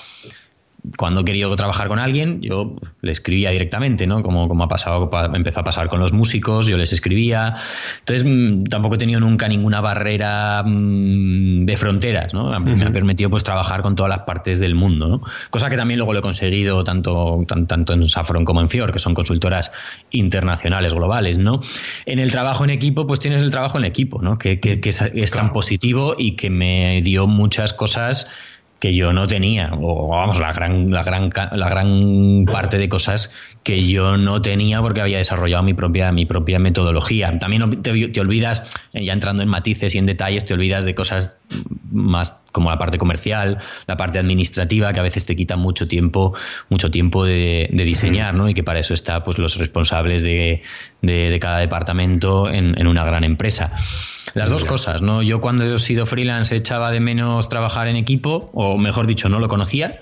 cuando 0.98 1.22
he 1.22 1.24
querido 1.24 1.56
trabajar 1.56 1.88
con 1.88 2.00
alguien, 2.00 2.42
yo 2.42 2.76
le 3.02 3.12
escribía 3.12 3.52
directamente, 3.52 4.06
¿no? 4.06 4.22
Como, 4.22 4.48
como 4.48 4.66
ha 4.66 4.68
pasado, 4.68 5.10
empezó 5.34 5.62
a 5.62 5.64
pasar 5.64 5.88
con 5.88 6.00
los 6.00 6.12
músicos, 6.12 6.68
yo 6.68 6.78
les 6.78 6.92
escribía. 6.92 7.56
Entonces, 8.00 8.28
mm, 8.28 8.66
tampoco 8.66 8.96
he 8.96 8.98
tenido 8.98 9.20
nunca 9.20 9.48
ninguna 9.48 9.82
barrera 9.82 10.64
mm, 10.66 11.66
de 11.66 11.78
fronteras, 11.78 12.34
¿no? 12.34 12.60
Me 12.60 12.86
ha 12.86 12.92
permitido 12.92 13.30
pues 13.30 13.44
trabajar 13.44 13.82
con 13.82 13.96
todas 13.96 14.10
las 14.10 14.20
partes 14.20 14.60
del 14.60 14.76
mundo, 14.76 15.08
¿no? 15.08 15.22
Cosa 15.50 15.70
que 15.70 15.78
también 15.78 16.00
luego 16.00 16.14
lo 16.14 16.20
he 16.20 16.22
conseguido 16.22 16.84
tanto, 16.84 17.44
tanto 17.48 17.94
en 17.94 18.10
Saffron 18.10 18.44
como 18.44 18.62
en 18.62 18.70
Fior, 18.70 18.92
que 18.92 19.00
son 19.00 19.14
consultoras 19.14 19.72
internacionales, 20.12 20.94
globales, 20.94 21.38
¿no? 21.38 21.62
En 22.06 22.20
el 22.20 22.32
trabajo 22.32 22.64
en 22.64 22.72
equipo, 22.72 23.08
pues 23.08 23.20
tienes 23.20 23.42
el 23.42 23.52
trabajo 23.52 23.78
en 23.78 23.86
equipo, 23.86 24.22
¿no? 24.22 24.38
Que, 24.38 24.60
es, 24.64 25.32
tan 25.32 25.54
positivo 25.54 26.16
y 26.18 26.36
que 26.36 26.50
me 26.50 27.02
dio 27.02 27.28
muchas 27.28 27.74
cosas 27.74 28.28
que 28.84 28.94
yo 28.94 29.14
no 29.14 29.28
tenía, 29.28 29.72
o 29.80 30.10
vamos, 30.10 30.42
la 30.42 30.52
gran, 30.52 30.92
la 30.92 31.04
gran, 31.04 31.30
la 31.54 31.70
gran 31.70 32.44
parte 32.52 32.78
de 32.78 32.90
cosas 32.90 33.34
que 33.64 33.86
yo 33.88 34.18
no 34.18 34.42
tenía 34.42 34.82
porque 34.82 35.02
había 35.02 35.18
desarrollado 35.18 35.64
mi 35.64 35.74
propia, 35.74 36.12
mi 36.12 36.26
propia 36.26 36.60
metodología. 36.60 37.38
También 37.38 37.82
te, 37.82 38.08
te, 38.10 38.20
olvidas, 38.20 38.64
eh, 38.94 39.06
ya 39.06 39.14
entrando 39.14 39.42
en 39.42 39.50
matices 39.50 39.96
y 39.96 39.98
en 39.98 40.06
detalles, 40.06 40.46
te 40.46 40.54
olvidas 40.54 40.84
de 40.86 40.94
cosas 40.94 41.38
más 41.92 42.42
como 42.52 42.70
la 42.70 42.78
parte 42.78 42.98
comercial, 42.98 43.58
la 43.88 43.98
parte 43.98 44.20
administrativa, 44.20 44.94
que 44.94 45.00
a 45.00 45.04
veces 45.04 45.26
te 45.26 45.36
quita 45.36 45.56
mucho 45.56 45.88
tiempo, 45.88 46.36
mucho 46.70 46.92
tiempo 46.92 47.26
de, 47.26 47.70
diseñar, 47.72 48.36
¿no? 48.36 48.48
Y 48.48 48.54
que 48.54 48.64
para 48.64 48.80
eso 48.80 48.94
está 48.94 49.24
pues 49.24 49.40
los 49.40 49.58
responsables 49.58 50.22
de, 50.22 50.62
de, 51.02 51.40
cada 51.42 51.60
departamento 51.60 52.50
en, 52.50 52.80
en 52.80 52.88
una 52.88 53.04
gran 53.04 53.24
empresa. 53.24 53.76
Las 54.36 54.50
dos 54.50 54.64
cosas, 54.64 55.02
¿no? 55.02 55.22
Yo 55.22 55.42
cuando 55.42 55.64
he 55.66 55.80
sido 55.80 56.06
freelance 56.06 56.56
echaba 56.56 56.92
de 56.92 57.00
menos 57.00 57.50
trabajar 57.50 57.88
en 57.88 57.98
equipo, 57.98 58.50
o 58.54 58.78
mejor 58.78 59.06
dicho, 59.06 59.30
no 59.30 59.40
lo 59.40 59.48
conocía. 59.48 60.00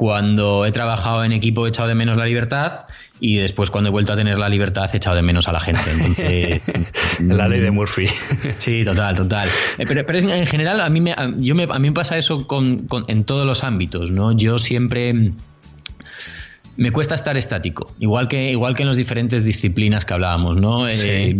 Cuando 0.00 0.64
he 0.64 0.72
trabajado 0.72 1.24
en 1.24 1.32
equipo 1.32 1.66
he 1.66 1.68
echado 1.68 1.86
de 1.86 1.94
menos 1.94 2.16
la 2.16 2.24
libertad 2.24 2.86
y 3.20 3.36
después 3.36 3.70
cuando 3.70 3.88
he 3.88 3.92
vuelto 3.92 4.14
a 4.14 4.16
tener 4.16 4.38
la 4.38 4.48
libertad 4.48 4.88
he 4.90 4.96
echado 4.96 5.14
de 5.14 5.20
menos 5.20 5.46
a 5.46 5.52
la 5.52 5.60
gente. 5.60 5.82
Entonces, 5.90 6.72
la 7.20 7.46
ley 7.46 7.60
de 7.60 7.70
Murphy. 7.70 8.06
Sí, 8.56 8.82
total, 8.82 9.14
total. 9.14 9.46
Eh, 9.76 9.84
pero, 9.86 10.06
pero 10.06 10.20
en 10.20 10.46
general 10.46 10.80
a 10.80 10.88
mí 10.88 11.02
me, 11.02 11.14
yo 11.36 11.54
me, 11.54 11.64
a 11.64 11.78
mí 11.78 11.88
me 11.90 11.92
pasa 11.92 12.16
eso 12.16 12.46
con, 12.46 12.86
con, 12.86 13.04
en 13.08 13.24
todos 13.24 13.44
los 13.46 13.62
ámbitos, 13.62 14.10
¿no? 14.10 14.32
Yo 14.32 14.58
siempre 14.58 15.32
me 16.76 16.92
cuesta 16.92 17.14
estar 17.14 17.36
estático, 17.36 17.94
igual 17.98 18.28
que, 18.28 18.50
igual 18.50 18.74
que 18.74 18.82
en 18.82 18.88
las 18.88 18.96
diferentes 18.96 19.44
disciplinas 19.44 20.04
que 20.04 20.14
hablábamos, 20.14 20.56
¿no? 20.56 20.88
Eh, 20.88 21.36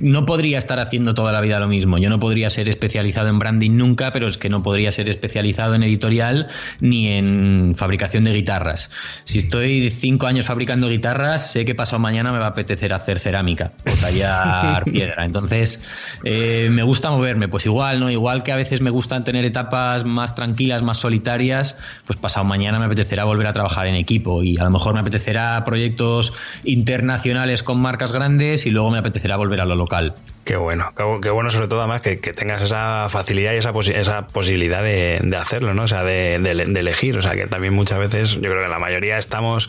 no 0.00 0.26
podría 0.26 0.58
estar 0.58 0.78
haciendo 0.78 1.14
toda 1.14 1.32
la 1.32 1.40
vida 1.40 1.58
lo 1.58 1.68
mismo. 1.68 1.98
Yo 1.98 2.10
no 2.10 2.20
podría 2.20 2.50
ser 2.50 2.68
especializado 2.68 3.28
en 3.28 3.38
branding 3.38 3.72
nunca, 3.72 4.12
pero 4.12 4.26
es 4.26 4.38
que 4.38 4.48
no 4.48 4.62
podría 4.62 4.92
ser 4.92 5.08
especializado 5.08 5.74
en 5.74 5.82
editorial 5.82 6.48
ni 6.80 7.08
en 7.08 7.74
fabricación 7.76 8.24
de 8.24 8.32
guitarras. 8.32 8.90
Si 9.24 9.38
estoy 9.38 9.90
cinco 9.90 10.26
años 10.26 10.46
fabricando 10.46 10.88
guitarras, 10.88 11.50
sé 11.50 11.64
que 11.64 11.74
pasado 11.74 11.98
mañana 11.98 12.32
me 12.32 12.38
va 12.38 12.46
a 12.46 12.50
apetecer 12.50 12.92
hacer 12.92 13.18
cerámica 13.18 13.72
o 13.90 14.00
tallar 14.00 14.84
piedra. 14.90 15.24
Entonces, 15.24 15.82
eh, 16.24 16.68
me 16.70 16.82
gusta 16.82 17.10
moverme, 17.10 17.48
pues 17.48 17.66
igual, 17.66 17.98
¿no? 17.98 18.10
Igual 18.10 18.42
que 18.42 18.52
a 18.52 18.56
veces 18.56 18.80
me 18.80 18.90
gustan 18.90 19.24
tener 19.24 19.44
etapas 19.44 20.04
más 20.04 20.34
tranquilas, 20.34 20.82
más 20.82 20.98
solitarias, 20.98 21.76
pues 22.06 22.18
pasado 22.18 22.44
mañana 22.44 22.78
me 22.78 22.86
apetecerá 22.86 23.24
volver 23.24 23.46
a 23.46 23.52
trabajar 23.52 23.86
en 23.86 23.94
equipo 23.94 24.42
y 24.42 24.59
a 24.60 24.64
lo 24.64 24.70
mejor 24.70 24.94
me 24.94 25.00
apetecerá 25.00 25.62
proyectos 25.64 26.32
internacionales 26.64 27.62
con 27.62 27.80
marcas 27.80 28.12
grandes 28.12 28.66
y 28.66 28.70
luego 28.70 28.90
me 28.90 28.98
apetecerá 28.98 29.36
volver 29.36 29.60
a 29.60 29.64
lo 29.64 29.74
local. 29.74 30.14
Qué 30.50 30.56
bueno, 30.56 30.92
qué, 31.22 31.30
bueno 31.30 31.48
sobre 31.48 31.68
todo 31.68 31.78
además 31.78 32.00
que, 32.00 32.16
tengas 32.16 32.60
esa 32.60 33.08
facilidad 33.08 33.52
y 33.52 33.58
esa, 33.58 33.72
esa 33.94 34.26
posibilidad 34.26 34.82
de, 34.82 35.20
hacerlo, 35.38 35.74
¿no? 35.74 35.84
O 35.84 35.86
sea, 35.86 36.02
de, 36.02 36.34
elegir. 36.34 37.16
O 37.16 37.22
sea, 37.22 37.36
que 37.36 37.46
también 37.46 37.72
muchas 37.72 38.00
veces, 38.00 38.32
yo 38.32 38.40
creo 38.40 38.64
que 38.64 38.68
la 38.68 38.80
mayoría 38.80 39.16
estamos 39.16 39.68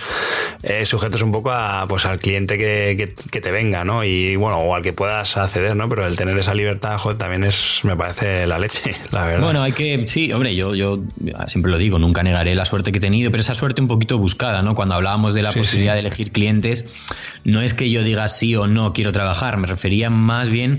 eh, 0.63 0.83
sujetos 0.85 1.21
un 1.21 1.31
poco 1.31 1.51
a, 1.51 1.85
pues, 1.87 2.07
al 2.07 2.17
cliente 2.17 2.57
que, 2.57 3.13
te 3.15 3.51
venga, 3.51 3.83
¿no? 3.83 4.03
Y 4.03 4.35
bueno, 4.37 4.57
o 4.57 4.73
al 4.73 4.81
que 4.81 4.91
puedas 4.91 5.37
acceder, 5.37 5.75
¿no? 5.75 5.87
Pero 5.87 6.07
el 6.07 6.15
tener 6.15 6.35
esa 6.39 6.55
libertad, 6.55 6.97
joder, 6.97 7.19
también 7.19 7.43
es, 7.43 7.81
me 7.83 7.95
parece 7.95 8.47
la 8.47 8.57
leche, 8.57 8.95
la 9.11 9.25
verdad. 9.25 9.43
Bueno, 9.43 9.61
hay 9.61 9.73
que, 9.73 10.07
sí, 10.07 10.33
hombre, 10.33 10.55
yo, 10.55 10.73
yo 10.73 10.97
siempre 11.45 11.71
lo 11.71 11.77
digo, 11.77 11.99
nunca 11.99 12.23
negaré 12.23 12.55
la 12.55 12.65
suerte 12.65 12.91
que 12.91 12.97
he 12.97 13.01
tenido, 13.01 13.29
pero 13.29 13.41
esa 13.41 13.53
suerte 13.53 13.83
un 13.83 13.87
poquito 13.87 14.17
buscada, 14.17 14.63
¿no? 14.63 14.73
Cuando 14.73 14.95
hablábamos 14.95 15.35
de 15.35 15.43
la 15.43 15.53
posibilidad 15.53 15.93
de 15.93 15.99
elegir 15.99 16.31
clientes, 16.31 16.85
no 17.43 17.61
es 17.61 17.75
que 17.75 17.91
yo 17.91 18.01
diga 18.01 18.27
sí 18.27 18.55
o 18.55 18.65
no 18.65 18.93
quiero 18.93 19.11
trabajar, 19.11 19.57
me 19.57 19.67
refería 19.67 20.09
más 20.09 20.49
bien 20.49 20.70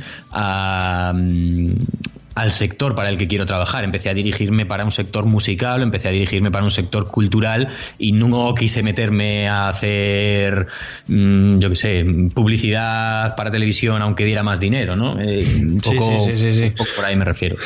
Al 2.35 2.51
sector 2.51 2.95
para 2.95 3.11
el 3.11 3.19
que 3.19 3.29
quiero 3.29 3.45
trabajar. 3.45 3.85
Empecé 3.85 4.09
a 4.09 4.15
dirigirme 4.15 4.65
para 4.65 4.85
un 4.85 4.93
sector 4.93 5.27
musical, 5.27 5.83
empecé 5.83 6.09
a 6.09 6.13
dirigirme 6.13 6.51
para 6.51 6.65
un 6.65 6.71
sector 6.71 7.07
cultural 7.07 7.69
y 7.99 8.13
no 8.13 8.55
quise 8.55 8.83
meterme 8.83 9.49
a 9.49 9.69
hacer, 9.69 10.67
mm, 11.09 11.59
yo 11.59 11.69
qué 11.69 11.77
sé, 11.77 12.05
publicidad 12.35 13.37
para 13.37 13.51
televisión 13.51 14.01
aunque 14.01 14.25
diera 14.25 14.43
más 14.43 14.61
dinero, 14.61 14.97
¿no? 14.97 15.21
Eh, 15.21 15.45
un, 15.61 15.81
poco, 15.81 16.85
por 16.97 17.05
ahí 17.05 17.17
me 17.17 17.27
refiero. 17.27 17.57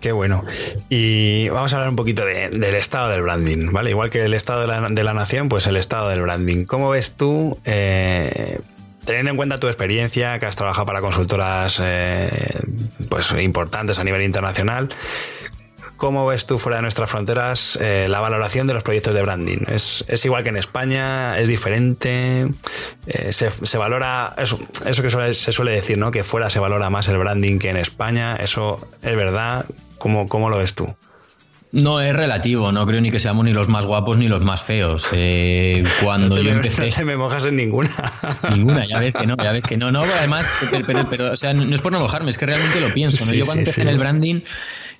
Qué 0.00 0.12
bueno. 0.12 0.44
Y 0.90 1.48
vamos 1.48 1.72
a 1.72 1.76
hablar 1.76 1.88
un 1.88 1.96
poquito 1.96 2.26
del 2.26 2.62
estado 2.74 3.08
del 3.08 3.22
branding, 3.22 3.72
¿vale? 3.72 3.88
Igual 3.88 4.10
que 4.10 4.22
el 4.22 4.34
estado 4.34 4.60
de 4.60 4.66
la, 4.66 4.86
de 4.90 5.02
la, 5.02 5.14
nación, 5.14 5.48
pues 5.48 5.66
el 5.66 5.78
estado 5.78 6.10
del 6.10 6.20
branding. 6.20 6.66
¿Cómo 6.66 6.90
ves 6.90 7.12
tú 7.12 7.58
eh, 7.64 8.58
Teniendo 9.04 9.30
en 9.30 9.36
cuenta 9.36 9.58
tu 9.58 9.66
experiencia, 9.66 10.38
que 10.38 10.46
has 10.46 10.56
trabajado 10.56 10.86
para 10.86 11.00
consultoras 11.00 11.80
eh, 11.82 12.60
pues 13.08 13.32
importantes 13.32 13.98
a 13.98 14.04
nivel 14.04 14.22
internacional, 14.22 14.88
¿cómo 15.96 16.26
ves 16.26 16.46
tú 16.46 16.58
fuera 16.58 16.76
de 16.76 16.82
nuestras 16.82 17.10
fronteras 17.10 17.78
eh, 17.80 18.06
la 18.08 18.20
valoración 18.20 18.66
de 18.66 18.74
los 18.74 18.82
proyectos 18.82 19.14
de 19.14 19.22
branding? 19.22 19.58
¿Es, 19.68 20.04
igual 20.24 20.42
que 20.42 20.48
en 20.48 20.56
España? 20.56 21.38
¿Es 21.38 21.48
diferente? 21.48 22.46
Eh, 23.06 23.32
se, 23.32 23.78
valora 23.78 24.34
eso, 24.38 24.58
eso 24.86 25.02
que 25.02 25.10
se 25.10 25.52
suele 25.52 25.72
decir, 25.72 25.98
¿no? 25.98 26.10
Que 26.10 26.24
fuera 26.24 26.48
se 26.48 26.58
valora 26.58 26.88
más 26.88 27.08
el 27.08 27.18
branding 27.18 27.58
que 27.58 27.68
en 27.68 27.76
España. 27.76 28.36
¿Eso 28.36 28.88
es 29.02 29.16
verdad? 29.16 29.66
¿Cómo, 29.98 30.28
cómo 30.28 30.48
lo 30.48 30.58
ves 30.58 30.74
tú? 30.74 30.94
No, 31.74 32.00
es 32.00 32.14
relativo, 32.14 32.70
no 32.70 32.86
creo 32.86 33.00
ni 33.00 33.10
que 33.10 33.18
seamos 33.18 33.44
ni 33.44 33.52
los 33.52 33.68
más 33.68 33.84
guapos 33.84 34.16
ni 34.16 34.28
los 34.28 34.40
más 34.42 34.62
feos. 34.62 35.04
Eh, 35.12 35.82
cuando 36.02 36.40
yo 36.40 36.50
empecé. 36.52 36.84
No 36.94 36.96
te 36.96 37.04
me 37.04 37.16
mojas 37.16 37.44
en 37.46 37.56
ninguna. 37.56 37.90
Ninguna, 38.54 38.86
ya 38.86 39.00
ves 39.00 39.14
que 39.14 39.26
no, 39.26 39.36
ya 39.36 39.50
ves 39.50 39.64
que 39.64 39.76
no. 39.76 39.90
No, 39.90 40.02
además, 40.02 40.70
pero, 41.10 41.32
o 41.32 41.36
sea, 41.36 41.52
no 41.52 41.74
es 41.74 41.80
por 41.80 41.90
no 41.90 41.98
mojarme, 41.98 42.30
es 42.30 42.38
que 42.38 42.46
realmente 42.46 42.80
lo 42.80 42.94
pienso. 42.94 43.24
yo 43.32 43.44
cuando 43.44 43.60
empecé 43.60 43.82
en 43.82 43.88
el 43.88 43.98
branding, 43.98 44.40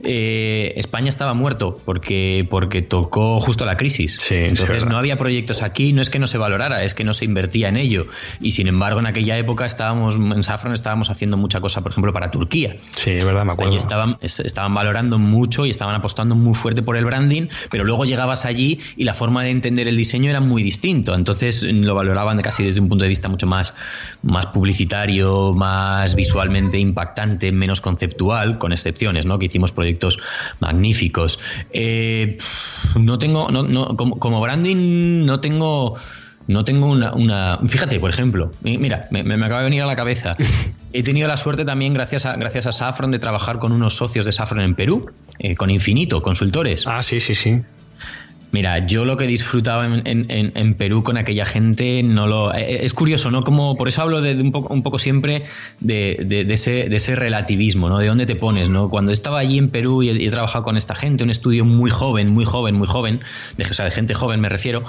eh, 0.02 0.72
España 0.76 1.08
estaba 1.08 1.34
muerto 1.34 1.80
porque, 1.84 2.46
porque 2.50 2.82
tocó 2.82 3.40
justo 3.40 3.64
la 3.64 3.76
crisis. 3.76 4.30
Entonces 4.30 4.84
no 4.86 4.96
había 4.96 5.18
proyectos 5.18 5.62
aquí, 5.62 5.92
no 5.92 6.02
es 6.02 6.10
que 6.10 6.18
no 6.18 6.26
se 6.26 6.38
valorara, 6.38 6.84
es 6.84 6.94
que 6.94 7.04
no 7.04 7.14
se 7.14 7.24
invertía 7.24 7.68
en 7.68 7.76
ello. 7.76 8.06
Y 8.40 8.52
sin 8.52 8.66
embargo, 8.66 9.00
en 9.00 9.06
aquella 9.06 9.38
época 9.38 9.66
estábamos, 9.66 10.16
en 10.16 10.42
Safran 10.42 10.72
estábamos 10.72 11.10
haciendo 11.10 11.36
mucha 11.36 11.60
cosa, 11.60 11.82
por 11.82 11.92
ejemplo, 11.92 12.12
para 12.12 12.30
Turquía. 12.30 12.76
Sí, 12.90 13.10
es 13.10 13.24
verdad, 13.24 13.44
me 13.44 13.52
acuerdo. 13.52 13.72
Y 13.72 13.76
estaban, 13.76 14.16
estaban 14.20 14.74
valorando 14.74 15.18
mucho 15.18 15.66
y 15.66 15.70
estaban 15.70 15.94
apostando 15.94 16.34
muy 16.34 16.54
fuerte 16.54 16.82
por 16.82 16.96
el 16.96 17.04
branding, 17.04 17.48
pero 17.70 17.84
luego 17.84 18.04
llegabas 18.04 18.44
allí 18.44 18.80
y 18.96 19.04
la 19.04 19.14
forma 19.14 19.42
de 19.42 19.50
entender 19.50 19.88
el 19.88 19.96
diseño 19.96 20.30
era 20.30 20.40
muy 20.40 20.62
distinto. 20.62 21.14
Entonces 21.14 21.62
lo 21.62 21.94
valoraban 21.94 22.40
casi 22.42 22.64
desde 22.64 22.80
un 22.80 22.88
punto 22.88 23.04
de 23.04 23.08
vista 23.08 23.28
mucho 23.28 23.46
más, 23.46 23.74
más 24.22 24.46
publicitario, 24.46 25.52
más 25.52 26.14
visualmente 26.14 26.78
impactante, 26.78 27.52
menos 27.52 27.80
conceptual, 27.80 28.58
con 28.58 28.72
excepciones, 28.72 29.26
¿no? 29.26 29.38
Que 29.38 29.46
hicimos 29.46 29.72
proyectos 29.84 30.18
magníficos. 30.60 31.38
Eh, 31.70 32.38
no 32.98 33.18
tengo, 33.18 33.50
no, 33.50 33.96
como, 33.96 34.40
branding, 34.40 35.26
no 35.26 35.40
tengo. 35.40 35.96
No 36.46 36.62
tengo 36.62 36.88
una, 36.90 37.58
Fíjate, 37.66 37.98
por 37.98 38.10
ejemplo, 38.10 38.50
mira, 38.60 39.08
me, 39.10 39.20
acaba 39.46 39.60
de 39.60 39.64
venir 39.64 39.82
a 39.82 39.86
la 39.86 39.96
cabeza. 39.96 40.36
He 40.92 41.02
tenido 41.02 41.26
la 41.26 41.38
suerte 41.38 41.64
también, 41.64 41.94
gracias 41.94 42.26
a, 42.26 42.36
gracias 42.36 42.66
a 42.66 42.72
Saffron, 42.72 43.10
de 43.10 43.18
trabajar 43.18 43.58
con 43.58 43.72
unos 43.72 43.96
socios 43.96 44.26
de 44.26 44.32
Saffron 44.32 44.60
en 44.60 44.74
Perú, 44.74 45.10
eh, 45.38 45.56
con 45.56 45.70
Infinito, 45.70 46.20
consultores. 46.20 46.86
Ah, 46.86 47.02
sí, 47.02 47.18
sí, 47.18 47.34
sí. 47.34 47.62
Mira, 48.54 48.86
yo 48.86 49.04
lo 49.04 49.16
que 49.16 49.24
he 49.24 49.26
disfrutado 49.26 49.82
en, 49.82 50.74
Perú 50.74 51.02
con 51.02 51.16
aquella 51.16 51.44
gente 51.44 52.04
no 52.04 52.28
lo. 52.28 52.54
Eh, 52.54 52.60
eh, 52.60 52.78
es 52.84 52.94
curioso, 52.94 53.32
¿no? 53.32 53.42
Como 53.42 53.74
por 53.74 53.88
eso 53.88 54.02
hablo 54.02 54.22
de, 54.22 54.40
un, 54.40 54.52
poco, 54.52 54.72
un 54.72 54.84
poco 54.84 55.00
siempre 55.00 55.42
de, 55.80 56.46
ese, 56.48 56.88
de 56.88 56.94
ese 56.94 57.16
relativismo, 57.16 57.88
¿no? 57.88 57.98
De 57.98 58.06
dónde 58.06 58.26
te 58.26 58.36
pones, 58.36 58.68
¿no? 58.68 58.90
Cuando 58.90 59.10
estaba 59.10 59.40
allí 59.40 59.58
en 59.58 59.70
Perú 59.70 60.04
y 60.04 60.10
he, 60.10 60.30
trabajado 60.30 60.62
con 60.62 60.76
esta 60.76 60.94
gente, 60.94 61.24
un 61.24 61.30
estudio 61.30 61.64
muy 61.64 61.90
joven, 61.90 62.28
muy 62.32 62.44
joven, 62.44 62.76
muy 62.76 62.86
joven, 62.86 63.22
de, 63.56 63.64
o 63.64 63.74
sea, 63.74 63.86
de 63.86 63.90
gente 63.90 64.14
joven 64.14 64.38
me 64.40 64.48
refiero. 64.48 64.84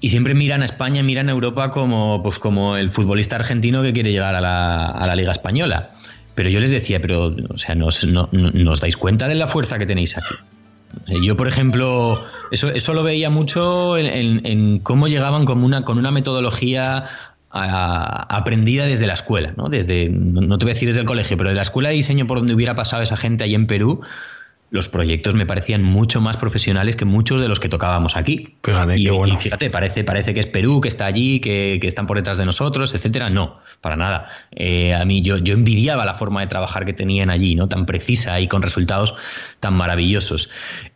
Y 0.00 0.08
siempre 0.08 0.34
miran 0.34 0.62
a 0.62 0.64
España, 0.64 1.04
miran 1.04 1.28
a 1.28 1.32
Europa 1.32 1.70
como, 1.70 2.20
pues 2.24 2.40
como 2.40 2.76
el 2.76 2.90
futbolista 2.90 3.36
argentino 3.36 3.84
que 3.84 3.92
quiere 3.92 4.10
llegar 4.10 4.34
a 4.34 4.40
la, 4.40 4.86
a 4.86 5.06
la 5.06 5.14
Liga 5.14 5.30
Española. 5.30 5.92
Pero 6.34 6.50
yo 6.50 6.58
les 6.58 6.72
decía, 6.72 7.00
pero, 7.00 7.32
o 7.48 7.58
sea, 7.58 7.76
¿no, 7.76 7.90
no 8.32 8.70
os 8.72 8.80
dais 8.80 8.96
cuenta 8.96 9.28
de 9.28 9.36
la 9.36 9.46
fuerza 9.46 9.78
que 9.78 9.86
tenéis 9.86 10.18
aquí? 10.18 10.34
Yo, 11.22 11.36
por 11.36 11.48
ejemplo, 11.48 12.24
eso, 12.50 12.70
eso 12.70 12.94
lo 12.94 13.02
veía 13.02 13.30
mucho 13.30 13.96
en, 13.98 14.78
cómo 14.80 15.08
llegaban 15.08 15.44
con 15.44 15.62
una, 15.62 15.84
con 15.84 15.98
una 15.98 16.10
metodología 16.10 17.04
aprendida 17.50 18.84
desde 18.84 19.06
la 19.06 19.14
escuela, 19.14 19.54
¿no? 19.56 19.68
Desde, 19.68 20.08
no 20.10 20.58
te 20.58 20.64
voy 20.64 20.70
a 20.70 20.74
decir 20.74 20.88
desde 20.88 21.00
el 21.00 21.06
colegio, 21.06 21.36
pero 21.36 21.50
de 21.50 21.56
la 21.56 21.62
escuela 21.62 21.88
de 21.88 21.94
diseño 21.94 22.26
por 22.26 22.38
donde 22.38 22.54
hubiera 22.54 22.74
pasado 22.74 23.02
esa 23.02 23.16
gente 23.16 23.44
ahí 23.44 23.54
en 23.54 23.66
Perú, 23.66 24.00
los 24.70 24.88
proyectos 24.88 25.34
me 25.34 25.46
parecían 25.46 25.82
mucho 25.82 26.20
más 26.20 26.36
profesionales 26.36 26.96
que 26.96 27.04
muchos 27.04 27.40
de 27.40 27.48
los 27.48 27.60
que 27.60 27.68
tocábamos 27.68 28.16
aquí. 28.16 28.56
Fíjate, 28.62 28.98
y, 28.98 29.08
bueno. 29.08 29.38
fíjate, 29.38 29.70
parece, 29.70 30.02
parece 30.02 30.34
que 30.34 30.40
es 30.40 30.46
Perú, 30.46 30.80
que 30.80 30.88
está 30.88 31.06
allí, 31.06 31.40
que, 31.40 31.78
están 31.82 32.06
por 32.06 32.16
detrás 32.16 32.36
de 32.36 32.46
nosotros, 32.46 32.94
etcétera. 32.94 33.30
No, 33.30 33.60
para 33.80 33.96
nada. 33.96 34.28
Eh, 34.50 34.92
a 34.92 35.04
mí 35.04 35.22
yo, 35.22 35.38
yo 35.38 35.54
envidiaba 35.54 36.04
la 36.04 36.14
forma 36.14 36.40
de 36.40 36.48
trabajar 36.48 36.84
que 36.84 36.92
tenían 36.92 37.30
allí, 37.30 37.54
¿no? 37.54 37.68
Tan 37.68 37.86
precisa 37.86 38.40
y 38.40 38.48
con 38.48 38.62
resultados 38.62 39.14
tan 39.60 39.74
maravillosos. 39.74 40.50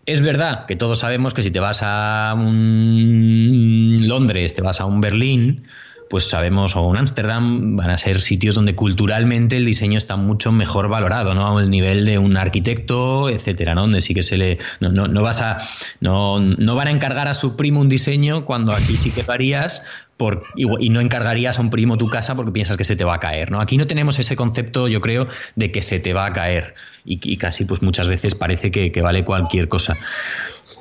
Es 0.05 0.21
verdad 0.21 0.66
que 0.66 0.75
todos 0.75 0.99
sabemos 0.99 1.35
que 1.35 1.43
si 1.43 1.51
te 1.53 1.61
vas 1.61 1.83
a 1.83 2.35
un 2.37 3.99
Londres, 4.03 4.55
te 4.55 4.62
vas 4.62 4.81
a 4.81 4.87
un 4.87 5.01
Berlín, 5.01 5.64
pues 6.11 6.29
sabemos, 6.29 6.75
o 6.75 6.83
un 6.83 6.97
Ámsterdam, 6.97 7.77
van 7.77 7.91
a 7.91 7.97
ser 7.97 8.21
sitios 8.21 8.57
donde 8.57 8.75
culturalmente 8.75 9.57
el 9.57 9.65
diseño 9.65 9.97
está 9.97 10.17
mucho 10.17 10.51
mejor 10.51 10.89
valorado, 10.89 11.35
¿no? 11.35 11.61
El 11.61 11.71
nivel 11.71 12.05
de 12.05 12.19
un 12.19 12.37
arquitecto, 12.37 13.31
etcétera, 13.31 13.77
¿no? 13.77 13.83
Donde 13.83 14.01
sí 14.01 14.13
que 14.13 14.23
se 14.23 14.37
le. 14.37 14.59
No, 14.81 15.23
vas 15.23 15.41
a. 15.41 15.59
No, 16.01 16.41
no 16.41 16.75
van 16.75 16.89
a 16.89 16.91
encargar 16.91 17.29
a 17.29 17.35
su 17.35 17.57
primo 17.57 17.81
un 17.81 17.89
diseño 17.89 18.45
cuando 18.45 18.73
aquí 18.73 18.97
sí 18.97 19.13
que 19.13 19.25
harías. 19.29 19.85
Y, 20.55 20.91
no 20.91 21.01
encargarías 21.01 21.59
a 21.59 21.62
un 21.62 21.71
primo 21.71 21.97
tu 21.97 22.09
casa 22.09 22.35
porque 22.35 22.53
piensas 22.53 22.77
que 22.77 22.85
se 22.85 22.97
te 22.97 23.05
va 23.05 23.14
a 23.14 23.21
caer. 23.21 23.51
¿no? 23.51 23.61
Aquí 23.61 23.77
no 23.77 23.87
tenemos 23.87 24.18
ese 24.18 24.37
concepto, 24.37 24.89
yo 24.89 25.01
creo, 25.01 25.29
de 25.57 25.73
que 25.73 25.83
se 25.83 26.01
te 26.01 26.12
va 26.12 26.27
a 26.27 26.33
caer. 26.33 26.75
Y, 27.05 27.37
casi, 27.37 27.64
pues 27.64 27.83
muchas 27.83 28.09
veces 28.09 28.35
parece 28.35 28.71
que, 28.71 29.01
vale 29.01 29.25
cualquier 29.25 29.68
cosa 29.68 29.97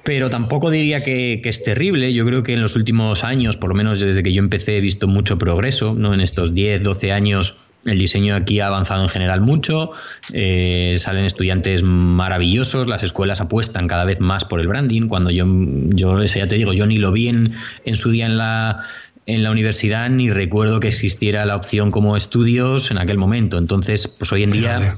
pero 0.01 0.29
tampoco 0.29 0.71
diría 0.71 1.03
que, 1.03 1.39
es 1.43 1.63
terrible. 1.63 2.13
Yo 2.13 2.25
creo 2.25 2.41
que 2.41 2.53
en 2.53 2.61
los 2.61 2.75
últimos 2.75 3.23
años, 3.23 3.57
por 3.57 3.69
lo 3.69 3.75
menos 3.75 3.99
desde 3.99 4.23
que 4.23 4.33
yo 4.33 4.39
empecé, 4.39 4.77
he 4.77 4.81
visto 4.81 5.07
mucho 5.07 5.37
progreso. 5.37 5.93
¿no? 5.93 6.13
En 6.13 6.21
estos 6.21 6.55
10, 6.55 6.81
12 6.81 7.11
años 7.11 7.59
el 7.85 7.97
diseño 7.97 8.35
aquí 8.35 8.59
ha 8.59 8.67
avanzado 8.67 9.03
en 9.03 9.09
general 9.09 9.39
mucho, 9.39 9.91
eh, 10.33 10.95
salen 10.97 11.23
estudiantes 11.23 11.81
maravillosos, 11.81 12.87
las 12.87 13.03
escuelas 13.03 13.39
apuestan 13.39 13.87
cada 13.87 14.03
vez 14.03 14.19
más 14.19 14.43
por 14.43 14.59
el 14.59 14.67
branding. 14.67 15.07
Cuando 15.07 15.31
yo, 15.31 15.45
yo 15.93 16.21
ya 16.23 16.47
te 16.47 16.55
digo, 16.55 16.73
yo 16.73 16.85
ni 16.85 16.97
lo 16.97 17.11
vi 17.11 17.29
en, 17.29 17.49
su 17.95 18.11
día 18.11 18.25
en 18.25 18.37
la, 18.37 18.83
en 19.29 19.43
la 19.43 19.51
universidad, 19.51 20.09
ni 20.09 20.29
recuerdo 20.29 20.79
que 20.79 20.87
existiera 20.87 21.45
la 21.45 21.55
opción 21.55 21.91
como 21.91 22.17
estudios 22.17 22.91
en 22.91 22.97
aquel 22.97 23.17
momento. 23.17 23.57
Entonces, 23.57 24.07
pues 24.07 24.31
hoy 24.31 24.43
en 24.43 24.51
día 24.51 24.95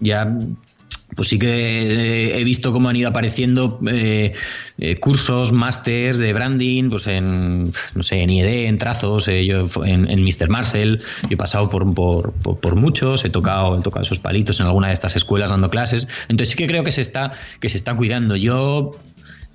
ya 0.00 0.36
pues 1.16 1.28
sí 1.28 1.38
que 1.38 2.38
he 2.38 2.44
visto 2.44 2.72
cómo 2.72 2.88
han 2.88 2.96
ido 2.96 3.08
apareciendo 3.08 3.80
eh, 3.90 4.32
eh, 4.78 5.00
cursos, 5.00 5.52
másters 5.52 6.18
de 6.18 6.32
branding, 6.32 6.90
pues 6.90 7.06
en, 7.08 7.72
no 7.94 8.02
sé, 8.02 8.20
en 8.20 8.30
IED, 8.30 8.68
en 8.68 8.78
trazos, 8.78 9.26
eh, 9.28 9.44
yo 9.44 9.66
en, 9.84 10.08
en, 10.08 10.22
Mr. 10.22 10.48
Marcel, 10.48 11.02
yo 11.22 11.30
he 11.30 11.36
pasado 11.36 11.68
por, 11.68 11.92
por, 11.94 12.32
por, 12.32 12.76
muchos, 12.76 13.24
he 13.24 13.30
tocado, 13.30 13.78
he 13.78 13.82
tocado 13.82 14.04
esos 14.04 14.20
palitos 14.20 14.60
en 14.60 14.66
alguna 14.66 14.88
de 14.88 14.94
estas 14.94 15.16
escuelas 15.16 15.50
dando 15.50 15.68
clases, 15.68 16.06
entonces 16.28 16.50
sí 16.50 16.56
que 16.56 16.66
creo 16.66 16.84
que 16.84 16.92
se 16.92 17.00
está, 17.00 17.32
que 17.60 17.68
se 17.68 17.76
está 17.76 17.94
cuidando. 17.96 18.36
Yo 18.36 18.92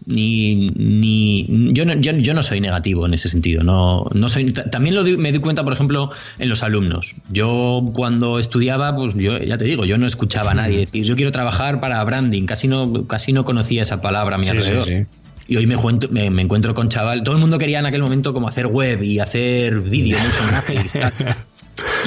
ni, 0.05 0.69
ni 0.75 1.73
yo, 1.73 1.85
no, 1.85 1.95
yo, 1.95 2.33
no 2.33 2.43
soy 2.43 2.61
negativo 2.61 3.05
en 3.05 3.13
ese 3.13 3.29
sentido. 3.29 3.63
No, 3.63 4.05
no 4.13 4.29
soy, 4.29 4.51
también 4.51 4.95
lo 4.95 5.03
me 5.17 5.31
di 5.31 5.39
cuenta, 5.39 5.63
por 5.63 5.73
ejemplo, 5.73 6.11
en 6.39 6.49
los 6.49 6.63
alumnos. 6.63 7.15
Yo 7.31 7.83
cuando 7.93 8.39
estudiaba, 8.39 8.95
pues 8.95 9.15
yo 9.15 9.37
ya 9.37 9.57
te 9.57 9.65
digo, 9.65 9.85
yo 9.85 9.97
no 9.97 10.05
escuchaba 10.05 10.51
a 10.51 10.53
nadie 10.55 10.79
decir 10.79 11.03
yo 11.05 11.15
quiero 11.15 11.31
trabajar 11.31 11.79
para 11.79 12.03
branding. 12.03 12.45
Casi 12.45 12.67
no, 12.67 13.07
casi 13.07 13.33
no 13.33 13.45
conocía 13.45 13.81
esa 13.81 14.01
palabra 14.01 14.35
a 14.35 14.39
mi 14.39 14.47
alrededor. 14.47 15.07
Y 15.47 15.57
hoy 15.57 15.67
me, 15.67 15.75
me, 16.09 16.29
me, 16.31 16.41
encuentro 16.41 16.73
con 16.73 16.89
chaval. 16.89 17.21
Todo 17.21 17.35
el 17.35 17.41
mundo 17.41 17.59
quería 17.59 17.77
en 17.77 17.85
aquel 17.85 18.01
momento 18.01 18.33
como 18.33 18.47
hacer 18.47 18.65
web 18.65 19.03
y 19.03 19.19
hacer 19.19 19.79
vídeo, 19.81 20.17
mucho 20.17 20.73
Y 20.73 20.77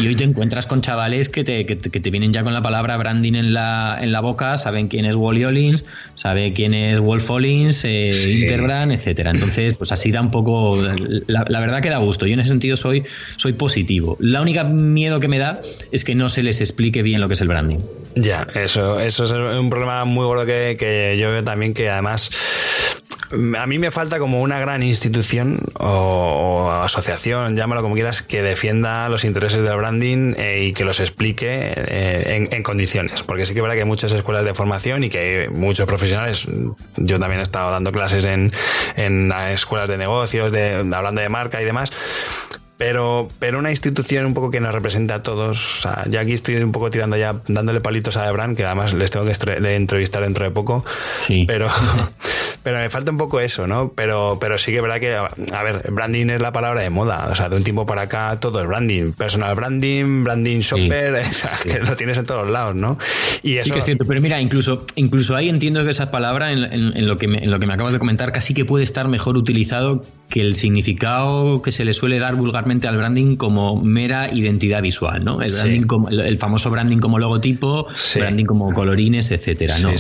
hoy 0.07 0.15
te 0.15 0.25
encuentras 0.25 0.67
con 0.67 0.81
chavales 0.81 1.29
que 1.29 1.45
te, 1.45 1.67
que, 1.67 1.77
te 1.77 2.11
vienen 2.11 2.33
ya 2.33 2.43
con 2.43 2.55
la 2.55 2.63
palabra 2.63 2.97
branding 2.97 3.35
en 3.35 3.53
la, 3.53 3.99
en 4.01 4.13
la 4.13 4.21
boca, 4.21 4.57
saben 4.59 4.89
quién 4.89 5.05
es 5.05 5.17
Wally 5.17 5.45
Ollins, 5.45 5.85
saben 6.15 6.53
quién 6.55 6.75
es 6.75 6.99
Wolf 7.01 7.29
Ollins, 7.31 7.85
eh, 7.85 8.13
Interbrand, 8.41 8.93
etcétera. 8.93 9.31
Entonces, 9.31 9.75
pues 9.75 9.93
así 9.93 10.11
da 10.11 10.21
un 10.21 10.31
poco. 10.31 10.79
La, 11.27 11.61
verdad 11.61 11.83
que 11.83 11.91
da 11.91 11.99
gusto. 11.99 12.27
Yo 12.27 12.35
en 12.35 12.41
ese 12.41 12.51
sentido 12.51 12.77
soy, 12.77 13.05
soy 13.37 13.53
positivo. 13.53 14.17
La 14.21 14.41
única 14.41 14.65
miedo 14.65 15.21
que 15.21 15.29
me 15.29 15.39
da 15.39 15.61
es 15.91 16.05
que 16.05 16.15
no 16.15 16.29
se 16.29 16.43
les 16.43 16.61
explique 16.61 17.03
bien 17.03 17.21
lo 17.21 17.29
que 17.29 17.35
es 17.35 17.41
el 17.41 17.49
branding. 17.49 17.79
Ya, 18.15 18.47
eso, 18.55 19.01
eso 19.01 19.25
es 19.25 19.33
un 19.33 19.71
problema 19.71 20.05
muy 20.05 20.25
gordo 20.25 20.47
que, 20.47 20.77
que 20.79 21.17
yo 21.21 21.31
veo 21.31 21.45
también 21.45 21.75
que 21.75 21.91
además 21.91 22.31
a 23.31 23.67
mí 23.67 23.79
me 23.79 23.91
falta 23.91 24.19
como 24.19 24.41
una 24.41 24.59
gran 24.59 24.83
institución 24.83 25.59
o, 25.79 26.71
asociación, 26.83 27.57
llámalo 27.57 27.83
como 27.83 27.95
quieras, 27.95 28.23
que 28.23 28.43
defienda 28.43 29.09
los 29.09 29.25
intereses 29.25 29.63
del 29.63 29.77
branding 29.77 30.35
eh, 30.37 30.67
y 30.67 30.73
que 30.73 30.85
los 30.85 31.01
explique 31.01 31.47
eh, 31.49 32.49
en, 32.51 32.63
condiciones. 32.63 33.23
Porque 33.23 33.45
sí 33.45 33.53
que 33.53 33.61
es 33.61 33.63
verdad 33.63 33.75
que 33.75 33.83
hay 33.83 33.89
muchas 33.89 34.13
escuelas 34.13 34.45
de 34.45 34.55
formación 34.55 35.05
y 35.05 35.11
que 35.11 35.19
hay 35.19 35.49
muchos 35.49 35.87
profesionales. 35.87 36.47
Yo 36.97 37.19
también 37.19 37.41
he 37.41 37.43
estado 37.43 37.71
dando 37.71 37.93
clases 37.93 38.25
en, 38.25 38.53
en 38.97 39.33
escuelas 39.53 39.89
de 39.89 39.99
negocios, 39.99 40.51
de, 40.53 40.87
hablando 40.93 41.21
de 41.21 41.29
marca 41.29 41.61
y 41.61 41.65
demás 41.65 41.91
pero, 42.79 43.27
pero 43.41 43.59
una 43.59 43.71
institución 43.71 44.25
un 44.25 44.35
poco 44.35 44.53
que 44.53 44.61
nos 44.61 44.73
representa 44.73 45.17
a 45.17 45.23
todos. 45.23 45.79
O 45.79 45.81
sea, 45.81 46.05
ya 46.09 46.21
aquí 46.21 46.33
estoy 46.33 46.57
un 46.57 46.71
poco 46.71 46.93
tirando 46.93 47.17
ya, 47.17 47.35
dándole 47.49 47.81
palitos 47.81 48.17
a 48.17 48.29
Ebran, 48.29 48.55
que 48.55 48.65
además 48.65 48.95
les 48.95 49.11
tengo 49.11 49.27
que 49.27 49.33
entrevistar 49.75 50.23
dentro 50.23 50.45
de 50.45 50.53
poco. 50.53 50.85
Sí. 51.21 51.45
Pero, 51.47 51.67
pero 52.63 52.79
me 52.79 52.91
falta 52.91 53.11
un 53.11 53.19
poco 53.19 53.41
eso, 53.41 53.67
¿no? 53.67 53.93
Pero, 53.95 54.39
pero 54.41 54.59
sí 54.59 54.71
que 54.71 54.79
es 54.79 54.83
verdad 54.83 55.01
que, 55.01 55.15
a 55.15 55.63
ver, 55.63 55.91
branding 55.91 56.27
es 56.31 56.41
la 56.41 56.53
palabra 56.53 56.83
de 56.83 56.91
moda. 56.91 57.29
O 57.31 57.35
sea, 57.35 57.49
de 57.49 57.57
un 57.57 57.65
tiempo 57.65 57.87
para 57.87 58.03
acá 58.03 58.39
todo 58.41 58.61
es 58.61 58.67
branding. 58.67 59.13
Personal 59.13 59.55
branding, 59.55 60.25
branding 60.25 60.61
shopper, 60.61 61.23
que 61.63 61.81
lo 61.81 61.97
tienes 61.97 62.19
en 62.19 62.27
todos 62.27 62.49
lados, 62.51 62.75
¿no? 62.75 62.99
Y 63.43 63.57
eso... 63.57 63.65
Sí 63.65 63.71
que 63.73 63.79
es 63.79 63.85
cierto, 63.85 64.05
pero 64.07 64.21
mira, 64.21 64.41
incluso, 64.41 64.87
incluso 64.95 65.37
ahí 65.37 65.49
entiendo 65.49 65.85
que 65.85 65.91
esa 65.91 66.11
palabra, 66.11 66.53
en, 66.53 66.65
en, 66.73 67.07
lo 67.07 67.19
que 67.19 67.29
me, 67.29 67.39
en 67.39 67.51
lo 67.51 67.59
que 67.59 67.67
me 67.67 67.75
acabas 67.75 67.93
de 67.93 67.99
comentar, 67.99 68.33
casi 68.33 68.55
que 68.55 68.65
puede 68.65 68.85
estar 68.85 69.09
mejor 69.09 69.37
utilizado 69.37 70.03
que 70.29 70.41
el 70.41 70.57
significado 70.57 71.63
que 71.63 71.73
se 71.73 71.85
le 71.85 71.95
suele 71.95 72.19
dar 72.19 72.35
vulgarmente 72.35 72.87
al 72.87 72.97
branding 72.97 73.37
como 73.37 73.81
mera 73.81 74.33
identidad 74.33 74.83
visual, 74.83 75.25
¿no? 75.25 75.41
El, 75.41 75.53
branding 75.53 75.83
como, 75.83 76.09
el, 76.09 76.39
famoso 76.39 76.71
branding 76.71 76.99
como 76.99 77.19
logotipo, 77.19 77.87
branding 78.15 78.45
como 78.45 78.73
colorines, 78.75 79.31
etcétera, 79.31 79.79
¿no? 79.79 79.91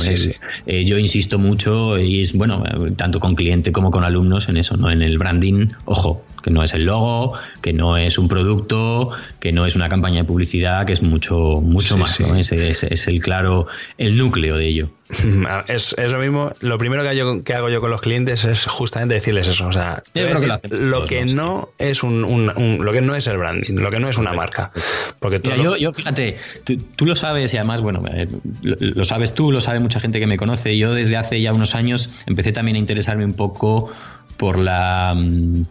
Eh, 0.66 0.84
yo 0.84 0.98
insisto 0.98 1.38
mucho 1.38 1.98
y 1.98 2.20
es 2.20 2.34
bueno, 2.34 2.47
tanto 2.96 3.20
con 3.20 3.34
cliente 3.34 3.72
como 3.72 3.90
con 3.90 4.04
alumnos 4.04 4.48
en 4.48 4.56
eso, 4.56 4.76
¿no? 4.76 4.90
En 4.90 5.02
el 5.02 5.18
branding, 5.18 5.68
ojo, 5.84 6.24
que 6.42 6.50
no 6.50 6.62
es 6.62 6.74
el 6.74 6.84
logo, 6.84 7.34
que 7.60 7.72
no 7.72 7.96
es 7.96 8.18
un 8.18 8.28
producto, 8.28 9.10
que 9.40 9.52
no 9.52 9.66
es 9.66 9.76
una 9.76 9.88
campaña 9.88 10.18
de 10.18 10.24
publicidad, 10.24 10.86
que 10.86 10.92
es 10.92 11.02
mucho, 11.02 11.60
mucho 11.62 11.96
más, 11.96 12.20
¿no? 12.20 12.34
Es, 12.34 12.52
es, 12.52 13.08
el 13.08 13.20
claro, 13.20 13.66
el 13.96 14.16
núcleo 14.16 14.56
de 14.56 14.68
ello. 14.68 14.90
Es, 15.68 15.94
es, 15.98 16.12
lo 16.12 16.18
mismo. 16.18 16.52
Lo 16.60 16.78
primero 16.78 17.02
que, 17.02 17.16
yo, 17.16 17.42
que 17.42 17.54
hago 17.54 17.68
yo 17.68 17.80
con 17.80 17.90
los 17.90 18.00
clientes 18.00 18.44
es 18.44 18.66
justamente 18.66 19.14
decirles 19.14 19.48
eso. 19.48 19.66
O 19.66 19.72
sea, 19.72 20.02
lo, 20.70 21.04
que 21.06 21.24
no 21.24 21.70
es 21.78 22.02
un, 22.02 22.78
lo 22.80 22.92
que 22.92 23.00
no 23.00 23.14
es 23.14 23.26
el 23.26 23.38
branding, 23.38 23.74
lo 23.76 23.90
que 23.90 24.00
no 24.00 24.08
es 24.08 24.18
una 24.18 24.32
marca. 24.32 24.70
Porque 25.18 25.40
yo, 25.40 25.76
yo, 25.76 25.92
fíjate, 25.92 26.36
tú, 26.96 27.06
lo 27.06 27.16
sabes 27.16 27.52
y 27.54 27.56
además, 27.56 27.80
bueno, 27.80 28.02
eh, 28.12 28.28
lo, 28.62 29.04
sabes 29.04 29.34
tú, 29.34 29.50
lo 29.50 29.60
sabe 29.60 29.80
mucha 29.80 30.00
gente 30.00 30.20
que 30.20 30.26
me 30.26 30.36
conoce. 30.36 30.76
Yo 30.76 30.92
desde 30.92 31.16
hace 31.16 31.40
ya 31.40 31.52
unos 31.52 31.74
años 31.74 32.10
empecé 32.26 32.52
también 32.52 32.76
a 32.76 32.78
interesarme 32.78 33.24
un 33.24 33.34
poco 33.34 33.90
por 34.36 34.58
la 34.58 35.14
mm, 35.16 35.64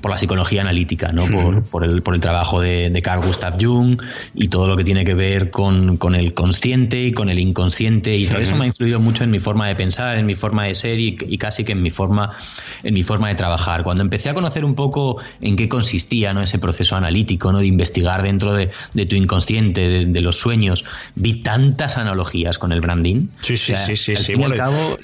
por 0.00 0.10
la 0.10 0.18
psicología 0.18 0.62
analítica, 0.62 1.12
¿no? 1.12 1.24
por, 1.70 1.84
el, 1.84 2.02
por 2.02 2.14
el 2.14 2.20
trabajo 2.20 2.60
de, 2.60 3.00
Carl 3.02 3.24
Gustav 3.24 3.56
Jung 3.60 4.00
y 4.34 4.48
todo 4.48 4.68
lo 4.68 4.76
que 4.76 4.84
tiene 4.84 5.04
que 5.04 5.14
ver 5.14 5.50
con, 5.50 5.98
el 6.14 6.34
consciente 6.34 7.02
y 7.02 7.12
con 7.12 7.30
el 7.30 7.38
inconsciente. 7.38 8.14
Y 8.14 8.26
todo 8.26 8.38
eso 8.38 8.56
me 8.56 8.64
ha 8.64 8.66
influido 8.68 9.00
mucho 9.00 9.24
en 9.24 9.30
mi 9.30 9.38
forma 9.38 9.68
de 9.68 9.74
pensar, 9.74 10.16
en 10.16 10.26
mi 10.26 10.34
forma 10.34 10.64
de 10.64 10.74
ser 10.74 10.98
y, 10.98 11.16
casi 11.38 11.64
que 11.64 11.72
en 11.72 11.82
mi 11.82 11.90
forma, 11.90 12.36
en 12.82 12.94
mi 12.94 13.02
forma 13.02 13.28
de 13.28 13.34
trabajar. 13.34 13.82
Cuando 13.82 14.02
empecé 14.02 14.28
a 14.28 14.34
conocer 14.34 14.64
un 14.64 14.74
poco 14.74 15.20
en 15.40 15.56
qué 15.56 15.68
consistía 15.68 16.34
¿no? 16.34 16.42
ese 16.42 16.58
proceso 16.58 16.96
analítico, 16.96 17.52
¿no? 17.52 17.58
de 17.60 17.66
investigar 17.66 18.22
dentro 18.22 18.52
de, 18.52 18.70
tu 19.06 19.16
inconsciente, 19.16 20.04
de, 20.04 20.20
los 20.20 20.36
sueños, 20.36 20.84
vi 21.14 21.42
tantas 21.42 21.96
analogías 21.96 22.58
con 22.58 22.72
el 22.72 22.80
branding. 22.80 23.28
Sí, 23.40 23.56
sí, 23.56 23.74
sí, 23.76 23.96
sí. 23.96 24.16
sí. 24.16 24.34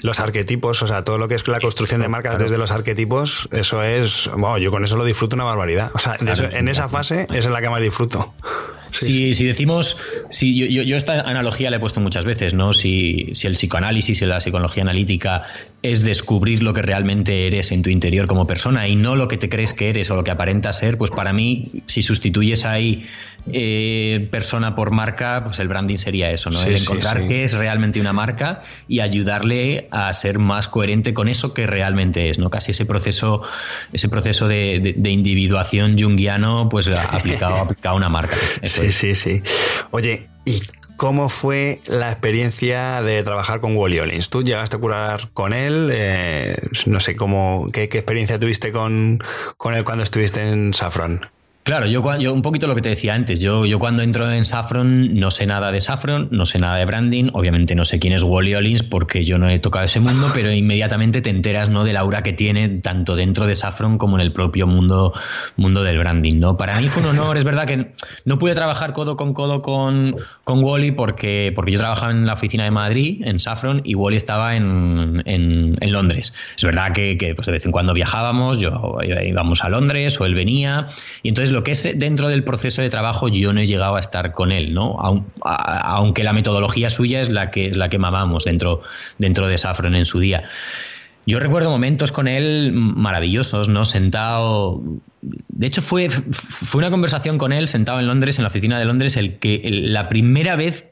los 0.01 0.19
arquetipos, 0.19 0.81
o 0.83 0.87
sea, 0.87 1.03
todo 1.03 1.17
lo 1.17 1.27
que 1.27 1.35
es 1.35 1.47
la 1.47 1.59
construcción 1.59 2.01
de 2.01 2.07
marcas 2.07 2.37
desde 2.37 2.57
los 2.57 2.71
arquetipos, 2.71 3.49
eso 3.51 3.83
es, 3.83 4.29
bueno, 4.37 4.57
yo 4.57 4.71
con 4.71 4.83
eso 4.87 4.97
lo 4.97 5.05
disfruto 5.05 5.35
una 5.35 5.45
barbaridad. 5.45 5.91
O 5.93 5.99
sea, 5.99 6.17
en 6.19 6.67
esa 6.67 6.89
fase 6.89 7.27
es 7.33 7.45
en 7.45 7.53
la 7.53 7.61
que 7.61 7.69
más 7.69 7.81
disfruto. 7.81 8.33
si, 8.91 9.33
si, 9.33 9.45
decimos, 9.45 9.97
si 10.29 10.55
yo, 10.55 10.83
yo, 10.83 10.97
esta 10.97 11.21
analogía 11.21 11.69
la 11.69 11.77
he 11.77 11.79
puesto 11.79 11.99
muchas 11.99 12.25
veces, 12.25 12.53
¿no? 12.53 12.73
Si, 12.73 13.29
si 13.33 13.47
el 13.47 13.53
psicoanálisis 13.53 14.21
y 14.21 14.25
la 14.25 14.39
psicología 14.39 14.83
analítica 14.83 15.43
es 15.83 16.03
descubrir 16.03 16.63
lo 16.63 16.73
que 16.73 16.81
realmente 16.81 17.47
eres 17.47 17.71
en 17.71 17.83
tu 17.83 17.89
interior 17.89 18.27
como 18.27 18.47
persona 18.47 18.87
y 18.87 18.95
no 18.95 19.15
lo 19.15 19.27
que 19.27 19.37
te 19.37 19.49
crees 19.49 19.73
que 19.73 19.89
eres 19.89 20.09
o 20.09 20.15
lo 20.15 20.23
que 20.23 20.31
aparenta 20.31 20.73
ser, 20.73 20.97
pues 20.97 21.11
para 21.11 21.33
mí, 21.33 21.83
si 21.85 22.01
sustituyes 22.01 22.65
ahí 22.65 23.05
eh, 23.51 24.27
persona 24.31 24.75
por 24.75 24.91
marca, 24.91 25.43
pues 25.43 25.59
el 25.59 25.67
branding 25.67 25.97
sería 25.97 26.31
eso, 26.31 26.49
¿no? 26.49 26.61
el 26.61 26.77
encontrar 26.77 27.27
qué 27.27 27.43
es 27.43 27.53
realmente 27.53 27.99
una 27.99 28.13
marca 28.13 28.61
y 28.87 28.99
ayudarle 28.99 29.87
a 29.91 30.11
ser 30.13 30.39
más 30.39 30.67
coherente 30.67 31.13
con 31.13 31.27
eso 31.27 31.53
que 31.53 31.67
realmente 31.67 32.29
es, 32.29 32.39
¿no? 32.39 32.49
Casi 32.49 32.71
ese 32.71 32.85
proceso, 32.85 33.43
ese 33.93 34.09
proceso 34.09 34.47
de, 34.47 34.95
individuación 35.07 35.97
junguiano, 35.97 36.69
pues 36.69 36.87
aplicado, 36.87 37.55
aplicado 37.55 37.95
a 37.95 37.97
una 37.97 38.09
marca. 38.09 38.35
sí, 38.63 38.91
sí, 38.91 39.15
sí. 39.15 39.41
Oye, 39.91 40.27
¿y 40.45 40.59
¿Cómo 40.97 41.29
fue 41.29 41.79
la 41.85 42.11
experiencia 42.11 43.03
de 43.03 43.21
trabajar 43.21 43.59
con 43.59 43.77
Wally 43.77 43.99
Ollins? 43.99 44.31
¿Tú 44.31 44.41
llegaste 44.41 44.77
a 44.77 44.79
curar 44.79 45.29
con 45.31 45.53
él? 45.53 45.91
Eh, 45.93 46.57
no 46.87 46.99
sé, 46.99 47.15
cómo, 47.15 47.69
qué, 47.71 47.87
qué, 47.87 47.99
experiencia 47.99 48.39
tuviste 48.39 48.71
con, 48.71 49.19
con 49.57 49.75
él 49.75 49.83
cuando 49.83 50.03
estuviste 50.03 50.41
en 50.41 50.73
Saffron? 50.73 51.21
Claro, 51.67 51.85
yo, 51.85 52.01
yo, 52.17 52.33
un 52.33 52.41
poquito 52.41 52.65
lo 52.65 52.75
que 52.75 52.81
te 52.81 52.87
decía 52.87 53.13
antes. 53.13 53.41
Yo, 53.41 53.65
yo 53.65 53.77
cuando 53.77 54.01
entro 54.01 54.31
en 54.31 54.45
Saffron 54.45 55.19
no 55.19 55.31
sé 55.31 55.45
nada 55.45 55.69
de 55.69 55.81
Saffron, 55.81 56.29
no 56.31 56.45
sé 56.45 56.59
nada 56.59 56.77
de 56.77 56.85
branding. 56.85 57.29
Obviamente 57.33 57.75
no 57.75 57.83
sé 57.83 57.99
quién 57.99 58.13
es 58.13 58.23
Wally 58.23 58.55
Ollins 58.55 58.83
porque 58.83 59.25
yo 59.25 59.37
no 59.37 59.49
he 59.49 59.59
tocado 59.59 59.83
ese 59.83 59.99
mundo, 59.99 60.29
pero 60.33 60.49
inmediatamente 60.49 61.19
te 61.19 61.29
enteras 61.29 61.67
¿no? 61.67 61.83
de 61.83 61.91
la 61.91 61.99
aura 61.99 62.23
que 62.23 62.31
tiene 62.31 62.69
tanto 62.69 63.17
dentro 63.17 63.47
de 63.47 63.55
Saffron 63.57 63.97
como 63.97 64.15
en 64.15 64.21
el 64.21 64.31
propio 64.31 64.65
mundo, 64.65 65.11
mundo 65.57 65.83
del 65.83 65.99
branding. 65.99 66.39
¿no? 66.39 66.55
Para 66.55 66.79
mí 66.79 66.87
fue 66.87 67.03
un 67.03 67.09
honor. 67.09 67.35
Es 67.35 67.43
verdad 67.43 67.65
que 67.65 67.91
no 68.23 68.37
pude 68.37 68.55
trabajar 68.55 68.93
codo 68.93 69.17
con 69.17 69.33
codo 69.33 69.61
con, 69.61 70.15
con 70.45 70.63
Wally 70.63 70.91
porque, 70.91 71.51
porque 71.53 71.73
yo 71.73 71.79
trabajaba 71.79 72.13
en 72.13 72.25
la 72.25 72.35
oficina 72.35 72.63
de 72.63 72.71
Madrid, 72.71 73.21
en 73.25 73.41
Saffron, 73.41 73.81
y 73.83 73.93
Wally 73.93 74.15
estaba 74.15 74.55
en, 74.55 75.21
en, 75.25 75.75
en 75.81 75.91
Londres. 75.91 76.33
Es 76.55 76.63
verdad 76.63 76.93
que, 76.93 77.17
que 77.17 77.35
pues 77.35 77.45
de 77.45 77.51
vez 77.51 77.65
en 77.65 77.73
cuando 77.73 77.93
viajábamos, 77.93 78.61
yo 78.61 78.99
íbamos 79.03 79.65
a 79.65 79.67
Londres 79.67 80.17
o 80.21 80.25
él 80.25 80.33
venía, 80.33 80.87
y 81.23 81.27
entonces 81.27 81.56
lo 81.57 81.63
que 81.63 81.71
es 81.71 81.97
dentro 81.97 82.29
del 82.29 82.43
proceso 82.43 82.83
de 82.83 82.91
trabajo 82.91 83.29
yo 83.29 83.51
no 83.51 83.59
he 83.59 83.65
llegado 83.65 83.95
a 83.95 83.99
estar 83.99 84.35
con 84.35 84.51
él, 84.51 84.75
¿no? 84.75 84.95
aunque 85.41 86.23
la 86.23 86.31
metodología 86.31 86.91
suya 86.91 87.19
es 87.19 87.29
la 87.29 87.49
que 87.49 87.65
es 87.65 87.77
la 87.77 87.89
que 87.89 87.97
mamamos 87.97 88.45
dentro, 88.45 88.83
dentro 89.17 89.47
de 89.47 89.57
Safron 89.57 89.95
en 89.95 90.05
su 90.05 90.19
día. 90.19 90.43
Yo 91.25 91.39
recuerdo 91.39 91.71
momentos 91.71 92.11
con 92.11 92.27
él 92.27 92.73
maravillosos, 92.73 93.69
¿no? 93.69 93.85
Sentado. 93.85 94.83
De 95.21 95.65
hecho, 95.65 95.81
fue, 95.81 96.09
fue 96.11 96.77
una 96.77 96.91
conversación 96.91 97.39
con 97.39 97.51
él 97.51 97.67
sentado 97.67 97.99
en 97.99 98.05
Londres, 98.05 98.37
en 98.37 98.43
la 98.43 98.49
oficina 98.49 98.77
de 98.77 98.85
Londres, 98.85 99.17
el 99.17 99.39
que 99.39 99.59
la 99.65 100.09
primera 100.09 100.55
vez 100.55 100.85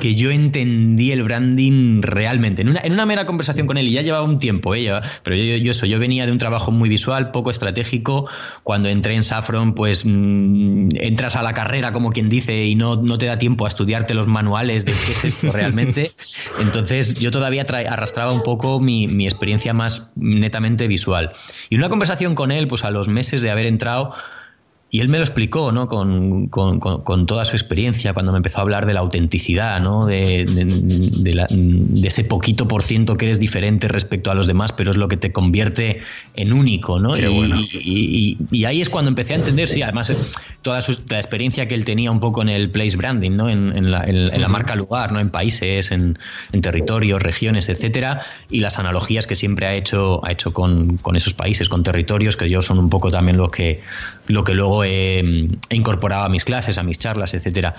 que 0.00 0.14
yo 0.14 0.30
entendí 0.30 1.12
el 1.12 1.22
branding 1.22 2.02
realmente. 2.02 2.62
En 2.62 2.70
una, 2.70 2.80
en 2.82 2.92
una, 2.92 3.06
mera 3.06 3.26
conversación 3.26 3.66
con 3.66 3.76
él, 3.76 3.88
y 3.88 3.92
ya 3.92 4.02
llevaba 4.02 4.24
un 4.24 4.38
tiempo, 4.38 4.74
¿eh? 4.74 4.90
pero 5.22 5.36
yo, 5.36 5.56
yo, 5.56 5.70
eso, 5.70 5.86
yo 5.86 5.98
venía 5.98 6.26
de 6.26 6.32
un 6.32 6.38
trabajo 6.38 6.70
muy 6.70 6.88
visual, 6.88 7.30
poco 7.30 7.50
estratégico. 7.50 8.28
Cuando 8.62 8.88
entré 8.88 9.14
en 9.14 9.24
Saffron, 9.24 9.74
pues 9.74 10.04
mm, 10.04 10.90
entras 10.96 11.36
a 11.36 11.42
la 11.42 11.52
carrera, 11.52 11.92
como 11.92 12.10
quien 12.10 12.28
dice, 12.28 12.64
y 12.64 12.74
no, 12.74 12.96
no 12.96 13.18
te 13.18 13.26
da 13.26 13.38
tiempo 13.38 13.64
a 13.64 13.68
estudiarte 13.68 14.14
los 14.14 14.26
manuales 14.26 14.84
de 14.84 14.92
qué 14.92 15.12
es 15.12 15.24
esto 15.24 15.52
realmente. 15.52 16.12
Entonces, 16.58 17.14
yo 17.14 17.30
todavía 17.30 17.66
arrastraba 17.88 18.32
un 18.32 18.42
poco 18.42 18.80
mi, 18.80 19.08
mi 19.08 19.24
experiencia 19.24 19.72
más 19.74 20.12
netamente 20.16 20.88
visual. 20.88 21.32
Y 21.70 21.76
una 21.76 21.88
conversación 21.88 22.34
con 22.34 22.50
él, 22.50 22.68
pues 22.68 22.84
a 22.84 22.90
los 22.90 23.08
meses 23.08 23.42
de 23.42 23.50
haber 23.50 23.66
entrado, 23.66 24.14
y 24.94 25.00
él 25.00 25.08
me 25.08 25.16
lo 25.16 25.24
explicó, 25.24 25.72
¿no? 25.72 25.88
Con, 25.88 26.48
con, 26.48 26.78
con, 26.78 27.26
toda 27.26 27.46
su 27.46 27.56
experiencia, 27.56 28.12
cuando 28.12 28.30
me 28.30 28.36
empezó 28.36 28.58
a 28.58 28.60
hablar 28.60 28.84
de 28.84 28.92
la 28.92 29.00
autenticidad, 29.00 29.80
¿no? 29.80 30.04
De, 30.04 30.44
de, 30.44 31.46
de, 31.48 32.06
ese 32.06 32.24
poquito 32.24 32.68
por 32.68 32.82
ciento 32.82 33.16
que 33.16 33.24
eres 33.24 33.40
diferente 33.40 33.88
respecto 33.88 34.30
a 34.30 34.34
los 34.34 34.46
demás, 34.46 34.72
pero 34.72 34.90
es 34.90 34.98
lo 34.98 35.08
que 35.08 35.16
te 35.16 35.32
convierte 35.32 36.02
en 36.34 36.52
único, 36.52 36.98
¿no? 36.98 37.16
y, 37.16 37.24
bueno. 37.24 37.56
y, 37.72 38.36
y, 38.50 38.64
ahí 38.66 38.82
es 38.82 38.90
cuando 38.90 39.08
empecé 39.08 39.32
a 39.32 39.36
entender, 39.36 39.66
sí, 39.66 39.80
además 39.80 40.14
toda 40.62 40.80
su, 40.80 40.96
la 41.08 41.18
experiencia 41.18 41.66
que 41.66 41.74
él 41.74 41.84
tenía 41.84 42.10
un 42.10 42.20
poco 42.20 42.42
en 42.42 42.48
el 42.50 42.70
place 42.70 42.96
branding, 42.96 43.32
¿no? 43.32 43.48
En, 43.48 43.76
en, 43.76 43.90
la, 43.90 44.04
en, 44.04 44.40
la, 44.40 44.48
marca 44.48 44.76
lugar, 44.76 45.10
¿no? 45.10 45.20
En 45.20 45.30
países, 45.30 45.90
en, 45.90 46.16
territorios, 46.60 47.22
regiones, 47.22 47.68
etcétera, 47.68 48.20
y 48.50 48.60
las 48.60 48.78
analogías 48.78 49.26
que 49.26 49.34
siempre 49.34 49.66
ha 49.66 49.74
hecho, 49.74 50.24
ha 50.24 50.32
hecho 50.32 50.52
con, 50.52 50.98
esos 51.14 51.34
países, 51.34 51.68
con 51.68 51.82
territorios, 51.82 52.36
que 52.36 52.48
yo 52.48 52.62
son 52.62 52.78
un 52.78 52.90
poco 52.90 53.10
también 53.10 53.36
lo 53.36 53.50
que, 53.50 53.80
lo 54.28 54.44
que 54.44 54.54
luego 54.54 54.84
he, 54.84 55.48
incorporado 55.70 56.24
a 56.24 56.28
mis 56.28 56.44
clases, 56.44 56.78
a 56.78 56.82
mis 56.82 56.98
charlas, 56.98 57.34
etcétera. 57.34 57.74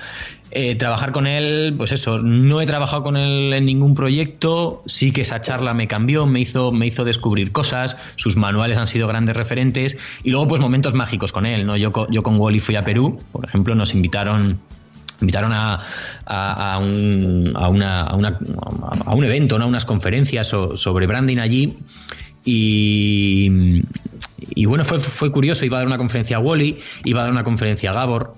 Eh, 0.51 0.75
trabajar 0.75 1.11
con 1.11 1.25
él, 1.25 1.73
pues 1.77 1.91
eso, 1.91 2.19
no 2.19 2.61
he 2.61 2.65
trabajado 2.65 3.03
con 3.03 3.17
él 3.17 3.53
en 3.53 3.65
ningún 3.65 3.95
proyecto, 3.95 4.83
sí 4.85 5.11
que 5.11 5.21
esa 5.21 5.41
charla 5.41 5.73
me 5.73 5.87
cambió, 5.87 6.25
me 6.25 6.39
hizo, 6.39 6.71
me 6.71 6.87
hizo 6.87 7.05
descubrir 7.05 7.51
cosas, 7.51 7.97
sus 8.15 8.37
manuales 8.37 8.77
han 8.77 8.87
sido 8.87 9.07
grandes 9.07 9.35
referentes 9.35 9.97
y 10.23 10.31
luego 10.31 10.47
pues 10.47 10.61
momentos 10.61 10.93
mágicos 10.93 11.31
con 11.31 11.45
él, 11.45 11.65
¿no? 11.65 11.77
Yo, 11.77 11.91
yo 12.09 12.23
con 12.23 12.39
Wally 12.39 12.59
fui 12.59 12.75
a 12.75 12.85
Perú, 12.85 13.19
por 13.31 13.45
ejemplo, 13.45 13.75
nos 13.75 13.93
invitaron 13.93 14.59
invitaron 15.21 15.53
a, 15.53 15.79
a, 16.25 16.77
un, 16.79 17.53
a, 17.55 17.69
una, 17.69 18.13
una, 18.13 18.37
un 19.15 19.23
evento, 19.23 19.57
¿no? 19.57 19.67
unas 19.67 19.85
conferencias 19.85 20.47
sobre 20.47 21.07
branding 21.07 21.37
allí 21.37 21.77
y, 22.43 23.81
y 24.55 24.65
bueno, 24.65 24.85
fue, 24.85 24.99
fue 24.99 25.31
curioso, 25.31 25.65
iba 25.65 25.77
a 25.77 25.81
dar 25.81 25.87
una 25.87 25.97
conferencia 25.97 26.37
a 26.37 26.39
Wally, 26.39 26.79
iba 27.05 27.21
a 27.21 27.23
dar 27.23 27.31
una 27.31 27.43
conferencia 27.43 27.91
a 27.91 27.93
Gabor, 27.93 28.33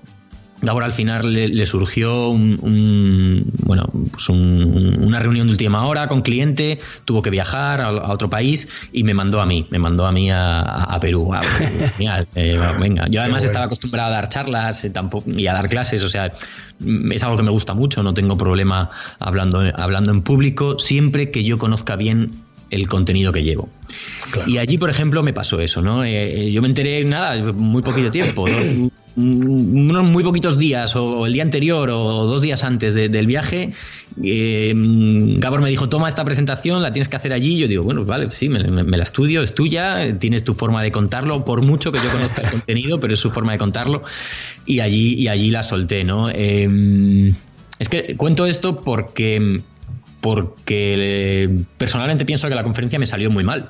Gabor 0.62 0.84
al 0.84 0.94
final 0.94 1.34
le, 1.34 1.66
surgió 1.66 2.30
un, 2.30 3.52
bueno, 3.64 3.90
pues 4.12 4.30
una 4.30 5.20
reunión 5.20 5.48
de 5.48 5.52
última 5.52 5.86
hora 5.86 6.08
con 6.08 6.22
cliente, 6.22 6.80
tuvo 7.04 7.22
que 7.22 7.30
viajar 7.30 7.82
a, 7.82 8.12
otro 8.12 8.30
país 8.30 8.68
y 8.94 9.04
me 9.04 9.14
mandó 9.14 9.42
a 9.42 9.46
mí, 9.46 9.68
me 9.70 9.80
mandó 9.80 10.06
a 10.06 10.12
mí 10.12 10.30
a, 10.32 10.98
Perú. 11.02 11.30
genial, 11.98 12.28
eh, 12.36 12.60
venga. 12.80 13.06
Yo 13.10 13.22
además 13.22 13.44
estaba 13.44 13.66
acostumbrado 13.66 14.10
a 14.10 14.12
dar 14.16 14.30
charlas 14.30 14.84
eh, 14.86 14.90
tampoco, 14.90 15.30
y 15.30 15.46
a 15.48 15.54
dar 15.54 15.68
clases, 15.68 16.04
o 16.04 16.10
sea, 16.10 16.32
es 17.12 17.24
algo 17.24 17.36
que 17.38 17.44
me 17.44 17.52
gusta 17.52 17.74
mucho, 17.74 18.02
no 18.02 18.14
tengo 18.14 18.38
problema 18.38 18.90
hablando, 19.20 19.62
hablando 19.76 20.12
en 20.12 20.22
público, 20.22 20.80
siempre 20.80 21.32
que 21.32 21.44
yo 21.44 21.58
conozca 21.58 21.98
bien 21.98 22.32
el 22.70 22.88
contenido 22.88 23.32
que 23.32 23.44
llevo. 23.44 23.70
Y 24.48 24.58
allí, 24.58 24.78
por 24.78 24.90
ejemplo, 24.90 25.24
me 25.24 25.34
pasó 25.34 25.60
eso, 25.60 25.82
¿no? 25.82 26.04
Eh, 26.04 26.52
yo 26.52 26.62
me 26.62 26.68
enteré, 26.68 27.04
nada, 27.06 27.54
muy 27.54 27.82
poquito 27.82 28.12
tiempo, 28.12 28.46
unos 29.16 30.04
muy 30.04 30.24
poquitos 30.24 30.58
días, 30.58 30.96
o, 30.96 31.26
el 31.26 31.34
día 31.34 31.44
anterior, 31.44 31.90
o 31.90 32.26
dos 32.26 32.42
días 32.42 32.64
antes 32.64 32.94
del 32.94 33.28
viaje, 33.28 33.74
eh, 34.24 34.74
Gabor 34.76 35.62
me 35.62 35.70
dijo, 35.70 35.90
toma 35.90 36.08
esta 36.08 36.26
presentación, 36.26 36.82
la 36.82 36.92
tienes 36.92 37.08
que 37.08 37.16
hacer 37.16 37.34
allí. 37.34 37.58
Yo 37.58 37.68
digo, 37.68 37.84
bueno, 37.84 38.04
vale, 38.04 38.30
sí, 38.32 38.50
me, 38.50 38.60
la 38.60 39.04
estudio, 39.04 39.42
es 39.42 39.54
tuya, 39.54 40.18
tienes 40.20 40.44
tu 40.44 40.54
forma 40.54 40.84
de 40.84 40.92
contarlo, 40.92 41.46
por 41.46 41.62
mucho 41.64 41.92
que 41.92 42.00
yo 42.00 42.10
conozca 42.12 42.42
el 42.44 42.52
contenido, 42.52 43.00
pero 43.00 43.14
es 43.14 43.20
su 43.20 43.32
forma 43.32 43.54
de 43.54 43.58
contarlo. 43.58 44.04
Y 44.66 44.80
allí, 44.80 45.14
y 45.14 45.28
allí 45.28 45.50
la 45.50 45.64
solté, 45.64 46.04
¿no? 46.04 46.30
Eh, 46.30 47.32
es 47.80 47.90
que 47.90 48.16
cuento 48.16 48.46
esto 48.46 48.82
porque 48.82 49.62
porque 50.26 50.96
eh, 50.98 51.50
personalmente 51.78 52.26
pienso 52.26 52.50
que 52.50 52.56
la 52.56 52.64
conferencia 52.64 52.98
me 52.98 53.06
salió 53.06 53.30
muy 53.30 53.44
mal. 53.44 53.70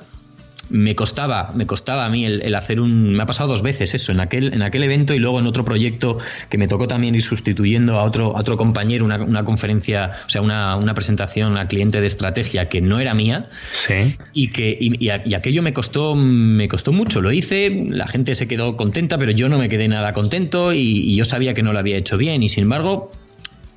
Me 0.70 0.96
costaba, 0.96 1.52
me 1.54 1.66
costaba 1.66 2.06
a 2.06 2.08
mí 2.08 2.24
el, 2.24 2.54
hacer 2.54 2.80
un. 2.80 3.10
Me 3.14 3.22
ha 3.22 3.26
pasado 3.26 3.50
dos 3.50 3.60
veces 3.60 3.94
eso, 3.94 4.10
en 4.10 4.20
aquel, 4.20 4.54
en 4.54 4.62
aquel 4.62 4.82
evento 4.82 5.12
y 5.12 5.18
luego 5.18 5.38
en 5.38 5.46
otro 5.46 5.66
proyecto 5.66 6.16
que 6.48 6.56
me 6.56 6.66
tocó 6.66 6.88
también 6.88 7.14
ir 7.14 7.20
sustituyendo 7.20 7.98
a 7.98 8.04
otro, 8.04 8.32
otro 8.34 8.56
compañero, 8.56 9.04
una, 9.04 9.44
conferencia, 9.44 10.12
o 10.24 10.30
sea, 10.30 10.40
una, 10.40 10.94
presentación 10.94 11.58
a 11.58 11.68
cliente 11.68 12.00
de 12.00 12.06
estrategia 12.06 12.70
que 12.70 12.80
no 12.80 13.00
era 13.00 13.12
mía. 13.12 13.50
Sí. 13.72 14.16
Y 14.32 14.48
que 14.48 14.78
y, 14.80 15.10
aquello 15.10 15.62
me 15.62 15.74
costó, 15.74 16.14
me 16.14 16.68
costó 16.68 16.90
mucho. 16.90 17.20
Lo 17.20 17.32
hice, 17.32 17.84
la 17.90 18.06
gente 18.06 18.34
se 18.34 18.48
quedó 18.48 18.78
contenta, 18.78 19.18
pero 19.18 19.32
yo 19.32 19.50
no 19.50 19.58
me 19.58 19.68
quedé 19.68 19.88
nada 19.88 20.14
contento 20.14 20.72
y 20.72 21.14
yo 21.14 21.26
sabía 21.26 21.52
que 21.52 21.62
no 21.62 21.74
lo 21.74 21.80
había 21.80 21.98
hecho 21.98 22.16
bien. 22.16 22.42
Y 22.42 22.48
sin 22.48 22.62
embargo, 22.62 23.10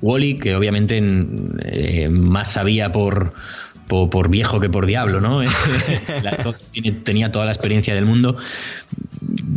Wally, 0.02 0.38
que 0.38 0.54
obviamente 0.54 1.02
eh, 1.64 2.08
más 2.08 2.52
sabía 2.52 2.90
por, 2.90 3.34
por, 3.86 4.28
viejo 4.28 4.60
que 4.60 4.70
por 4.70 4.86
diablo, 4.86 5.20
¿no? 5.20 5.42
tenía 7.04 7.32
toda 7.32 7.44
la 7.44 7.50
experiencia 7.50 7.94
del 7.94 8.06
mundo. 8.06 8.36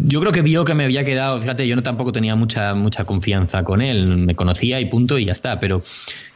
Yo 0.05 0.19
creo 0.19 0.31
que 0.31 0.41
vio 0.41 0.65
que 0.65 0.73
me 0.73 0.83
había 0.83 1.03
quedado, 1.03 1.39
fíjate, 1.39 1.67
yo 1.67 1.75
no 1.75 1.83
tampoco 1.83 2.11
tenía 2.11 2.35
mucha, 2.35 2.73
mucha 2.73 3.05
confianza 3.05 3.63
con 3.63 3.81
él, 3.81 4.25
me 4.25 4.35
conocía 4.35 4.81
y 4.81 4.85
punto 4.85 5.17
y 5.19 5.25
ya 5.25 5.31
está, 5.31 5.59
pero 5.59 5.83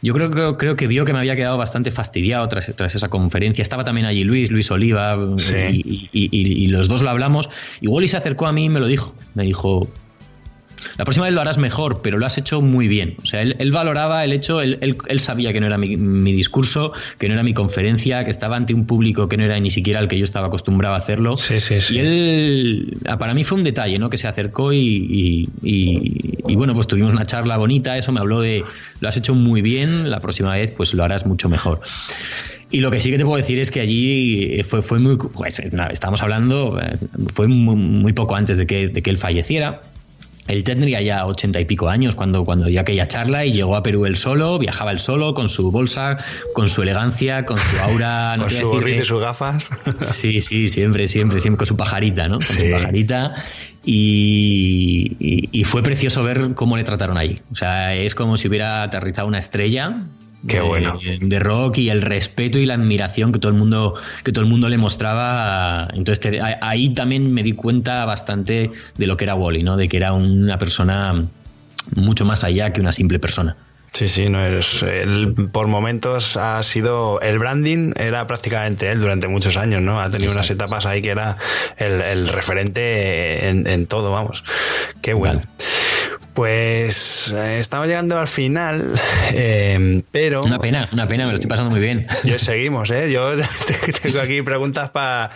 yo 0.00 0.14
creo, 0.14 0.30
creo, 0.30 0.56
creo 0.56 0.76
que 0.76 0.86
vio 0.86 1.04
que 1.04 1.12
me 1.12 1.18
había 1.18 1.36
quedado 1.36 1.58
bastante 1.58 1.90
fastidiado 1.90 2.46
tras, 2.46 2.74
tras 2.76 2.94
esa 2.94 3.08
conferencia. 3.08 3.62
Estaba 3.62 3.84
también 3.84 4.06
allí 4.06 4.24
Luis, 4.24 4.50
Luis 4.50 4.70
Oliva, 4.70 5.18
y, 5.70 6.08
y, 6.12 6.66
los 6.68 6.88
dos 6.88 7.02
lo 7.02 7.10
hablamos, 7.10 7.50
y 7.80 7.88
Wally 7.88 8.08
se 8.08 8.16
acercó 8.16 8.46
a 8.46 8.52
mí 8.52 8.66
y 8.66 8.68
me 8.68 8.80
lo 8.80 8.86
dijo, 8.86 9.14
me 9.34 9.42
dijo, 9.42 9.90
la 10.96 11.04
próxima 11.04 11.26
vez 11.26 11.34
lo 11.34 11.40
harás 11.40 11.58
mejor, 11.58 12.00
pero 12.02 12.18
lo 12.18 12.26
has 12.26 12.38
hecho 12.38 12.60
muy 12.60 12.88
bien. 12.88 13.16
O 13.22 13.26
sea, 13.26 13.42
él, 13.42 13.70
valoraba 13.72 14.24
el 14.24 14.32
hecho, 14.32 14.60
él, 14.60 15.20
sabía 15.20 15.52
que 15.52 15.60
no 15.60 15.66
era 15.66 15.78
mi, 15.78 16.32
discurso, 16.32 16.92
que 17.18 17.28
no 17.28 17.34
era 17.34 17.42
mi 17.42 17.54
conferencia, 17.54 18.24
que 18.24 18.30
estaba 18.30 18.56
ante 18.56 18.74
un 18.74 18.86
público 18.86 19.28
que 19.28 19.36
no 19.36 19.44
era 19.44 19.58
ni 19.60 19.70
siquiera 19.70 20.00
el 20.00 20.08
que 20.08 20.18
yo 20.18 20.24
estaba 20.24 20.48
acostumbrado 20.48 20.94
a 20.94 20.98
hacerlo. 20.98 21.36
Sí, 21.36 21.60
sí, 21.60 21.80
sí. 21.80 21.96
Y 21.96 21.98
él, 21.98 22.98
ah, 23.06 23.18
para 23.18 23.34
mí 23.34 23.44
fue 23.44 23.58
un 23.58 23.64
detalle, 23.64 23.98
¿no? 23.98 24.10
Que 24.10 24.16
se 24.16 24.28
acercó 24.28 24.72
y, 24.72 25.48
y, 25.62 26.56
bueno, 26.56 26.74
pues 26.74 26.86
tuvimos 26.86 27.12
una 27.12 27.26
charla 27.26 27.56
bonita, 27.56 27.96
eso 27.96 28.12
me 28.12 28.20
habló 28.20 28.40
de, 28.40 28.64
lo 29.00 29.08
has 29.08 29.16
hecho 29.16 29.34
muy 29.34 29.62
bien, 29.62 30.10
la 30.10 30.20
próxima 30.20 30.52
vez 30.54 30.72
pues 30.76 30.94
lo 30.94 31.04
harás 31.04 31.26
mucho 31.26 31.48
mejor. 31.48 31.80
Y 32.70 32.80
lo 32.80 32.90
que 32.90 33.00
sí 33.00 33.10
que 33.10 33.16
te 33.16 33.24
puedo 33.24 33.36
decir 33.36 33.58
es 33.58 33.70
que 33.70 33.80
allí 33.80 34.62
fue, 34.62 34.82
fue 34.82 34.98
muy. 34.98 35.16
Pues, 35.16 35.58
estábamos 35.58 36.22
hablando, 36.22 36.78
eh, 36.80 36.98
fue 37.32 37.48
muy, 37.48 37.76
muy, 37.76 38.12
poco 38.12 38.34
antes 38.34 38.58
de 38.58 38.66
que, 38.66 38.88
de 38.88 39.02
que 39.02 39.08
él 39.08 39.16
falleciera. 39.16 39.80
Él 40.48 40.64
tendría 40.64 41.00
ya 41.02 41.26
ochenta 41.26 41.60
y 41.60 41.64
pico 41.64 41.88
años 41.88 42.14
cuando, 42.14 42.44
cuando 42.44 42.66
dio 42.66 42.80
aquella 42.80 43.06
charla 43.06 43.44
y 43.44 43.52
llegó 43.52 43.76
a 43.76 43.82
Perú 43.82 44.06
él 44.06 44.16
solo, 44.16 44.58
viajaba 44.58 44.92
él 44.92 44.98
solo, 44.98 45.34
con 45.34 45.48
su 45.48 45.70
bolsa, 45.70 46.18
con 46.54 46.68
su 46.68 46.82
elegancia, 46.82 47.44
con 47.44 47.58
su 47.58 47.78
aura. 47.82 48.36
con 48.38 48.50
su 48.50 48.68
gorrito 48.68 49.02
y 49.02 49.04
sus 49.04 49.20
gafas. 49.20 49.70
Sí, 50.06 50.40
sí, 50.40 50.68
siempre, 50.68 51.06
siempre, 51.06 51.40
siempre 51.40 51.58
con 51.58 51.66
su 51.66 51.76
pajarita, 51.76 52.28
¿no? 52.28 52.36
Con 52.36 52.42
su 52.56 52.70
pajarita. 52.70 53.34
Y, 53.84 55.16
y, 55.52 55.64
fue 55.64 55.82
precioso 55.82 56.22
ver 56.22 56.54
cómo 56.54 56.76
le 56.76 56.84
trataron 56.84 57.16
allí. 57.16 57.38
O 57.52 57.54
sea, 57.54 57.94
es 57.94 58.14
como 58.14 58.36
si 58.36 58.48
hubiera 58.48 58.82
aterrizado 58.82 59.28
una 59.28 59.38
estrella 59.38 60.04
Qué 60.46 60.60
bueno. 60.60 60.98
De, 61.20 61.40
rock 61.40 61.78
y 61.78 61.90
el 61.90 62.02
respeto 62.02 62.58
y 62.58 62.66
la 62.66 62.74
admiración 62.74 63.32
que 63.32 63.38
todo 63.38 63.50
el 63.50 63.58
mundo, 63.58 63.94
que 64.24 64.32
todo 64.32 64.44
el 64.44 64.50
mundo 64.50 64.68
le 64.68 64.78
mostraba. 64.78 65.88
Entonces 65.94 66.40
ahí 66.60 66.90
también 66.90 67.32
me 67.32 67.42
di 67.42 67.52
cuenta 67.52 68.04
bastante 68.04 68.70
de 68.96 69.06
lo 69.06 69.16
que 69.16 69.24
era 69.24 69.34
Wally, 69.34 69.62
¿no? 69.62 69.76
De 69.76 69.88
que 69.88 69.96
era 69.96 70.12
una 70.12 70.58
persona 70.58 71.20
mucho 71.96 72.24
más 72.24 72.44
allá 72.44 72.72
que 72.72 72.80
una 72.80 72.92
simple 72.92 73.18
persona. 73.18 73.56
Sí, 73.92 74.06
sí, 74.06 74.28
no 74.28 74.44
es. 74.44 74.82
Él 74.82 75.34
por 75.50 75.66
momentos 75.66 76.36
ha 76.36 76.62
sido. 76.62 77.20
El 77.20 77.38
branding 77.38 77.94
era 77.96 78.26
prácticamente 78.26 78.90
él 78.90 79.00
durante 79.00 79.28
muchos 79.28 79.56
años, 79.56 79.82
¿no? 79.82 80.00
Ha 80.00 80.10
tenido 80.10 80.32
unas 80.32 80.50
etapas 80.50 80.86
ahí 80.86 81.02
que 81.02 81.10
era 81.10 81.36
el, 81.78 82.28
referente 82.28 83.48
en, 83.48 83.86
todo, 83.86 84.12
vamos. 84.12 84.44
Qué 85.00 85.14
bueno. 85.14 85.40
Pues 86.38 87.32
eh, 87.32 87.58
estamos 87.58 87.88
llegando 87.88 88.16
al 88.16 88.28
final, 88.28 88.94
eh, 89.34 90.04
pero... 90.12 90.40
Una 90.44 90.60
pena, 90.60 90.88
una 90.92 91.08
pena, 91.08 91.24
me 91.24 91.32
lo 91.32 91.34
estoy 91.34 91.48
pasando 91.50 91.72
muy 91.72 91.80
bien. 91.80 92.06
Yo 92.22 92.38
seguimos, 92.38 92.92
¿eh? 92.92 93.10
Yo 93.10 93.32
tengo 94.02 94.20
aquí 94.20 94.40
preguntas 94.42 94.92
para... 94.92 95.32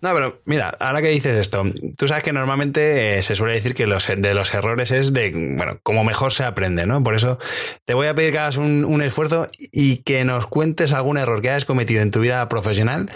No, 0.00 0.14
pero 0.14 0.42
mira, 0.44 0.68
ahora 0.78 1.02
que 1.02 1.08
dices 1.08 1.36
esto, 1.36 1.64
tú 1.96 2.06
sabes 2.06 2.22
que 2.22 2.32
normalmente 2.32 3.18
eh, 3.18 3.22
se 3.24 3.34
suele 3.34 3.54
decir 3.54 3.74
que 3.74 3.88
los, 3.88 4.06
de 4.06 4.32
los 4.32 4.54
errores 4.54 4.92
es 4.92 5.12
de, 5.12 5.32
bueno, 5.34 5.80
como 5.82 6.04
mejor 6.04 6.32
se 6.32 6.44
aprende, 6.44 6.86
¿no? 6.86 7.02
Por 7.02 7.16
eso 7.16 7.40
te 7.84 7.94
voy 7.94 8.06
a 8.06 8.14
pedir 8.14 8.30
que 8.30 8.38
hagas 8.38 8.56
un, 8.56 8.84
un 8.84 9.02
esfuerzo 9.02 9.48
y 9.58 10.04
que 10.04 10.24
nos 10.24 10.46
cuentes 10.46 10.92
algún 10.92 11.18
error 11.18 11.42
que 11.42 11.50
hayas 11.50 11.64
cometido 11.64 12.00
en 12.00 12.12
tu 12.12 12.20
vida 12.20 12.46
profesional 12.48 13.10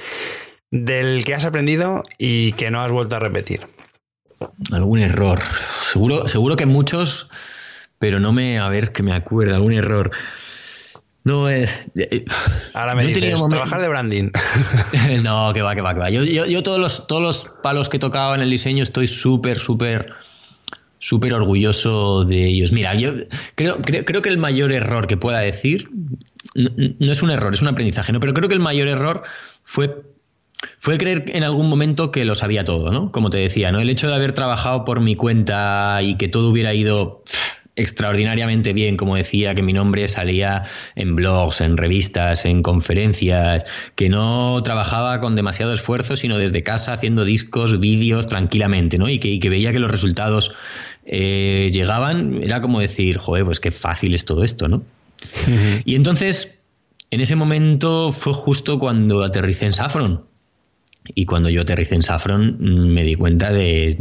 del 0.72 1.24
que 1.24 1.36
has 1.36 1.45
aprendido 1.45 2.03
y 2.18 2.51
que 2.55 2.72
no 2.72 2.82
has 2.82 2.91
vuelto 2.91 3.14
a 3.14 3.20
repetir. 3.20 3.61
Algún 4.72 5.01
error. 5.01 5.41
Seguro, 5.82 6.28
seguro 6.28 6.57
que 6.57 6.66
muchos, 6.66 7.28
pero 7.99 8.20
no 8.20 8.32
me. 8.32 8.59
A 8.59 8.68
ver, 8.68 8.93
que 8.93 9.03
me 9.03 9.12
acuerde. 9.12 9.55
Algún 9.55 9.72
error. 9.72 10.11
No, 11.24 11.51
eh, 11.51 11.68
eh 11.97 12.24
Ahora 12.72 12.95
me 12.95 13.05
dices, 13.05 13.36
trabajar 13.51 13.80
de 13.80 13.89
branding. 13.89 14.30
no, 15.22 15.53
que 15.53 15.62
va, 15.62 15.74
que 15.74 15.82
va, 15.82 15.93
que 15.93 16.01
va. 16.01 16.11
Yo, 16.11 16.24
yo, 16.24 16.62
todos, 16.62 16.78
los, 16.78 17.07
todos 17.07 17.20
los 17.20 17.51
palos 17.62 17.89
que 17.89 17.99
he 17.99 18.01
tocado 18.01 18.34
en 18.34 18.41
el 18.41 18.49
diseño 18.49 18.82
estoy 18.82 19.09
súper, 19.09 19.59
súper, 19.59 20.14
súper 21.01 21.34
orgulloso 21.34 22.24
de 22.24 22.47
ellos. 22.47 22.72
Mira, 22.72 22.95
yo 22.95 23.12
creo, 23.57 23.80
creo, 23.82 24.05
creo, 24.05 24.22
que 24.22 24.28
el 24.30 24.39
mayor 24.39 24.72
error 24.72 25.07
que 25.07 25.16
pueda 25.16 25.41
decir, 25.41 25.91
no, 26.55 26.70
no, 26.99 27.12
es 27.12 27.22
un 27.22 27.30
error, 27.30 27.53
es 27.53 27.61
un 27.61 27.68
aprendizaje, 27.68 28.12
¿no? 28.12 28.20
pero 28.20 28.32
creo 28.32 28.49
que 28.49 28.55
el 28.55 28.61
mayor 28.61 28.89
error 28.89 29.22
fue 29.64 30.03
fue 30.79 30.99
creer 30.99 31.25
en 31.29 31.45
algún 31.45 31.69
momento 31.69 32.11
que 32.11 32.25
lo 32.25 32.35
sabía 32.35 32.65
todo, 32.65 32.91
¿no? 32.91 33.13
Como 33.13 33.31
te 33.31 33.39
decía, 33.39 33.73
¿no? 33.73 33.81
El 33.81 33.91
hecho 33.91 34.09
de 34.09 34.15
haber 34.15 34.33
trabajado 34.33 34.85
por 34.85 35.01
mi 35.01 35.15
cuenta 35.15 36.01
y 36.03 36.17
que 36.17 36.29
todo 36.29 36.51
hubiera 36.51 36.75
ido 36.75 37.23
extraordinariamente 37.79 38.73
bien, 38.73 38.97
como 38.97 39.15
decía, 39.15 39.55
que 39.55 39.63
mi 39.63 39.73
nombre 39.73 40.09
salía 40.09 40.65
en 40.97 41.15
blogs, 41.15 41.61
en 41.61 41.77
revistas, 41.77 42.45
en 42.45 42.63
conferencias, 42.63 43.65
que 43.95 44.09
no 44.09 44.61
trabajaba 44.65 45.21
con 45.21 45.37
demasiado 45.37 45.73
esfuerzo, 45.73 46.17
sino 46.17 46.39
desde 46.39 46.65
casa 46.65 46.93
haciendo 46.93 47.25
discos, 47.25 47.79
vídeos 47.79 48.27
tranquilamente, 48.27 48.99
¿no? 48.99 49.09
Y 49.09 49.21
que, 49.21 49.49
veía 49.49 49.73
que 49.73 49.79
los 49.79 49.93
resultados 49.93 50.57
eh, 51.07 51.71
llegaban, 51.73 52.43
era 52.43 52.61
como 52.61 52.81
decir, 52.81 53.17
joder, 53.19 53.45
pues 53.45 53.61
qué 53.61 53.71
fácil 53.71 54.13
es 54.13 54.25
todo 54.25 54.43
esto, 54.43 54.69
¿no? 54.69 54.83
y 55.85 55.95
entonces, 55.95 56.61
en 57.11 57.21
ese 57.21 57.37
momento 57.37 58.13
fue 58.13 58.33
justo 58.35 58.79
cuando 58.79 59.23
aterricé 59.23 59.67
en 59.67 59.73
Saffron. 59.73 60.21
Y 61.14 61.24
cuando 61.24 61.49
yo 61.49 61.62
aterricé 61.62 61.94
en 61.94 62.03
Saffron 62.03 62.57
mm, 62.59 62.88
me 62.88 63.05
di 63.05 63.14
cuenta 63.14 63.53
de... 63.53 63.96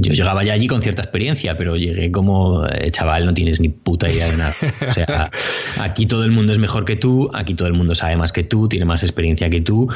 Yo 0.00 0.12
llegaba 0.12 0.42
ya 0.42 0.54
allí 0.54 0.66
con 0.66 0.82
cierta 0.82 1.02
experiencia, 1.02 1.56
pero 1.56 1.76
llegué 1.76 2.10
como, 2.10 2.66
eh, 2.66 2.90
chaval, 2.90 3.26
no 3.26 3.34
tienes 3.34 3.60
ni 3.60 3.68
puta 3.68 4.10
idea 4.10 4.26
de 4.26 4.36
nada. 4.36 4.50
O 4.88 4.92
sea, 4.92 5.30
aquí 5.84 6.06
todo 6.06 6.24
el 6.24 6.32
mundo 6.32 6.52
es 6.52 6.58
mejor 6.58 6.84
que 6.84 6.96
tú, 6.96 7.30
aquí 7.32 7.54
todo 7.54 7.68
el 7.68 7.74
mundo 7.74 7.94
sabe 7.94 8.16
más 8.16 8.32
que 8.32 8.42
tú, 8.42 8.68
tiene 8.68 8.86
más 8.86 9.04
experiencia 9.04 9.50
que 9.50 9.60
tú, 9.60 9.88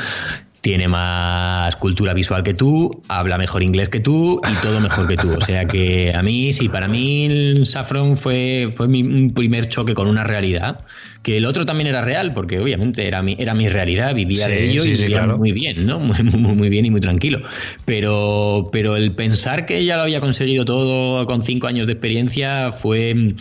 tiene 0.67 0.89
más 0.89 1.77
cultura 1.77 2.13
visual 2.13 2.43
que 2.43 2.53
tú, 2.53 3.01
habla 3.07 3.39
mejor 3.39 3.63
inglés 3.63 3.89
que 3.89 4.01
tú 4.01 4.41
y 4.43 4.67
todo 4.67 4.81
mejor 4.81 5.07
que 5.07 5.17
tú. 5.17 5.33
O 5.33 5.41
sea 5.41 5.65
que 5.65 6.13
a 6.13 6.25
mí, 6.25 6.53
sí, 6.53 6.69
para 6.69 6.89
mí 6.89 7.65
Saffron 7.65 8.17
fue, 8.17 8.73
fue 8.75 8.89
mi 8.89 9.29
primer 9.29 9.69
choque 9.69 9.95
con 9.95 10.09
una 10.09 10.25
realidad, 10.25 10.85
que 11.23 11.37
el 11.37 11.47
otro 11.47 11.67
también 11.67 11.87
era 11.87 12.03
real, 12.03 12.35
porque 12.35 12.59
obviamente 12.59 13.07
era 13.07 13.23
mi, 13.23 13.37
era 13.39 13.55
mi 13.55 13.69
realidad, 13.69 14.13
vivía 14.13 14.49
de 14.49 14.69
ello 14.69 14.85
y 14.85 14.95
vivía 14.95 15.25
muy 15.29 15.53
bien, 15.53 15.87
¿no? 15.87 16.01
Muy, 16.01 16.21
muy, 16.25 16.69
bien 16.69 16.85
y 16.85 16.91
muy 16.91 17.01
tranquilo. 17.01 17.43
Pero, 17.85 18.69
pero 18.73 18.97
el 18.97 19.13
pensar 19.13 19.67
que 19.67 19.85
ya 19.85 19.95
lo 19.95 20.03
había 20.03 20.21
conseguido 20.21 20.65
todo 20.65 21.27
con 21.27 21.45
cinco 21.45 21.69
años 21.69 21.87
de 21.87 21.93
experiencia 21.93 22.73
fue 22.73 23.37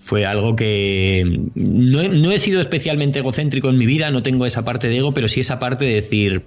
fue 0.00 0.26
algo 0.26 0.56
que 0.56 1.40
no 1.54 2.32
he, 2.32 2.38
sido 2.38 2.60
especialmente 2.60 3.20
egocéntrico 3.20 3.68
en 3.68 3.78
mi 3.78 3.86
vida, 3.86 4.10
no 4.10 4.22
tengo 4.22 4.46
esa 4.46 4.64
parte 4.64 4.88
de 4.88 4.96
ego, 4.96 5.12
pero 5.12 5.28
sí 5.28 5.40
esa 5.40 5.60
parte 5.60 5.84
de 5.84 5.94
decir, 5.94 6.42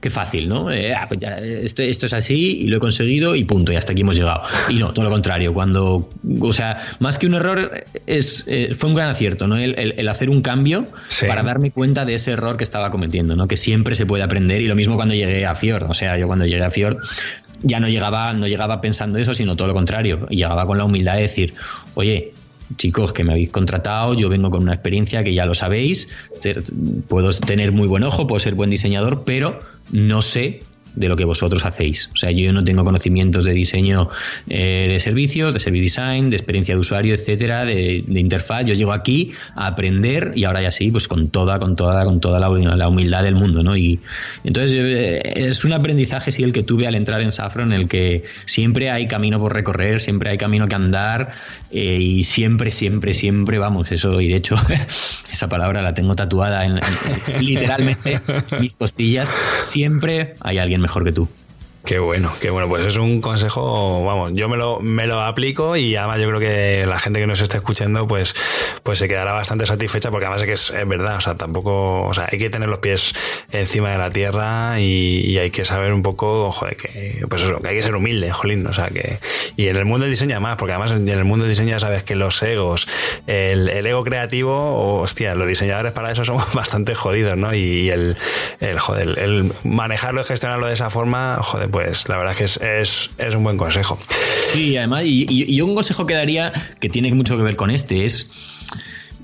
qué 0.00 0.10
fácil, 0.10 0.48
¿no? 0.48 0.70
Eh, 0.70 0.94
ah, 0.94 1.08
pues 1.08 1.20
esto, 1.22 1.82
es 1.82 2.12
así 2.12 2.58
y 2.60 2.68
lo 2.68 2.76
he 2.76 2.80
conseguido 2.80 3.34
y 3.34 3.44
punto, 3.44 3.72
y 3.72 3.76
hasta 3.76 3.92
aquí 3.92 4.02
hemos 4.02 4.16
llegado. 4.16 4.42
Y 4.68 4.74
no, 4.74 4.92
todo 4.92 5.04
lo 5.04 5.10
contrario, 5.10 5.52
cuando, 5.52 6.08
o 6.40 6.52
sea, 6.52 6.76
más 7.00 7.18
que 7.18 7.26
un 7.26 7.34
error, 7.34 7.84
es, 8.06 8.44
eh, 8.46 8.74
fue 8.76 8.90
un 8.90 8.94
gran 8.94 9.08
acierto, 9.08 9.46
¿no? 9.46 9.56
El, 9.56 10.08
hacer 10.08 10.30
un 10.30 10.40
cambio 10.40 10.86
para 11.26 11.42
darme 11.42 11.70
cuenta 11.70 12.04
de 12.04 12.14
ese 12.14 12.32
error 12.32 12.56
que 12.56 12.64
estaba 12.64 12.90
cometiendo, 12.90 13.36
¿no? 13.36 13.48
Que 13.48 13.56
siempre 13.56 13.94
se 13.94 14.06
puede 14.06 14.22
aprender 14.22 14.60
y 14.62 14.68
lo 14.68 14.74
mismo 14.74 14.96
cuando 14.96 15.14
llegué 15.14 15.44
a 15.44 15.54
Fjord, 15.54 15.90
o 15.90 15.94
sea, 15.94 16.16
yo 16.16 16.26
cuando 16.26 16.46
llegué 16.46 16.64
a 16.64 16.70
Fjord 16.70 16.98
ya 17.60 17.80
no 17.80 17.88
llegaba, 17.88 18.32
no 18.34 18.46
llegaba 18.46 18.80
pensando 18.80 19.18
eso, 19.18 19.34
sino 19.34 19.56
todo 19.56 19.68
lo 19.68 19.74
contrario, 19.74 20.26
y 20.30 20.36
llegaba 20.36 20.64
con 20.64 20.78
la 20.78 20.84
humildad 20.84 21.16
de 21.16 21.22
decir, 21.22 21.54
oye, 21.94 22.32
chicos 22.76 23.12
que 23.12 23.24
me 23.24 23.32
habéis 23.32 23.50
contratado, 23.50 24.14
yo 24.14 24.28
vengo 24.28 24.50
con 24.50 24.62
una 24.62 24.74
experiencia 24.74 25.24
que 25.24 25.34
ya 25.34 25.46
lo 25.46 25.54
sabéis, 25.54 26.08
puedo 27.08 27.30
tener 27.30 27.72
muy 27.72 27.88
buen 27.88 28.04
ojo, 28.04 28.26
puedo 28.26 28.38
ser 28.38 28.54
buen 28.54 28.70
diseñador, 28.70 29.24
pero 29.24 29.58
no 29.90 30.22
sé 30.22 30.60
de 30.98 31.08
lo 31.08 31.16
que 31.16 31.24
vosotros 31.24 31.64
hacéis. 31.64 32.10
O 32.12 32.16
sea, 32.16 32.30
yo 32.30 32.52
no 32.52 32.64
tengo 32.64 32.84
conocimientos 32.84 33.44
de 33.44 33.52
diseño 33.52 34.08
eh, 34.48 34.88
de 34.90 34.98
servicios, 34.98 35.54
de 35.54 35.60
service 35.60 35.84
design, 35.84 36.30
de 36.30 36.36
experiencia 36.36 36.74
de 36.74 36.80
usuario, 36.80 37.14
etcétera, 37.14 37.64
de, 37.64 38.04
interfaz. 38.08 38.64
Yo 38.64 38.74
llego 38.74 38.92
aquí 38.92 39.32
a 39.54 39.68
aprender 39.68 40.32
y 40.34 40.44
ahora 40.44 40.62
ya 40.62 40.70
sí, 40.70 40.90
pues 40.90 41.06
con 41.06 41.28
toda, 41.28 41.58
con 41.58 41.76
toda, 41.76 42.04
con 42.04 42.20
toda 42.20 42.40
la, 42.40 42.88
humildad 42.88 43.22
del 43.22 43.36
mundo, 43.36 43.62
¿no? 43.62 43.76
Y 43.76 44.00
entonces 44.44 44.76
eh, 44.76 45.22
es 45.48 45.64
un 45.64 45.72
aprendizaje 45.72 46.32
sí 46.32 46.42
el 46.42 46.52
que 46.52 46.62
tuve 46.62 46.86
al 46.86 46.94
entrar 46.94 47.20
en 47.20 47.30
Safron, 47.30 47.72
en 47.72 47.80
el 47.80 47.88
que 47.88 48.24
siempre 48.44 48.90
hay 48.90 49.06
camino 49.06 49.38
por 49.38 49.54
recorrer, 49.54 50.00
siempre 50.00 50.30
hay 50.30 50.38
camino 50.38 50.66
que 50.66 50.74
andar 50.74 51.32
eh, 51.70 51.98
y 52.00 52.24
siempre, 52.24 52.70
siempre, 52.70 53.14
siempre, 53.14 53.58
vamos, 53.58 53.92
eso 53.92 54.20
y 54.20 54.28
de 54.28 54.36
hecho 54.36 54.56
esa 55.32 55.48
palabra 55.48 55.82
la 55.82 55.94
tengo 55.94 56.16
tatuada 56.16 56.64
en 56.64 56.80
literalmente 57.40 58.20
mis 58.60 58.74
costillas. 58.74 59.28
Siempre 59.28 60.34
hay 60.40 60.58
alguien 60.58 60.80
que 61.04 61.12
tú. 61.12 61.28
Qué 61.88 61.98
bueno, 61.98 62.34
qué 62.38 62.50
bueno. 62.50 62.68
Pues 62.68 62.84
es 62.84 62.96
un 62.98 63.22
consejo, 63.22 64.04
vamos, 64.04 64.34
yo 64.34 64.46
me 64.46 64.58
lo, 64.58 64.78
me 64.78 65.06
lo 65.06 65.22
aplico 65.22 65.74
y 65.74 65.96
además 65.96 66.20
yo 66.20 66.28
creo 66.28 66.38
que 66.38 66.84
la 66.86 66.98
gente 66.98 67.18
que 67.18 67.26
nos 67.26 67.40
está 67.40 67.56
escuchando 67.56 68.06
pues, 68.06 68.34
pues 68.82 68.98
se 68.98 69.08
quedará 69.08 69.32
bastante 69.32 69.64
satisfecha 69.64 70.10
porque 70.10 70.26
además 70.26 70.42
es 70.42 70.46
que 70.70 70.80
es, 70.80 70.86
verdad, 70.86 71.16
o 71.16 71.20
sea, 71.22 71.34
tampoco, 71.36 72.02
o 72.02 72.12
sea, 72.12 72.28
hay 72.30 72.36
que 72.36 72.50
tener 72.50 72.68
los 72.68 72.80
pies 72.80 73.14
encima 73.52 73.88
de 73.88 73.96
la 73.96 74.10
tierra 74.10 74.78
y, 74.78 75.38
hay 75.38 75.50
que 75.50 75.64
saber 75.64 75.94
un 75.94 76.02
poco, 76.02 76.52
joder, 76.52 76.76
que, 76.76 77.24
pues 77.26 77.40
eso, 77.40 77.58
que 77.58 77.68
hay 77.68 77.76
que 77.76 77.82
ser 77.82 77.96
humilde, 77.96 78.32
jolín, 78.32 78.66
o 78.66 78.74
sea, 78.74 78.88
que, 78.88 79.18
y 79.56 79.68
en 79.68 79.76
el 79.76 79.86
mundo 79.86 80.04
del 80.04 80.12
diseño 80.12 80.32
además, 80.32 80.56
porque 80.58 80.72
además 80.74 80.92
en 80.92 81.08
el 81.08 81.24
mundo 81.24 81.44
del 81.44 81.52
diseño 81.52 81.70
ya 81.70 81.80
sabes 81.80 82.04
que 82.04 82.16
los 82.16 82.42
egos, 82.42 82.86
el, 83.26 83.86
ego 83.86 84.04
creativo, 84.04 85.00
hostia, 85.00 85.34
los 85.34 85.48
diseñadores 85.48 85.92
para 85.92 86.12
eso 86.12 86.22
somos 86.22 86.52
bastante 86.52 86.94
jodidos, 86.94 87.38
¿no? 87.38 87.54
Y, 87.54 87.88
el, 87.88 88.18
el, 88.60 88.78
joder, 88.78 89.18
el 89.18 89.54
manejarlo 89.64 90.20
y 90.20 90.24
gestionarlo 90.24 90.66
de 90.66 90.74
esa 90.74 90.90
forma, 90.90 91.38
joder, 91.40 91.70
pues 91.70 91.77
pues 91.78 92.08
la 92.08 92.16
verdad 92.16 92.34
es 92.36 92.58
que 92.58 92.80
es, 92.80 93.34
un 93.36 93.44
buen 93.44 93.56
consejo. 93.56 94.00
Sí, 94.52 94.76
además, 94.76 95.04
y, 95.06 95.60
un 95.60 95.76
consejo 95.76 96.06
que 96.06 96.14
daría 96.14 96.52
que 96.80 96.88
tiene 96.88 97.14
mucho 97.14 97.36
que 97.36 97.44
ver 97.44 97.54
con 97.54 97.70
este 97.70 98.04
es... 98.04 98.32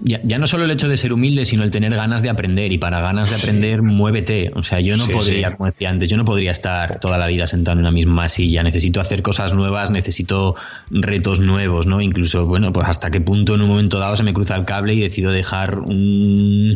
Ya, 0.00 0.38
no 0.38 0.46
solo 0.46 0.64
el 0.64 0.70
hecho 0.70 0.88
de 0.88 0.96
ser 0.96 1.12
humilde, 1.12 1.44
sino 1.46 1.64
el 1.64 1.70
tener 1.70 1.94
ganas 1.96 2.22
de 2.22 2.28
aprender. 2.28 2.70
Y 2.70 2.78
para 2.78 3.00
ganas 3.00 3.30
de 3.30 3.36
aprender, 3.36 3.82
muévete. 3.82 4.52
O 4.54 4.62
sea, 4.62 4.80
yo 4.80 4.96
no 4.96 5.08
podría, 5.08 5.50
como 5.56 5.66
decía 5.66 5.88
antes, 5.88 6.08
yo 6.08 6.16
no 6.16 6.24
podría 6.24 6.52
estar 6.52 7.00
toda 7.00 7.16
la 7.18 7.26
vida 7.26 7.46
sentado 7.46 7.74
en 7.74 7.80
una 7.80 7.90
misma 7.90 8.28
silla. 8.28 8.62
Necesito 8.62 9.00
hacer 9.00 9.22
cosas 9.22 9.54
nuevas, 9.54 9.90
necesito 9.90 10.54
retos 10.90 11.40
nuevos, 11.40 11.86
¿no? 11.86 12.00
Incluso, 12.02 12.46
bueno, 12.46 12.72
pues 12.72 12.86
hasta 12.88 13.10
qué 13.10 13.20
punto 13.20 13.54
en 13.54 13.62
un 13.62 13.68
momento 13.68 13.98
dado 13.98 14.14
se 14.14 14.22
me 14.22 14.34
cruza 14.34 14.54
el 14.54 14.64
cable 14.64 14.94
y 14.94 15.00
decido 15.00 15.32
dejar 15.32 15.78
un, 15.78 16.74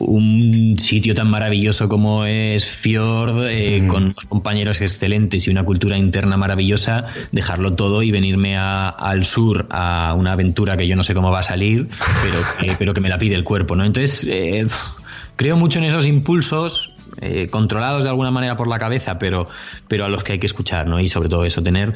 un 0.00 0.78
sitio 0.78 1.14
tan 1.14 1.28
maravilloso 1.28 1.88
como 1.88 2.24
es 2.24 2.66
Fjord, 2.66 3.46
eh, 3.48 3.86
con 3.86 4.14
compañeros 4.28 4.80
excelentes 4.80 5.46
y 5.46 5.50
una 5.50 5.64
cultura 5.64 5.96
interna 5.96 6.36
maravillosa, 6.36 7.06
dejarlo 7.32 7.72
todo 7.74 8.02
y 8.02 8.10
venirme 8.10 8.56
al 8.56 9.24
sur 9.24 9.66
a 9.70 10.14
una 10.14 10.32
aventura 10.32 10.76
que 10.76 10.88
yo 10.88 10.96
no 10.96 11.04
sé 11.04 11.14
cómo 11.14 11.30
va 11.30 11.40
a 11.40 11.44
salir, 11.44 11.88
pero, 12.22 12.76
pero 12.78 12.94
que 12.94 13.00
me 13.00 13.08
la 13.08 13.18
pide 13.18 13.34
el 13.34 13.44
cuerpo, 13.44 13.76
¿no? 13.76 13.84
Entonces, 13.84 14.24
eh, 14.28 14.66
creo 15.36 15.56
mucho 15.56 15.78
en 15.78 15.84
esos 15.84 16.06
impulsos 16.06 16.92
eh, 17.20 17.48
controlados 17.50 18.04
de 18.04 18.10
alguna 18.10 18.30
manera 18.30 18.56
por 18.56 18.68
la 18.68 18.78
cabeza, 18.78 19.18
pero, 19.18 19.46
pero 19.88 20.04
a 20.04 20.08
los 20.08 20.24
que 20.24 20.32
hay 20.32 20.38
que 20.38 20.46
escuchar, 20.46 20.86
¿no? 20.86 21.00
Y 21.00 21.08
sobre 21.08 21.28
todo 21.28 21.44
eso, 21.44 21.62
tener... 21.62 21.92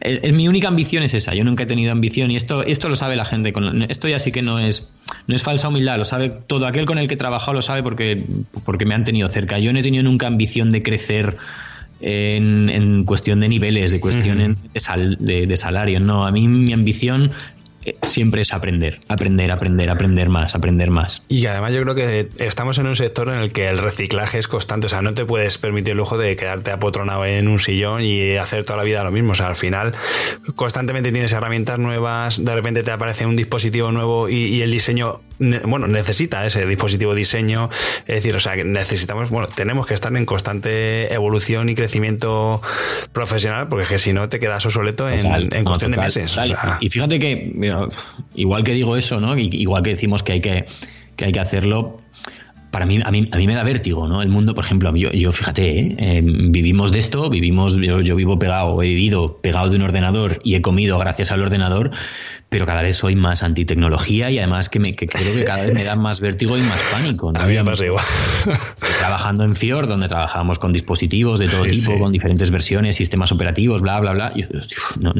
Es, 0.00 0.32
mi 0.32 0.48
única 0.48 0.68
ambición 0.68 1.02
es 1.02 1.14
esa, 1.14 1.34
yo 1.34 1.44
nunca 1.44 1.64
he 1.64 1.66
tenido 1.66 1.92
ambición 1.92 2.30
y 2.30 2.36
esto, 2.36 2.62
esto 2.62 2.88
lo 2.88 2.96
sabe 2.96 3.16
la 3.16 3.24
gente, 3.24 3.52
con, 3.52 3.82
esto 3.82 4.08
ya 4.08 4.18
sí 4.18 4.32
que 4.32 4.42
no 4.42 4.58
es, 4.58 4.88
no 5.26 5.34
es 5.34 5.42
falsa 5.42 5.68
humildad, 5.68 5.98
lo 5.98 6.04
sabe 6.04 6.30
todo 6.30 6.66
aquel 6.66 6.86
con 6.86 6.98
el 6.98 7.08
que 7.08 7.14
he 7.14 7.18
trabajado, 7.18 7.54
lo 7.54 7.62
sabe 7.62 7.82
porque, 7.82 8.24
porque 8.64 8.86
me 8.86 8.94
han 8.94 9.04
tenido 9.04 9.28
cerca. 9.28 9.58
Yo 9.58 9.72
no 9.72 9.78
he 9.78 9.82
tenido 9.82 10.04
nunca 10.04 10.26
ambición 10.26 10.70
de 10.70 10.82
crecer 10.82 11.36
en, 12.00 13.04
cuestión 13.04 13.40
de 13.40 13.48
niveles, 13.48 13.90
de 13.90 14.00
cuestión 14.00 14.56
de, 15.18 15.46
de, 15.46 15.56
salario. 15.56 16.00
No, 16.00 16.26
a 16.26 16.30
mí 16.30 16.46
mi 16.46 16.72
ambición 16.72 17.30
siempre 18.02 18.42
es 18.42 18.52
aprender, 18.52 19.00
aprender, 19.08 19.50
aprender, 19.50 19.90
aprender 19.90 20.28
más, 20.28 20.54
aprender 20.54 20.90
más. 20.90 21.24
Y 21.28 21.46
además 21.46 21.72
yo 21.72 21.82
creo 21.82 21.94
que 21.94 22.28
estamos 22.38 22.78
en 22.78 22.86
un 22.86 22.96
sector 22.96 23.28
en 23.28 23.38
el 23.38 23.52
que 23.52 23.68
el 23.68 23.78
reciclaje 23.78 24.38
es 24.38 24.48
constante, 24.48 24.86
o 24.86 24.88
sea, 24.90 25.02
no 25.02 25.14
te 25.14 25.24
puedes 25.24 25.58
permitir 25.58 25.92
el 25.92 25.98
lujo 25.98 26.18
de 26.18 26.36
quedarte 26.36 26.70
apotronado 26.70 27.24
en 27.24 27.48
un 27.48 27.58
sillón 27.58 28.02
y 28.02 28.36
hacer 28.36 28.64
toda 28.64 28.78
la 28.78 28.82
vida 28.82 29.04
lo 29.04 29.10
mismo, 29.10 29.32
o 29.32 29.34
sea, 29.34 29.46
al 29.46 29.56
final 29.56 29.94
constantemente 30.54 31.12
tienes 31.12 31.32
herramientas 31.32 31.78
nuevas, 31.78 32.44
de 32.44 32.54
repente 32.54 32.82
te 32.82 32.90
aparece 32.90 33.26
un 33.26 33.36
dispositivo 33.36 33.92
nuevo 33.92 34.28
y, 34.28 34.62
el 34.62 34.70
diseño, 34.70 35.20
bueno, 35.38 35.86
necesita 35.86 36.44
ese 36.44 36.66
dispositivo 36.66 37.14
diseño, 37.14 37.70
es 38.06 38.16
decir, 38.16 38.34
o 38.34 38.40
sea, 38.40 38.56
necesitamos, 38.56 39.30
bueno, 39.30 39.46
tenemos 39.46 39.86
que 39.86 39.94
estar 39.94 40.14
en 40.16 40.26
constante 40.26 41.12
evolución 41.12 41.68
y 41.68 41.74
crecimiento 41.74 42.60
profesional, 43.12 43.68
porque 43.68 43.84
es 43.84 43.88
que 43.88 43.98
si 43.98 44.12
no 44.12 44.28
te 44.28 44.40
quedas 44.40 44.64
obsoleto 44.66 45.08
en, 45.08 45.64
cuestión 45.64 45.92
de 45.92 45.98
meses. 45.98 46.36
Y 46.80 46.90
fíjate 46.90 47.18
que 47.18 47.52
igual 48.34 48.64
que 48.64 48.72
digo 48.72 48.96
eso, 48.96 49.20
¿no? 49.20 49.36
Igual 49.36 49.82
que 49.82 49.90
decimos 49.90 50.22
que 50.22 50.32
hay 50.32 50.40
que, 50.40 50.66
hay 51.18 51.32
que 51.32 51.40
hacerlo, 51.40 52.00
para 52.70 52.86
mí 52.86 53.00
a, 53.02 53.10
mí, 53.10 53.28
a 53.30 53.36
mí 53.36 53.46
me 53.46 53.54
da 53.54 53.62
vértigo, 53.62 54.08
¿no? 54.08 54.22
El 54.22 54.28
mundo, 54.28 54.54
por 54.54 54.64
ejemplo, 54.64 54.94
yo, 54.94 55.10
yo 55.12 55.32
fíjate, 55.32 55.80
¿eh? 55.80 55.96
Em, 55.98 56.52
vivimos 56.52 56.92
de 56.92 56.98
esto, 56.98 57.30
vivimos, 57.30 57.76
yo, 57.76 58.00
yo, 58.00 58.16
vivo 58.16 58.38
pegado, 58.38 58.82
he 58.82 58.88
vivido 58.88 59.38
pegado 59.40 59.70
de 59.70 59.76
un 59.76 59.82
ordenador 59.82 60.40
y 60.44 60.54
he 60.54 60.62
comido 60.62 60.98
gracias 60.98 61.30
al 61.32 61.42
ordenador, 61.42 61.90
pero 62.50 62.64
cada 62.64 62.82
vez 62.82 62.96
soy 62.96 63.14
más 63.14 63.42
antitecnología 63.42 64.30
y 64.30 64.38
además 64.38 64.68
que, 64.68 64.78
me, 64.78 64.94
creo 64.94 65.08
que 65.08 65.44
cada 65.44 65.62
vez 65.62 65.74
me 65.74 65.84
da 65.84 65.96
más 65.96 66.20
vértigo 66.20 66.56
y 66.56 66.62
más 66.62 66.80
pánico. 66.92 67.30
¿no? 67.32 67.40
A 67.40 67.46
mí 67.46 67.54
me 67.54 67.64
pasa 67.64 67.84
igual. 67.84 68.04
Trabajando 68.98 69.44
en 69.44 69.54
Fior, 69.54 69.86
donde 69.86 70.08
trabajábamos 70.08 70.58
con 70.58 70.72
dispositivos 70.72 71.38
de 71.38 71.46
todo 71.46 71.64
tipo, 71.64 71.98
con 71.98 72.12
diferentes 72.12 72.50
versiones, 72.50 72.96
sistemas 72.96 73.32
operativos, 73.32 73.82
bla, 73.82 74.00
bla, 74.00 74.12
bla. 74.12 74.32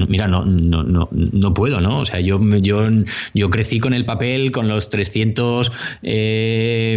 mira, 0.08 0.26
no, 0.26 0.44
no, 0.44 0.82
no, 0.82 1.08
no 1.12 1.54
puedo, 1.54 1.80
¿no? 1.80 1.98
O 1.98 2.04
sea, 2.06 2.20
yo, 2.20 2.40
yo, 2.62 2.88
yo 3.34 3.50
crecí 3.50 3.78
con 3.78 3.92
el 3.92 4.06
papel, 4.06 4.50
con 4.50 4.68
los 4.68 4.88
300 4.88 5.70
eh, 6.02 6.96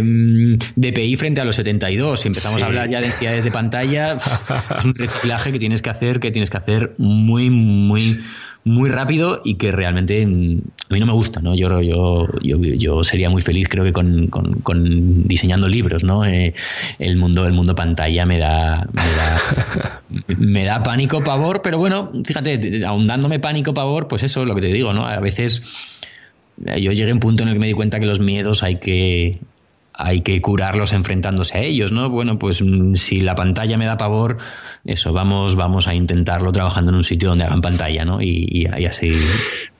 DPI 0.76 1.16
frente 1.16 1.40
a 1.40 1.44
los 1.44 1.56
72. 1.56 2.20
Si 2.20 2.28
empezamos 2.28 2.62
a 2.62 2.66
hablar 2.66 2.90
ya 2.90 2.98
de 2.98 3.06
densidades 3.06 3.44
de 3.44 3.50
pantalla, 3.50 4.12
es 4.78 4.84
un 4.84 4.94
reciclaje 4.94 5.52
que 5.52 5.58
tienes 5.58 5.82
que 5.82 5.90
hacer, 5.90 6.20
que 6.20 6.30
tienes 6.30 6.50
que 6.50 6.56
hacer 6.56 6.94
muy, 6.98 7.50
muy 7.50 8.18
muy 8.64 8.90
rápido 8.90 9.40
y 9.44 9.54
que 9.54 9.72
realmente 9.72 10.24
mm, 10.24 10.60
a 10.90 10.94
mí 10.94 11.00
no 11.00 11.06
me 11.06 11.12
gusta, 11.12 11.40
¿no? 11.40 11.54
Yo, 11.54 11.80
yo, 11.80 12.28
yo, 12.42 12.58
yo 12.58 13.04
sería 13.04 13.28
muy 13.28 13.42
feliz, 13.42 13.68
creo 13.68 13.84
que 13.84 13.92
con, 13.92 14.28
con, 14.28 15.24
diseñando 15.26 15.68
libros, 15.68 16.04
¿no? 16.04 16.24
Eh, 16.24 16.54
el 16.98 17.16
mundo, 17.16 17.46
el 17.46 17.52
mundo 17.52 17.74
pantalla 17.74 18.24
me 18.24 18.38
da, 18.38 18.86
me 18.92 19.02
da, 19.16 20.02
me 20.38 20.64
da 20.64 20.82
pánico, 20.82 21.24
pavor, 21.24 21.62
pero 21.62 21.78
bueno, 21.78 22.12
fíjate, 22.24 22.84
ahondándome 22.84 23.40
pánico, 23.40 23.74
pavor, 23.74 24.06
pues 24.06 24.22
eso 24.22 24.42
es 24.42 24.48
lo 24.48 24.54
que 24.54 24.60
te 24.60 24.72
digo, 24.72 24.92
¿no? 24.92 25.06
A 25.06 25.18
veces 25.18 25.62
eh, 26.66 26.80
yo 26.80 26.92
llegué 26.92 27.10
a 27.10 27.14
un 27.14 27.20
punto 27.20 27.42
en 27.42 27.48
el 27.48 27.54
que 27.54 27.60
me 27.60 27.66
di 27.66 27.72
cuenta 27.72 27.98
que 27.98 28.06
los 28.06 28.20
miedos 28.20 28.62
hay 28.62 28.76
que, 28.76 29.40
hay 29.94 30.22
que 30.22 30.40
curarlos 30.40 30.92
enfrentándose 30.92 31.58
a 31.58 31.60
ellos, 31.60 31.92
¿no? 31.92 32.08
Bueno, 32.10 32.38
pues 32.38 32.62
mm, 32.62 32.94
si 32.94 33.20
la 33.20 33.34
pantalla 33.34 33.76
me 33.76 33.86
da 33.86 33.96
pavor, 33.96 34.38
eso, 34.84 35.12
vamos, 35.12 35.54
vamos 35.54 35.86
a 35.86 35.94
intentarlo 35.94 36.52
trabajando 36.52 36.90
en 36.90 36.96
un 36.96 37.04
sitio 37.04 37.28
donde 37.28 37.44
hagan 37.44 37.60
pantalla, 37.60 38.04
¿no? 38.04 38.20
Y, 38.20 38.46
y, 38.50 38.86
así. 38.86 39.12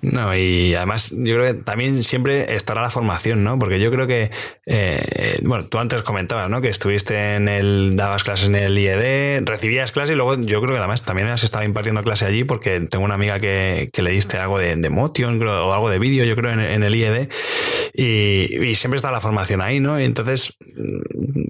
No, 0.01 0.37
y 0.37 0.75
además 0.75 1.15
yo 1.17 1.37
creo 1.37 1.55
que 1.55 1.63
también 1.63 2.03
siempre 2.03 2.55
estará 2.55 2.83
la 2.83 2.91
formación, 2.91 3.43
¿no? 3.45 3.59
Porque 3.59 3.81
yo 3.81 3.91
creo 3.91 4.07
que, 4.07 4.31
eh, 4.67 5.39
bueno, 5.43 5.67
tú 5.67 5.79
antes 5.79 6.03
comentabas, 6.03 6.51
¿no? 6.51 6.61
Que 6.61 6.69
estuviste 6.69 7.37
en 7.37 7.49
el, 7.49 7.97
dabas 7.97 8.25
clases 8.25 8.49
en 8.49 8.57
el 8.57 8.79
IED, 8.79 9.45
recibías 9.45 9.93
clases 9.93 10.13
y 10.13 10.17
luego 10.17 10.35
yo 10.41 10.61
creo 10.61 10.73
que 10.73 10.79
además 10.79 11.03
también 11.03 11.29
has 11.29 11.45
estado 11.45 11.65
impartiendo 11.65 12.03
clase 12.03 12.27
allí 12.27 12.45
porque 12.45 12.81
tengo 12.81 13.05
una 13.05 13.15
amiga 13.15 13.41
que, 13.41 13.91
que 13.93 14.03
le 14.03 14.11
diste 14.11 14.39
algo 14.39 14.59
de, 14.59 14.77
de 14.77 14.91
Motion 14.91 15.41
o 15.43 15.73
algo 15.73 15.89
de 15.89 15.99
vídeo, 15.99 16.25
yo 16.25 16.37
creo, 16.37 16.53
en, 16.53 16.61
en 16.61 16.83
el 16.83 16.95
IED 16.95 17.29
y, 17.93 18.59
y 18.65 18.75
siempre 18.75 18.97
está 18.97 19.11
la 19.11 19.21
formación 19.21 19.61
ahí, 19.61 19.81
¿no? 19.81 19.99
entonces, 19.99 20.57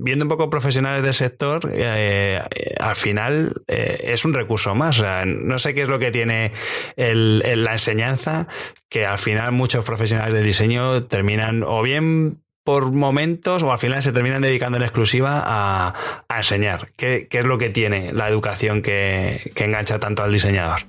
viendo 0.03 0.24
un 0.24 0.28
poco 0.28 0.51
profesionales 0.51 1.03
del 1.03 1.14
sector, 1.14 1.70
eh, 1.72 2.40
al 2.80 2.97
final 2.97 3.53
eh, 3.68 4.01
es 4.05 4.24
un 4.24 4.34
recurso 4.34 4.74
más. 4.74 5.03
no 5.26 5.59
sé 5.59 5.74
qué 5.74 5.82
es 5.82 5.88
lo 5.88 5.99
que 5.99 6.11
tiene 6.11 6.53
la 6.97 7.72
enseñanza, 7.72 8.49
que 8.88 9.07
al 9.07 9.18
final 9.18 9.53
muchos 9.53 9.84
profesionales 9.84 10.34
de 10.34 10.43
diseño 10.43 11.05
terminan 11.05 11.62
o 11.62 11.82
bien 11.82 12.43
por 12.64 12.93
momentos 12.93 13.62
o 13.62 13.72
al 13.72 13.78
final 13.78 14.03
se 14.03 14.12
terminan 14.12 14.43
dedicando 14.43 14.76
en 14.76 14.84
exclusiva 14.84 15.43
a, 15.45 15.95
enseñar. 16.36 16.93
¿Qué, 16.97 17.28
es 17.30 17.45
lo 17.45 17.59
que 17.59 17.70
tiene 17.70 18.12
la 18.12 18.28
educación 18.28 18.82
que, 18.82 19.51
engancha 19.57 19.99
tanto 19.99 20.22
al 20.22 20.32
diseñador? 20.32 20.82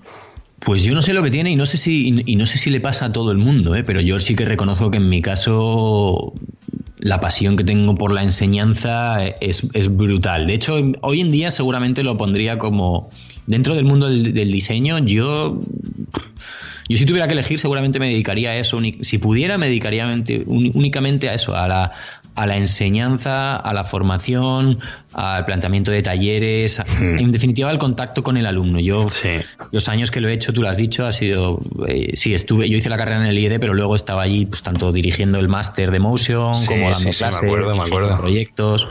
Pues 0.66 0.84
yo 0.84 0.94
no 0.94 1.02
sé 1.02 1.14
lo 1.14 1.24
que 1.24 1.30
tiene 1.30 1.52
y 1.52 1.56
no 1.56 1.66
sé 1.66 1.78
si, 1.78 2.24
y 2.26 2.36
no 2.36 2.46
sé 2.46 2.58
si 2.58 2.70
le 2.70 2.80
pasa 2.80 3.06
a 3.06 3.12
todo 3.12 3.32
el 3.32 3.38
mundo, 3.38 3.76
¿eh? 3.76 3.84
pero 3.84 4.00
yo 4.02 4.20
sí 4.20 4.36
que 4.36 4.46
reconozco 4.46 4.92
que 4.92 4.98
en 4.98 5.10
mi 5.10 5.22
caso 5.22 6.34
la 7.00 7.20
pasión 7.20 7.58
que 7.58 7.66
tengo 7.66 7.96
por 7.96 8.14
la 8.14 8.24
enseñanza 8.24 9.26
es, 9.26 9.70
brutal. 9.90 10.48
De 10.48 10.54
hecho, 10.54 10.76
hoy 11.02 11.22
en 11.22 11.32
día 11.32 11.52
seguramente 11.52 12.02
lo 12.02 12.18
pondría 12.18 12.58
como 12.58 13.10
dentro 13.46 13.76
del 13.76 13.84
mundo 13.84 14.08
del, 14.10 14.52
diseño. 14.52 15.00
Yo, 15.00 15.60
yo 16.88 16.98
si 16.98 17.06
tuviera 17.06 17.28
que 17.28 17.34
elegir, 17.34 17.60
seguramente 17.60 18.00
me 18.00 18.08
dedicaría 18.08 18.52
a 18.52 18.56
eso. 18.56 18.80
Si 19.02 19.18
pudiera, 19.18 19.58
me 19.58 19.66
dedicaría 19.66 20.06
únicamente 20.48 21.28
a 21.28 21.34
eso, 21.34 21.58
a 21.58 21.68
la, 21.68 21.92
a 22.36 22.48
la 22.48 22.58
enseñanza, 22.58 23.56
a 23.56 23.74
la 23.74 23.84
formación, 23.84 24.80
al 25.14 25.46
planteamiento 25.46 25.92
de 25.92 26.02
talleres, 26.02 26.80
hmm. 26.80 27.20
en 27.20 27.32
definitiva 27.32 27.70
al 27.70 27.78
contacto 27.78 28.24
con 28.24 28.38
el 28.38 28.46
alumno. 28.46 28.80
Yo, 28.80 29.06
los 29.72 29.90
años 29.90 30.10
que 30.10 30.20
lo 30.20 30.30
he 30.30 30.34
hecho, 30.34 30.52
tú 30.52 30.64
lo 30.64 30.70
has 30.70 30.78
dicho, 30.78 31.06
ha 31.06 31.12
sido, 31.12 31.60
eh, 31.88 32.12
sí, 32.16 32.34
estuve, 32.34 32.68
yo 32.70 32.78
hice 32.78 32.90
la 32.90 32.98
carrera 32.98 33.22
en 33.22 33.28
el 33.28 33.38
IED, 33.38 33.60
pero 33.60 33.74
luego 33.76 33.96
estaba 33.96 34.24
allí, 34.24 34.46
pues 34.48 34.64
tanto 34.64 34.92
dirigiendo 34.92 35.40
el 35.40 35.48
máster 35.48 35.92
de 35.92 36.00
Motion, 36.00 36.54
como 36.66 36.90
dando 36.90 37.10
clases, 37.12 37.44
me 37.44 38.18
proyectos, 38.18 38.88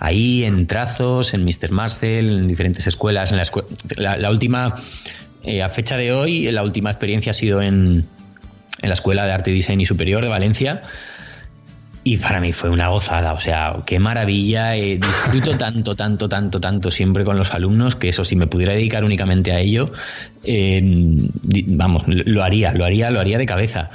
ahí 0.00 0.42
en 0.44 0.66
trazos, 0.66 1.32
en 1.32 1.44
Mr. 1.44 1.70
Marcel, 1.70 2.40
en 2.40 2.48
diferentes 2.48 2.86
escuelas, 2.88 3.30
en 3.30 3.36
la, 3.36 3.44
escuela, 3.44 3.68
la, 3.96 4.30
última, 4.30 4.80
eh, 5.44 5.62
a 5.62 5.68
fecha 5.68 5.96
de 5.96 6.12
hoy, 6.12 6.50
la 6.50 6.64
última 6.64 6.90
experiencia 6.90 7.30
ha 7.30 7.34
sido 7.34 7.62
en, 7.62 8.04
en 8.82 8.88
la 8.88 8.94
Escuela 8.94 9.26
de 9.26 9.32
Arte 9.32 9.50
y 9.50 9.54
Diseño 9.54 9.86
Superior 9.86 10.22
de 10.22 10.28
Valencia, 10.28 10.82
y 12.02 12.16
para 12.16 12.40
mí 12.40 12.52
fue 12.52 12.70
una 12.70 12.88
gozada, 12.88 13.34
o 13.34 13.40
sea, 13.40 13.76
qué 13.84 13.98
maravilla. 13.98 14.76
Eh, 14.76 14.98
disfruto 14.98 15.56
tanto, 15.58 15.94
tanto, 15.94 16.28
tanto, 16.28 16.60
tanto 16.60 16.90
siempre 16.90 17.24
con 17.24 17.36
los 17.36 17.52
alumnos 17.52 17.96
que 17.96 18.08
eso, 18.08 18.24
si 18.24 18.36
me 18.36 18.46
pudiera 18.46 18.72
dedicar 18.72 19.04
únicamente 19.04 19.52
a 19.52 19.60
ello, 19.60 19.92
eh, 20.44 20.80
vamos, 21.66 22.04
lo 22.06 22.42
haría, 22.42 22.72
lo 22.72 22.84
haría, 22.84 23.10
lo 23.10 23.20
haría 23.20 23.38
de 23.38 23.46
cabeza. 23.46 23.90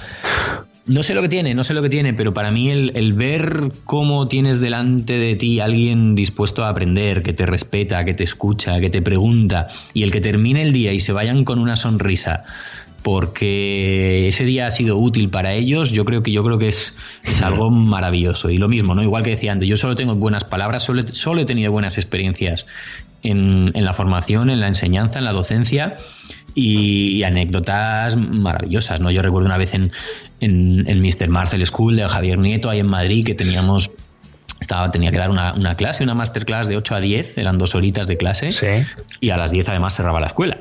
No 0.88 1.02
sé 1.02 1.16
lo 1.16 1.24
que 1.24 1.30
tiene, 1.30 1.56
no 1.56 1.64
sé 1.64 1.74
lo 1.74 1.82
que 1.82 1.90
tiene, 1.90 2.14
pero 2.14 2.36
para 2.36 2.52
mí 2.52 2.70
el, 2.70 2.92
el, 2.94 3.14
ver 3.14 3.72
cómo 3.86 4.28
tienes 4.28 4.60
delante 4.60 5.18
de 5.18 5.36
ti 5.36 5.60
alguien 5.60 6.14
dispuesto 6.14 6.64
a 6.64 6.70
aprender, 6.70 7.24
que 7.24 7.34
te 7.34 7.48
respeta, 7.48 8.06
que 8.06 8.14
te 8.14 8.24
escucha, 8.24 8.80
que 8.80 8.92
te 8.92 9.02
pregunta, 9.02 9.66
y 9.96 10.04
el 10.04 10.12
que 10.12 10.22
termine 10.22 10.62
el 10.62 10.74
día 10.74 10.94
y 10.94 11.00
se 11.00 11.12
vayan 11.12 11.44
con 11.44 11.58
una 11.58 11.76
sonrisa 11.76 12.44
porque 13.06 14.28
ese 14.28 14.46
día 14.46 14.66
ha 14.66 14.72
sido 14.72 14.98
útil 14.98 15.30
para 15.30 15.54
ellos, 15.54 15.92
yo 15.92 16.06
creo 16.06 16.24
que 16.24 16.32
yo 16.32 16.44
creo 16.44 16.58
que 16.58 16.70
es, 16.70 16.96
algo 17.44 17.70
maravilloso. 17.70 18.50
Y 18.50 18.58
lo 18.58 18.68
mismo, 18.68 18.96
¿no? 18.96 19.04
Igual 19.04 19.22
que 19.22 19.30
decía 19.30 19.52
antes, 19.52 19.70
yo 19.70 19.78
solo 19.78 19.94
tengo 19.94 20.16
buenas 20.16 20.44
palabras, 20.44 20.82
solo, 20.82 21.40
he 21.40 21.46
tenido 21.46 21.72
buenas 21.72 22.00
experiencias 22.00 22.66
en, 23.22 23.72
la 23.76 23.94
formación, 23.94 24.50
en 24.50 24.60
la 24.60 24.68
enseñanza, 24.68 25.20
en 25.20 25.26
la 25.26 25.34
docencia 25.34 25.98
y, 26.56 27.22
anécdotas 27.22 28.18
maravillosas, 28.18 29.00
¿no? 29.02 29.12
Yo 29.12 29.22
recuerdo 29.22 29.46
una 29.46 29.60
vez 29.60 29.76
en, 29.76 29.92
en, 30.40 30.90
en 30.90 31.00
Mr. 31.00 31.30
Marcel 31.30 31.64
School 31.64 31.98
de 31.98 32.08
Javier 32.08 32.40
Nieto, 32.40 32.72
ahí 32.72 32.80
en 32.80 32.90
Madrid, 32.90 33.24
que 33.24 33.36
teníamos 33.36 33.92
estaba, 34.60 34.90
tenía 34.90 35.12
que 35.12 35.20
dar 35.20 35.30
una, 35.30 35.54
una, 35.54 35.76
clase, 35.76 36.04
una 36.04 36.16
masterclass 36.16 36.68
de 36.68 36.78
8 36.78 36.96
a 36.96 37.02
10, 37.02 37.38
eran 37.38 37.60
dos 37.60 37.76
horitas 37.76 38.08
de 38.08 38.18
clase, 38.18 38.50
y 39.20 39.30
a 39.30 39.38
las 39.38 39.52
10 39.52 39.70
además 39.70 39.96
cerraba 39.96 40.20
la 40.20 40.28
escuela. 40.28 40.58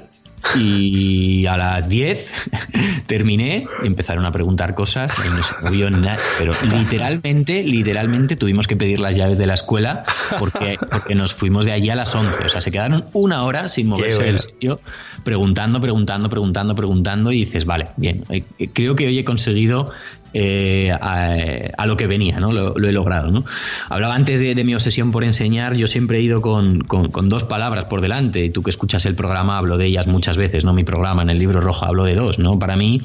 Y 0.56 1.46
a 1.46 1.56
las 1.56 1.88
10 1.88 2.32
terminé, 3.06 3.66
empezaron 3.82 4.24
a 4.26 4.32
preguntar 4.32 4.74
cosas 4.74 5.12
y 5.24 5.28
no 5.28 5.42
se 5.42 5.54
movió 5.62 5.90
nada. 5.90 6.18
Pero 6.38 6.52
literalmente, 6.76 7.62
literalmente 7.62 8.36
tuvimos 8.36 8.66
que 8.66 8.76
pedir 8.76 8.98
las 9.00 9.16
llaves 9.16 9.38
de 9.38 9.46
la 9.46 9.54
escuela 9.54 10.04
porque, 10.38 10.76
porque 10.90 11.14
nos 11.14 11.34
fuimos 11.34 11.64
de 11.64 11.72
allí 11.72 11.90
a 11.90 11.94
las 11.94 12.14
11. 12.14 12.44
O 12.44 12.48
sea, 12.48 12.60
se 12.60 12.70
quedaron 12.70 13.04
una 13.12 13.42
hora 13.42 13.68
sin 13.68 13.88
moverse 13.88 14.22
del 14.22 14.38
sitio, 14.38 14.80
preguntando, 15.22 15.80
preguntando, 15.80 16.28
preguntando, 16.28 16.74
preguntando. 16.74 17.32
Y 17.32 17.40
dices, 17.40 17.64
vale, 17.64 17.88
bien, 17.96 18.22
eh, 18.30 18.44
creo 18.72 18.94
que 18.94 19.06
hoy 19.06 19.18
he 19.18 19.24
conseguido 19.24 19.92
eh, 20.36 20.90
a, 20.90 21.86
lo 21.86 21.96
que 21.96 22.08
venía, 22.08 22.40
¿no? 22.40 22.52
Lo, 22.52 22.76
he 22.76 22.92
logrado, 22.92 23.30
¿no? 23.30 23.44
Hablaba 23.88 24.16
antes 24.16 24.40
de, 24.40 24.64
mi 24.64 24.74
obsesión 24.74 25.12
por 25.12 25.22
enseñar, 25.22 25.76
yo 25.76 25.86
siempre 25.86 26.18
he 26.18 26.22
ido 26.22 26.42
con, 26.42 26.80
dos 27.28 27.44
palabras 27.44 27.84
por 27.84 28.00
delante, 28.00 28.44
y 28.44 28.50
tú 28.50 28.64
que 28.64 28.70
escuchas 28.70 29.06
el 29.06 29.14
programa 29.14 29.58
hablo 29.58 29.78
de 29.78 29.86
ellas 29.86 30.08
muchas 30.08 30.36
veces, 30.36 30.64
¿no? 30.64 30.72
Mi 30.72 30.82
programa 30.82 31.22
en 31.22 31.30
el 31.30 31.38
libro 31.38 31.60
rojo 31.60 31.84
hablo 31.86 32.02
de 32.02 32.16
dos, 32.16 32.40
¿no? 32.40 32.58
Para 32.58 32.74
mí... 32.76 33.00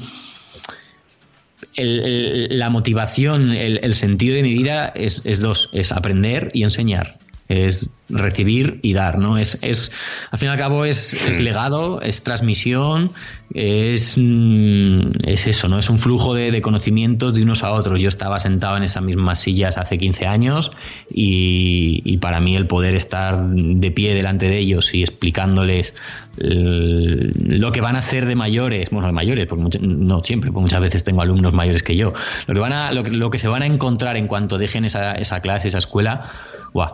la 1.76 2.68
motivación, 2.68 3.52
el, 3.52 3.94
sentido 3.94 4.34
de 4.34 4.42
mi 4.42 4.52
vida 4.52 4.92
es, 4.94 5.22
es, 5.24 5.38
dos, 5.38 5.70
es 5.72 5.92
aprender 5.92 6.50
y 6.52 6.64
enseñar 6.64 7.19
es 7.50 7.90
recibir 8.08 8.78
y 8.82 8.92
dar, 8.92 9.18
¿no? 9.18 9.36
Es, 9.36 9.58
es 9.60 9.90
al 10.30 10.38
fin 10.38 10.48
y 10.48 10.52
al 10.52 10.58
cabo 10.58 10.84
es, 10.84 11.28
legado, 11.40 12.00
es 12.00 12.22
transmisión, 12.22 13.10
es, 13.52 14.14
mm, 14.16 15.26
es 15.26 15.48
eso, 15.48 15.68
¿no? 15.68 15.80
Es 15.80 15.90
un 15.90 15.98
flujo 15.98 16.32
de, 16.32 16.62
conocimientos 16.62 17.34
de 17.34 17.42
unos 17.42 17.64
a 17.64 17.72
otros. 17.72 18.00
Yo 18.00 18.08
estaba 18.08 18.38
sentado 18.38 18.76
en 18.76 18.84
esas 18.84 19.02
mismas 19.02 19.40
sillas 19.40 19.78
hace 19.78 19.98
15 19.98 20.26
años 20.28 20.70
y, 21.12 22.18
para 22.18 22.40
mí 22.40 22.54
el 22.54 22.66
poder 22.66 22.94
estar 22.94 23.48
de 23.48 23.90
pie 23.90 24.14
delante 24.14 24.48
de 24.48 24.58
ellos 24.58 24.94
y 24.94 25.02
explicándoles 25.02 25.94
lo 26.36 27.72
que 27.72 27.80
van 27.80 27.96
a 27.96 28.02
ser 28.02 28.26
de 28.26 28.36
mayores, 28.36 28.90
bueno, 28.90 29.08
de 29.08 29.12
mayores, 29.12 29.46
porque 29.46 29.78
no 29.80 30.22
siempre, 30.22 30.52
porque 30.52 30.62
muchas 30.62 30.80
veces 30.80 31.02
tengo 31.02 31.22
alumnos 31.22 31.52
mayores 31.52 31.82
que 31.82 31.96
yo, 31.96 32.12
lo 32.46 32.54
que, 32.54 32.60
van 32.60 32.72
a, 32.72 32.92
lo, 32.92 33.02
lo 33.02 33.30
que 33.30 33.38
se 33.38 33.48
van 33.48 33.62
a 33.62 33.66
encontrar 33.66 34.16
en 34.16 34.28
cuanto 34.28 34.56
dejen 34.56 34.84
esa, 34.84 35.14
esa 35.14 35.40
clase, 35.40 35.68
esa 35.68 35.78
escuela, 35.78 36.30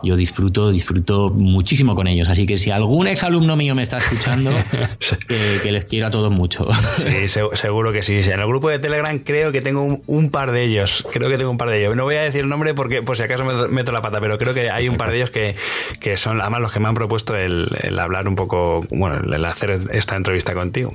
yo 0.02 0.16
disfruto, 0.16 0.70
disfruto 0.70 1.30
muchísimo 1.30 1.94
con 1.94 2.06
ellos. 2.06 2.28
Así 2.28 2.46
que 2.46 2.56
si 2.56 2.70
algún 2.70 3.06
exalumno 3.06 3.56
mío 3.56 3.74
me 3.74 3.82
está 3.82 3.98
escuchando, 3.98 4.50
que, 5.62 5.72
les 5.72 5.84
quiero 5.84 6.06
a 6.06 6.10
todos 6.10 6.32
mucho. 6.32 6.66
Sí, 6.74 7.28
seguro 7.28 7.92
que 7.92 8.02
sí. 8.02 8.20
En 8.24 8.40
el 8.40 8.46
grupo 8.46 8.68
de 8.68 8.78
Telegram 8.78 9.18
creo 9.18 9.52
que 9.52 9.60
tengo 9.60 10.00
un, 10.06 10.30
par 10.30 10.50
de 10.50 10.64
ellos. 10.64 11.06
Creo 11.12 11.28
que 11.28 11.38
tengo 11.38 11.50
un 11.50 11.58
par 11.58 11.70
de 11.70 11.80
ellos. 11.80 11.96
No 11.96 12.04
voy 12.04 12.16
a 12.16 12.22
decir 12.22 12.40
el 12.40 12.48
nombre 12.48 12.74
porque 12.74 13.02
por 13.02 13.16
si 13.16 13.22
acaso 13.22 13.44
me 13.44 13.68
meto 13.68 13.92
la 13.92 14.02
pata, 14.02 14.20
pero 14.20 14.38
creo 14.38 14.54
que 14.54 14.70
hay 14.70 14.88
un 14.88 14.96
par 14.96 15.10
de 15.10 15.18
ellos 15.18 15.30
que, 15.30 15.56
que 16.00 16.16
son 16.16 16.40
además 16.40 16.60
los 16.60 16.72
que 16.72 16.80
me 16.80 16.88
han 16.88 16.94
propuesto 16.94 17.36
el, 17.36 17.68
hablar 17.98 18.28
un 18.28 18.36
poco, 18.36 18.84
bueno, 18.90 19.34
el 19.34 19.44
hacer 19.44 19.78
esta 19.92 20.16
entrevista 20.16 20.54
contigo. 20.54 20.92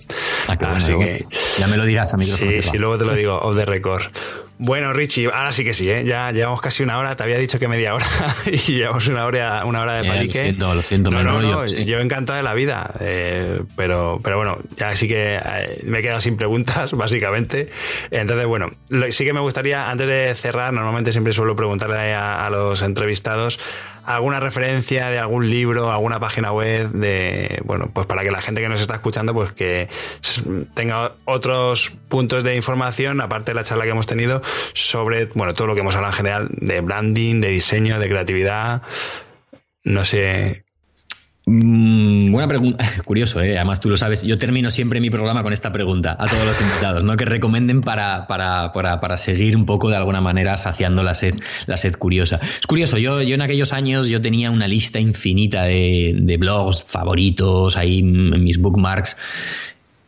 Ah, 0.48 0.58
Así 0.76 0.98
que 0.98 1.26
ya 1.60 1.68
me 1.68 1.78
lo 1.78 1.86
dirás, 1.86 2.14
amigo. 2.14 2.36
Sí, 2.36 2.62
sí, 2.62 2.78
luego 2.78 2.98
te 2.98 3.06
lo 3.06 3.14
digo 3.14 3.40
off 3.42 3.56
the 3.56 3.66
record. 3.66 4.02
Bueno, 4.64 4.94
Richie, 4.94 5.26
ahora 5.26 5.52
sí 5.54 5.64
que 5.64 5.74
sí, 5.74 5.90
¿eh? 5.90 6.06
ya 6.06 6.32
llevamos 6.32 6.62
casi 6.62 6.84
una 6.84 7.00
hora. 7.00 7.16
Te 7.16 7.24
había 7.24 7.40
dicho 7.40 7.58
que 7.58 7.68
media 7.68 7.96
hora 7.96 8.06
y 8.46 8.58
llevamos 8.58 9.08
una 9.08 9.26
hora, 9.26 9.66
una 9.66 9.82
hora 9.82 9.94
de 9.94 10.08
palique. 10.08 10.38
lo 10.38 10.44
siento, 10.44 10.76
lo 10.76 10.82
siento. 10.84 11.10
No, 11.10 11.24
no, 11.24 11.42
no, 11.42 11.66
yo, 11.66 12.00
encantado 12.00 12.38
de 12.38 12.44
la 12.44 12.54
vida. 12.54 12.94
Eh, 13.00 13.64
pero, 13.76 14.20
pero 14.24 14.38
bueno, 14.38 14.60
ya 14.78 14.96
sí 14.96 15.08
que 15.08 15.40
eh, 15.44 15.82
me 15.84 15.98
he 15.98 16.02
quedado 16.04 16.22
sin 16.22 16.38
preguntas, 16.38 16.94
básicamente. 16.96 17.72
Entonces, 18.12 18.46
bueno, 18.46 18.70
sí 19.10 19.26
que 19.26 19.34
me 19.34 19.40
gustaría, 19.40 19.90
antes 19.90 20.08
de 20.08 20.36
cerrar, 20.36 20.72
normalmente 20.72 21.12
siempre 21.12 21.34
suelo 21.34 21.56
preguntarle 21.56 22.14
a 22.14 22.48
los 22.52 22.84
entrevistados 22.84 23.60
alguna 24.06 24.40
referencia 24.40 25.08
de 25.08 25.20
algún 25.20 25.50
libro, 25.50 25.92
alguna 25.92 26.20
página 26.20 26.52
web 26.52 26.90
de, 26.90 27.62
bueno, 27.66 27.92
pues 27.94 28.08
para 28.08 28.24
que 28.24 28.32
la 28.32 28.42
gente 28.42 28.62
que 28.62 28.70
nos 28.70 28.82
está 28.82 28.96
escuchando, 28.96 29.34
pues 29.34 29.52
que 29.52 29.90
tenga 30.74 31.14
otros 31.26 31.92
puntos 32.08 32.44
de 32.44 32.56
información, 32.56 33.22
aparte 33.22 33.52
de 33.52 33.56
la 33.56 33.64
charla 33.64 33.84
que 33.84 33.92
hemos 33.92 34.08
tenido, 34.08 34.42
sobre, 34.74 35.26
bueno, 35.28 35.54
todo 35.54 35.68
lo 35.68 35.76
que 35.76 35.82
hemos 35.82 35.96
hablado 35.96 36.14
en 36.14 36.18
general 36.18 36.48
de 36.52 36.82
branding, 36.82 37.42
de 37.42 37.50
diseño, 37.50 38.00
de 38.00 38.10
creatividad. 38.10 38.82
No 39.84 40.06
sé 40.06 40.64
Mm, 41.46 42.32
buena 42.32 42.48
pregunta. 42.48 42.86
Curioso, 43.06 43.42
¿eh? 43.42 43.58
además 43.58 43.80
tú 43.80 43.90
lo 43.90 43.98
sabes. 43.98 44.24
Yo 44.24 44.38
termino 44.38 44.70
siempre 44.70 45.02
mi 45.02 45.10
programa 45.10 45.42
con 45.42 45.54
esta 45.54 45.72
pregunta 45.72 46.16
a 46.20 46.28
todos 46.28 46.46
los 46.46 46.62
invitados, 46.62 47.04
¿no? 47.04 47.18
Que 47.18 47.26
recomienden 47.26 47.82
para, 47.82 48.28
para, 48.28 48.72
para, 48.74 49.00
para 49.00 49.18
seguir 49.18 49.58
un 49.58 49.66
poco 49.66 49.90
de 49.90 49.96
alguna 49.96 50.22
manera 50.22 50.56
saciando 50.58 51.02
la 51.02 51.16
sed, 51.16 51.36
la 51.66 51.78
sed 51.78 51.96
curiosa. 51.96 52.40
Es 52.42 52.68
curioso, 52.68 52.98
yo, 52.98 53.22
yo 53.24 53.36
en 53.36 53.42
aquellos 53.42 53.74
años 53.74 54.08
yo 54.08 54.22
tenía 54.22 54.52
una 54.52 54.68
lista 54.68 55.00
infinita 55.00 55.64
de, 55.64 56.16
de 56.16 56.38
blogs 56.38 56.86
favoritos 56.86 57.76
ahí 57.76 58.00
en 58.00 58.44
mis 58.44 58.60
bookmarks 58.60 59.18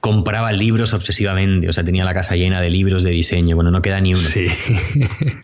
compraba 0.04 0.52
libros 0.52 0.94
obsesivamente, 0.94 1.70
o 1.70 1.72
sea, 1.72 1.86
tenía 1.86 2.04
la 2.04 2.14
casa 2.14 2.36
llena 2.36 2.60
de 2.60 2.70
libros 2.70 3.04
de 3.04 3.12
diseño. 3.12 3.56
Bueno, 3.56 3.72
no 3.72 3.82
queda 3.82 4.02
ni 4.02 4.14
uno. 4.14 4.22
Sí. 4.22 4.48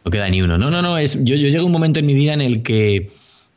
No 0.04 0.12
queda 0.12 0.28
ni 0.30 0.42
uno. 0.42 0.58
No, 0.58 0.70
no, 0.70 0.82
no, 0.82 0.98
es 0.98 1.24
yo, 1.24 1.36
yo 1.36 1.48
llego 1.48 1.64
a 1.64 1.66
un 1.66 1.72
momento 1.72 2.02
en 2.02 2.06
mi 2.06 2.14
vida 2.14 2.34
en 2.34 2.42
el 2.42 2.62
que 2.62 3.10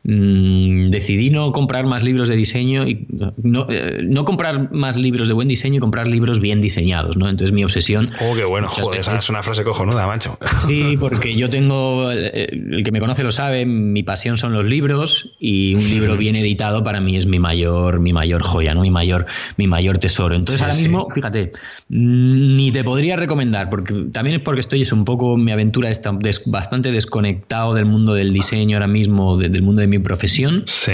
Mm, 0.05 0.89
decidí 0.89 1.29
no 1.29 1.53
comprar 1.53 1.85
más 1.85 2.03
libros 2.03 2.27
de 2.27 2.35
diseño 2.35 2.85
y 2.85 3.07
no, 3.41 3.65
eh, 3.69 4.01
no, 4.03 4.25
comprar 4.25 4.69
más 4.73 4.97
libros 4.97 5.29
de 5.29 5.33
buen 5.33 5.47
diseño 5.47 5.77
y 5.77 5.79
comprar 5.79 6.09
libros 6.09 6.41
bien 6.41 6.59
diseñados, 6.59 7.15
¿no? 7.15 7.29
Entonces 7.29 7.53
mi 7.53 7.63
obsesión... 7.63 8.09
Oh, 8.19 8.35
qué 8.35 8.43
bueno, 8.43 8.67
joder, 8.67 8.99
es 8.99 9.29
una 9.29 9.41
frase 9.41 9.63
cojonuda, 9.63 10.05
macho. 10.05 10.37
Sí, 10.67 10.97
porque 10.99 11.35
yo 11.35 11.49
tengo, 11.49 12.11
el 12.11 12.83
que 12.83 12.91
me 12.91 12.99
conoce 12.99 13.23
lo 13.23 13.31
sabe, 13.31 13.65
mi 13.65 14.03
pasión 14.03 14.37
son 14.37 14.53
los 14.53 14.65
libros 14.65 15.35
y 15.39 15.75
un 15.75 15.89
libro 15.89 16.17
bien 16.17 16.35
editado 16.35 16.83
para 16.83 16.99
mí 16.99 17.15
es 17.15 17.25
mi 17.25 17.39
mayor, 17.39 17.99
mi 17.99 18.11
mayor 18.11 18.41
joya, 18.41 18.73
¿no? 18.73 18.81
Mi 18.81 18.91
mayor, 18.91 19.25
mi 19.57 19.67
mayor 19.67 19.97
tesoro. 19.99 20.35
Entonces 20.35 20.61
ahora 20.61 20.75
mismo, 20.75 21.07
fíjate, 21.13 21.53
ni 21.89 22.71
te 22.71 22.83
podría 22.83 23.15
recomendar, 23.15 23.69
porque 23.69 23.93
también 24.11 24.37
es 24.37 24.41
porque 24.43 24.61
estoy, 24.61 24.81
es 24.81 24.91
un 24.91 25.05
poco, 25.05 25.37
mi 25.37 25.51
aventura 25.51 25.89
está 25.89 26.11
bastante 26.45 26.91
desconectado 26.91 27.73
del 27.73 27.85
mundo 27.85 28.13
del 28.13 28.33
diseño 28.33 28.77
ahora 28.77 28.87
mismo, 28.87 29.37
del 29.37 29.61
mundo 29.61 29.81
de 29.81 29.92
mi 29.97 30.03
profesión. 30.03 30.63
Sí. 30.67 30.93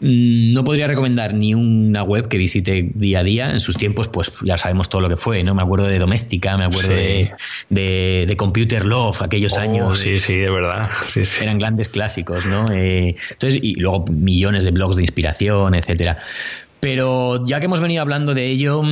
Mm, 0.00 0.52
no 0.52 0.64
podría 0.64 0.86
recomendar 0.86 1.34
ni 1.34 1.54
una 1.54 2.02
web 2.02 2.28
que 2.28 2.36
visite 2.36 2.90
día 2.94 3.20
a 3.20 3.22
día. 3.22 3.50
En 3.50 3.60
sus 3.60 3.76
tiempos, 3.76 4.08
pues 4.08 4.32
ya 4.44 4.58
sabemos 4.58 4.88
todo 4.88 5.00
lo 5.00 5.08
que 5.08 5.16
fue, 5.16 5.42
¿no? 5.42 5.54
Me 5.54 5.62
acuerdo 5.62 5.86
de 5.86 5.98
Doméstica, 5.98 6.56
me 6.56 6.64
acuerdo 6.64 6.90
de, 6.90 7.30
de, 7.70 8.36
Computer 8.36 8.84
Love, 8.84 9.22
aquellos 9.22 9.54
oh, 9.54 9.60
años. 9.60 9.98
Sí, 9.98 10.18
sí, 10.18 10.36
de 10.36 10.50
verdad. 10.50 10.88
Sí, 11.06 11.24
sí. 11.24 11.44
Eran 11.44 11.58
grandes 11.58 11.88
clásicos, 11.88 12.44
¿no? 12.44 12.66
Eh, 12.72 13.14
entonces, 13.30 13.60
y 13.62 13.74
luego 13.76 14.04
millones 14.10 14.64
de 14.64 14.72
blogs 14.72 14.96
de 14.96 15.02
inspiración, 15.02 15.74
etcétera. 15.74 16.18
Pero 16.80 17.46
ya 17.46 17.60
que 17.60 17.66
hemos 17.66 17.80
venido 17.80 18.02
hablando 18.02 18.34
de 18.34 18.46
ello, 18.46 18.82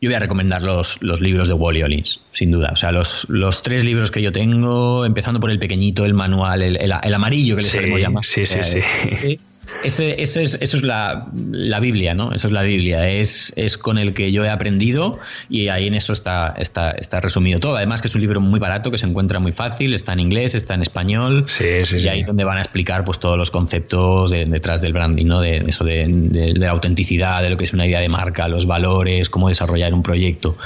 yo 0.00 0.10
voy 0.10 0.14
a 0.14 0.18
recomendar 0.18 0.62
los, 0.62 1.02
los 1.02 1.20
libros 1.20 1.48
de 1.48 1.54
Wally 1.54 1.82
Ollins, 1.82 2.20
sin 2.30 2.50
duda. 2.50 2.70
O 2.72 2.76
sea, 2.76 2.92
los, 2.92 3.26
los, 3.28 3.62
tres 3.62 3.84
libros 3.84 4.10
que 4.10 4.20
yo 4.20 4.32
tengo, 4.32 5.06
empezando 5.06 5.40
por 5.40 5.50
el 5.50 5.58
pequeñito, 5.58 6.04
el 6.04 6.14
manual, 6.14 6.62
el, 6.62 6.76
el, 6.76 7.14
amarillo 7.14 7.56
que 7.56 7.62
le 7.62 7.68
solemos 7.68 8.00
llamar. 8.00 8.24
Sí, 8.24 8.44
sí, 8.44 8.62
sí. 8.62 8.80
Eh, 9.22 9.38
ese, 9.82 10.22
eso 10.22 10.40
es, 10.40 10.58
eso 10.60 10.76
es 10.76 10.82
la, 10.82 11.26
la, 11.50 11.80
Biblia, 11.80 12.14
¿no? 12.14 12.32
Eso 12.32 12.46
es 12.46 12.52
la 12.52 12.62
Biblia. 12.62 13.08
Es, 13.08 13.52
es 13.56 13.76
con 13.76 13.98
el 13.98 14.14
que 14.14 14.32
yo 14.32 14.44
he 14.44 14.50
aprendido 14.50 15.18
y 15.48 15.68
ahí 15.68 15.86
en 15.86 15.94
eso 15.94 16.12
está, 16.12 16.54
está, 16.58 16.92
está 16.92 17.20
resumido 17.20 17.60
todo. 17.60 17.76
Además 17.76 18.00
que 18.00 18.08
es 18.08 18.14
un 18.14 18.20
libro 18.20 18.40
muy 18.40 18.60
barato, 18.60 18.90
que 18.90 18.98
se 18.98 19.06
encuentra 19.06 19.40
muy 19.40 19.52
fácil, 19.52 19.94
está 19.94 20.12
en 20.12 20.20
inglés, 20.20 20.54
está 20.54 20.74
en 20.74 20.82
español. 20.82 21.44
Sí, 21.46 21.84
sí, 21.84 21.98
y 21.98 22.08
ahí 22.08 22.22
donde 22.22 22.44
van 22.44 22.58
a 22.58 22.60
explicar 22.60 23.04
pues 23.04 23.18
todos 23.18 23.36
los 23.36 23.50
conceptos 23.50 24.30
detrás 24.30 24.80
del 24.80 24.92
branding, 24.92 25.26
¿no? 25.26 25.40
De, 25.40 25.58
eso 25.58 25.84
de, 25.84 26.06
de, 26.08 26.54
la 26.54 26.70
autenticidad, 26.70 27.42
de 27.42 27.50
lo 27.50 27.56
que 27.56 27.64
es 27.64 27.72
una 27.72 27.86
idea 27.86 28.00
de 28.00 28.08
marca, 28.08 28.48
los 28.48 28.66
valores, 28.66 29.28
cómo 29.28 29.48
desarrollar 29.48 29.92
un 29.92 30.02
proyecto. 30.02 30.56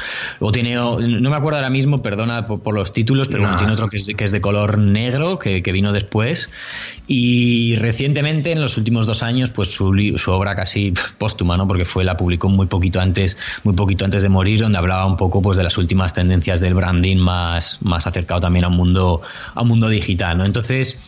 Luego 0.41 0.53
tiene, 0.53 0.75
no 0.75 1.31
me 1.31 1.37
acuerdo 1.37 1.59
ahora 1.59 1.71
mismo, 1.71 2.03
perdona 2.03 2.45
por, 2.45 2.75
los 2.75 2.93
títulos, 2.93 3.29
pero 3.29 3.49
tiene 3.57 3.73
otro 3.73 3.89
que 3.89 3.97
es, 3.97 4.07
que 4.07 4.25
es 4.25 4.31
de 4.31 4.41
color 4.41 4.79
negro, 4.79 5.39
que, 5.39 5.63
que 5.63 5.73
vino 5.73 5.93
después. 5.93 6.51
Y 7.11 7.77
recientemente, 7.77 8.53
en 8.53 8.61
los 8.61 8.77
últimos 8.77 8.88
dos 8.91 9.23
años, 9.23 9.51
pues 9.51 9.73
su, 9.73 9.87
obra 10.29 10.55
casi 10.55 10.93
póstuma, 11.19 11.57
¿no? 11.57 11.67
Porque 11.67 11.85
fue, 11.85 12.05
la 12.05 12.17
publicó 12.17 12.49
muy 12.49 12.67
poquito 12.67 13.01
antes, 13.01 13.37
muy 13.65 13.75
poquito 13.75 14.05
antes 14.05 14.23
de 14.23 14.29
morir, 14.29 14.61
donde 14.61 14.79
hablaba 14.79 15.07
un 15.07 15.17
poco 15.17 15.43
pues 15.43 15.57
de 15.57 15.63
las 15.63 15.79
últimas 15.79 16.15
tendencias 16.15 16.61
del 16.61 16.75
branding 16.75 17.17
más, 17.17 17.79
más 17.83 18.07
acercado 18.07 18.41
también 18.41 18.65
a 18.65 18.69
un 18.69 18.77
mundo, 18.77 19.21
a 19.55 19.63
un 19.63 19.69
mundo 19.69 19.89
digital, 19.89 20.39
¿no? 20.39 20.45
Entonces, 20.45 21.01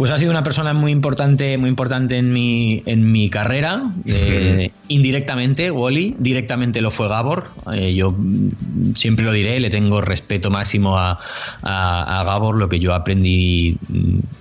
pues 0.00 0.10
ha 0.12 0.16
sido 0.16 0.30
una 0.30 0.42
persona 0.42 0.72
muy 0.72 0.92
importante, 0.92 1.58
muy 1.58 1.68
importante 1.68 2.16
en 2.16 2.32
mi, 2.32 2.82
en 2.86 3.12
mi 3.12 3.28
carrera. 3.28 3.82
Eh, 4.06 4.70
indirectamente, 4.88 5.70
Wally, 5.70 6.16
directamente 6.18 6.80
lo 6.80 6.90
fue 6.90 7.06
Gabor. 7.06 7.48
Eh, 7.74 7.92
yo 7.92 8.16
siempre 8.94 9.26
lo 9.26 9.32
diré, 9.32 9.60
le 9.60 9.68
tengo 9.68 10.00
respeto 10.00 10.48
máximo 10.48 10.96
a, 10.96 11.18
Gabor, 11.62 12.56
lo 12.56 12.70
que 12.70 12.80
yo 12.80 12.94
aprendí 12.94 13.76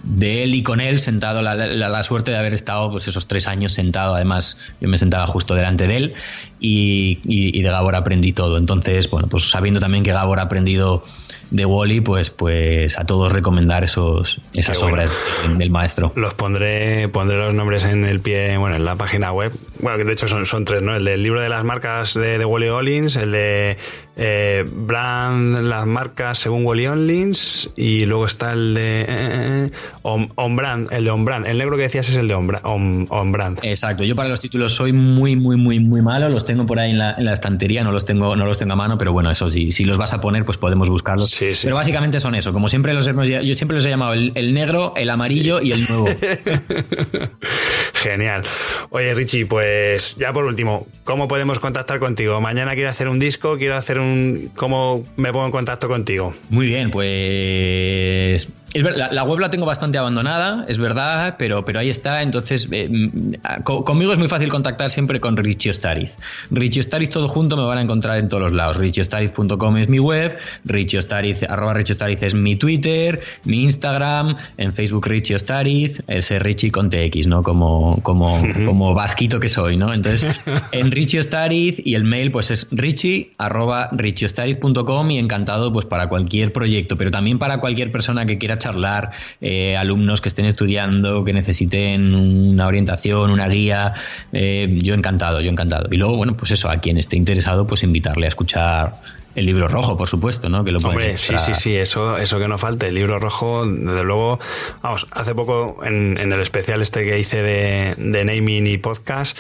de 0.04 0.44
él 0.44 0.56
y 0.56 0.64
con 0.64 0.80
él, 0.80 0.98
sentado, 0.98 1.42
la, 1.42 1.56
la, 1.56 2.04
suerte 2.04 2.32
de 2.32 2.38
haber 2.38 2.54
estado 2.54 2.90
pues, 2.90 3.10
esos 3.10 3.28
tres 3.28 3.46
años 3.46 3.74
sentado. 3.74 4.16
Además, 4.16 4.58
yo 4.80 4.88
me 4.88 4.98
sentaba 4.98 5.28
justo 5.28 5.56
delante 5.56 5.88
de 5.88 5.98
él 5.98 6.14
y, 6.62 7.20
y 7.26 7.62
de 7.62 7.70
Gabor 7.70 7.96
aprendí 7.96 8.32
todo. 8.32 8.58
Entonces, 8.58 9.10
bueno, 9.10 9.28
pues 9.28 9.50
sabiendo 9.50 9.82
también 9.82 10.06
que 10.06 10.14
Gabor 10.14 10.40
ha 10.40 10.44
aprendido 10.44 11.04
de 11.52 11.66
Wally, 11.66 12.02
pues, 12.02 12.30
pues 12.30 12.98
a 12.98 13.06
todos 13.06 13.32
recomendar 13.32 13.84
esos, 13.84 14.40
esas 14.54 14.82
obras 14.84 15.14
del 15.58 15.70
maestro. 15.70 16.14
Los 16.16 16.34
pondré, 16.34 17.08
pondré 17.10 17.38
los 17.38 17.54
nombres 17.54 17.86
en 17.86 18.06
el 18.06 18.20
pie, 18.20 18.58
bueno, 18.58 18.76
en 18.76 18.86
la 18.86 18.96
página 18.96 19.32
web. 19.32 19.52
Bueno, 19.80 19.98
que 19.98 20.04
de 20.04 20.14
hecho 20.14 20.28
son, 20.28 20.46
son 20.46 20.66
tres, 20.66 20.82
¿no? 20.82 20.96
El 20.96 21.06
del 21.06 21.24
libro 21.24 21.42
de 21.42 21.50
las 21.50 21.64
marcas 21.64 22.14
de, 22.14 22.38
de 22.38 22.46
Wally 22.46 22.70
Ollins, 22.70 23.16
el 23.16 23.32
de 23.32 23.78
eh, 24.22 24.66
brand, 24.70 25.60
las 25.60 25.86
marcas 25.86 26.38
según 26.38 26.66
Wally 26.66 26.88
Ollins, 26.88 27.70
y 27.76 28.06
luego 28.06 28.26
está 28.26 28.52
el 28.52 28.74
de 28.74 29.06
eh, 29.08 29.72
on, 30.02 30.56
brand, 30.56 30.92
el 30.92 31.06
de 31.06 31.12
on 31.12 31.24
brand. 31.24 31.48
El 31.48 31.58
negro 31.58 31.78
que 31.78 31.84
decías 31.84 32.10
es 32.10 32.18
el 32.18 32.28
de 32.28 32.36
on, 32.36 33.08
on, 33.10 33.32
brand. 33.32 33.60
Exacto. 33.64 34.04
Yo 34.04 34.16
para 34.16 34.30
los 34.30 34.42
títulos 34.42 34.74
soy 34.74 34.92
muy, 34.92 35.36
muy, 35.36 35.56
muy, 35.56 35.80
muy 35.80 36.02
malo. 36.02 36.28
Los 36.30 36.46
tengo 36.46 36.66
por 36.66 36.80
ahí 36.80 36.92
en 36.92 36.98
la, 36.98 37.16
en 37.18 37.26
la 37.26 37.34
estantería, 37.34 37.84
no 37.84 37.92
los 37.92 38.06
tengo, 38.06 38.36
no 38.36 38.46
los 38.46 38.58
tengo 38.58 38.74
a 38.74 38.76
mano, 38.76 38.98
pero 38.98 39.14
bueno, 39.14 39.32
eso 39.32 39.50
sí, 39.50 39.72
si 39.72 39.86
los 39.86 39.98
vas 39.98 40.14
a 40.14 40.20
poner, 40.20 40.44
pues 40.44 40.58
podemos 40.58 40.90
buscarlos. 40.90 41.39
Sí, 41.40 41.56
sí. 41.56 41.68
Pero 41.68 41.78
básicamente 41.78 42.20
son 42.20 42.36
eso. 42.36 42.52
Como 42.52 42.68
siempre 42.68 42.94
los 42.94 43.08
hemos, 43.08 43.26
yo 43.26 43.54
siempre 43.54 43.78
los 43.78 43.86
he 43.86 43.90
llamado 43.90 44.12
el, 44.12 44.54
negro, 44.54 44.92
el 44.98 45.10
amarillo 45.10 45.62
y 45.62 45.72
el 45.72 45.88
nuevo. 45.88 46.08
Genial. 47.94 48.44
Oye, 48.90 49.14
Richie, 49.14 49.46
pues 49.46 50.18
ya 50.18 50.34
por 50.34 50.44
último, 50.44 50.86
¿cómo 51.06 51.30
podemos 51.30 51.60
contactar 51.60 52.00
contigo? 52.00 52.42
Mañana 52.42 52.74
quiero 52.74 52.90
hacer 52.90 53.08
un 53.08 53.20
disco, 53.20 53.58
quiero 53.58 53.78
hacer 53.78 54.00
un. 54.00 54.52
¿Cómo 54.54 55.06
me 55.16 55.32
pongo 55.32 55.46
en 55.46 55.52
contacto 55.54 55.88
contigo? 55.88 56.34
Muy 56.50 56.68
bien, 56.68 56.92
pues 56.92 58.50
la, 58.74 59.24
web 59.24 59.40
la 59.40 59.50
tengo 59.50 59.66
bastante 59.66 59.98
abandonada, 59.98 60.66
es 60.68 60.78
verdad, 60.78 61.36
pero, 61.40 61.66
pero 61.66 61.80
ahí 61.80 61.90
está. 61.90 62.22
Entonces, 62.22 62.68
eh, 62.72 62.88
mm, 62.90 63.64
conmigo 63.64 64.14
es 64.14 64.20
muy 64.20 64.28
fácil 64.28 64.50
contactar 64.50 64.90
siempre 64.90 65.20
con 65.20 65.38
Richie 65.38 65.72
Ostariz. 65.72 66.16
Richie 66.52 66.82
Ostariz 66.82 67.10
todo 67.10 67.28
junto 67.28 67.58
me 67.58 67.64
van 67.64 67.80
a 67.80 67.82
encontrar 67.82 68.18
en 68.18 68.30
todos 68.30 68.44
los 68.44 68.54
lados. 68.54 68.78
RichieOstariz.com 68.78 69.78
es 69.78 69.90
mi 69.90 70.00
web, 70.00 70.38
Richie 70.66 71.00
Ostariz, 71.00 71.44
arroba 71.44 71.74
Richie 71.74 71.94
Ostariz 71.94 72.22
es 72.24 72.34
mi 72.36 72.56
Twitter, 72.56 73.22
mi 73.46 73.64
Instagram, 73.64 74.36
en 74.58 74.74
Facebook 74.74 75.08
Richie 75.08 75.36
Ostariz, 75.36 76.04
ese 76.08 76.40
Richie 76.40 76.72
con 76.72 76.90
TX, 76.90 77.28
¿no? 77.28 77.42
Como, 77.42 78.00
como, 78.04 78.40
como 78.66 78.94
vasquito 78.94 79.40
que 79.40 79.50
soy, 79.50 79.78
¿no? 79.78 79.94
Entonces, 79.94 80.46
en 80.72 80.92
Richie 80.92 81.20
Ostariz 81.20 81.82
y 81.84 81.96
el 81.96 82.04
mail 82.04 82.32
pues 82.32 82.52
es 82.52 82.68
richie 82.72 83.32
arroba 83.38 83.90
richieostariz.com 83.92 85.12
y 85.12 85.18
encantado 85.18 85.74
pues 85.74 85.86
para 85.86 86.08
cualquier 86.08 86.54
proyecto, 86.54 86.98
pero 86.98 87.10
también 87.10 87.40
para 87.40 87.60
cualquier 87.60 87.92
persona 87.92 88.26
que 88.26 88.38
quiera 88.38 88.59
charlar, 88.60 89.12
eh, 89.42 89.76
alumnos 89.76 90.22
que 90.22 90.30
estén 90.30 90.46
estudiando, 90.46 91.24
que 91.24 91.34
necesiten 91.34 92.14
una 92.14 92.68
orientación, 92.68 93.32
una 93.32 93.48
guía. 93.48 93.94
Eh, 94.32 94.78
yo 94.82 94.94
encantado, 94.94 95.42
yo 95.42 95.50
encantado. 95.50 95.88
Y 95.92 95.98
luego, 95.98 96.18
bueno, 96.18 96.38
pues 96.38 96.52
eso, 96.52 96.70
a 96.70 96.78
quien 96.78 96.98
esté 96.98 97.18
interesado, 97.18 97.66
pues 97.66 97.84
invitarle 97.84 98.26
a 98.26 98.30
escuchar 98.30 98.94
el 99.36 99.46
libro 99.46 99.68
rojo, 99.68 99.96
por 99.96 100.08
supuesto, 100.08 100.50
¿no? 100.50 100.64
Que 100.64 100.72
lo 100.72 100.80
Hombre, 100.80 101.18
sí, 101.18 101.36
sí, 101.38 101.54
sí, 101.54 101.76
eso, 101.76 102.18
eso 102.18 102.40
que 102.40 102.48
no 102.48 102.58
falte. 102.58 102.88
El 102.88 102.96
libro 102.96 103.20
rojo, 103.20 103.66
desde 103.66 104.04
luego, 104.04 104.40
vamos, 104.82 105.08
hace 105.12 105.36
poco 105.36 105.84
en, 105.84 106.18
el 106.18 106.42
especial 106.42 106.82
este 106.82 107.06
que 107.06 107.20
hice 107.20 107.42
de, 107.42 107.96
de 107.98 108.26
naming 108.26 108.68
y 108.68 108.78
podcast, 108.78 109.38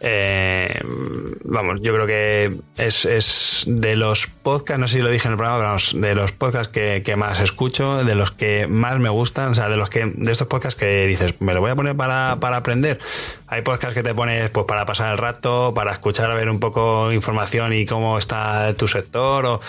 eh, 0.00 0.80
vamos, 1.44 1.82
yo 1.82 1.92
creo 1.92 2.06
que 2.06 2.56
es, 2.76 3.04
es, 3.04 3.64
de 3.66 3.96
los 3.96 4.28
podcasts, 4.28 4.80
no 4.80 4.86
sé 4.86 4.96
si 4.96 5.02
lo 5.02 5.10
dije 5.10 5.26
en 5.26 5.32
el 5.32 5.38
programa, 5.38 5.58
pero 5.58 5.68
vamos, 5.68 6.00
de 6.00 6.14
los 6.14 6.32
podcasts 6.32 6.72
que, 6.72 7.02
que, 7.04 7.16
más 7.16 7.40
escucho, 7.40 8.04
de 8.04 8.14
los 8.14 8.30
que 8.30 8.68
más 8.68 9.00
me 9.00 9.08
gustan, 9.08 9.50
o 9.50 9.54
sea, 9.54 9.68
de 9.68 9.76
los 9.76 9.88
que, 9.88 10.06
de 10.14 10.32
estos 10.32 10.46
podcasts 10.46 10.78
que 10.78 11.06
dices, 11.06 11.40
me 11.40 11.52
lo 11.52 11.60
voy 11.60 11.72
a 11.72 11.76
poner 11.76 11.96
para, 11.96 12.38
para 12.38 12.58
aprender. 12.58 13.00
Hay 13.48 13.62
podcasts 13.62 13.94
que 13.94 14.02
te 14.02 14.14
pones 14.14 14.50
pues 14.50 14.66
para 14.66 14.84
pasar 14.84 15.10
el 15.10 15.18
rato, 15.18 15.72
para 15.74 15.90
escuchar, 15.90 16.30
a 16.30 16.34
ver 16.34 16.50
un 16.50 16.60
poco 16.60 17.12
información 17.12 17.72
y 17.72 17.86
cómo 17.86 18.18
está 18.18 18.72
tu 18.74 18.86
sector. 18.86 19.46
O... 19.46 19.60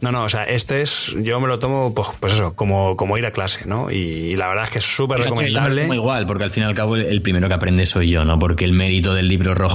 No, 0.00 0.12
no, 0.12 0.24
o 0.24 0.28
sea, 0.28 0.44
este 0.44 0.80
es, 0.82 1.14
yo 1.20 1.40
me 1.40 1.48
lo 1.48 1.58
tomo, 1.58 1.92
pues, 1.94 2.08
pues 2.20 2.34
eso, 2.34 2.54
como, 2.54 2.96
como 2.96 3.18
ir 3.18 3.26
a 3.26 3.32
clase, 3.32 3.66
¿no? 3.66 3.90
Y, 3.90 4.36
la 4.36 4.48
verdad 4.48 4.64
es 4.64 4.70
que 4.70 4.78
es 4.78 4.84
súper 4.84 5.18
recomendable. 5.18 5.82
Yo 5.82 5.88
me 5.88 5.96
igual, 5.96 6.26
porque 6.26 6.44
al 6.44 6.50
fin 6.50 6.62
y 6.62 6.66
al 6.66 6.74
cabo 6.74 6.96
el 6.96 7.22
primero 7.22 7.48
que 7.48 7.54
aprende 7.54 7.86
soy 7.86 8.10
yo, 8.10 8.24
¿no? 8.24 8.38
Porque 8.38 8.64
el 8.64 8.72
mérito 8.72 9.14
del 9.14 9.28
libro 9.28 9.54
rojo 9.54 9.73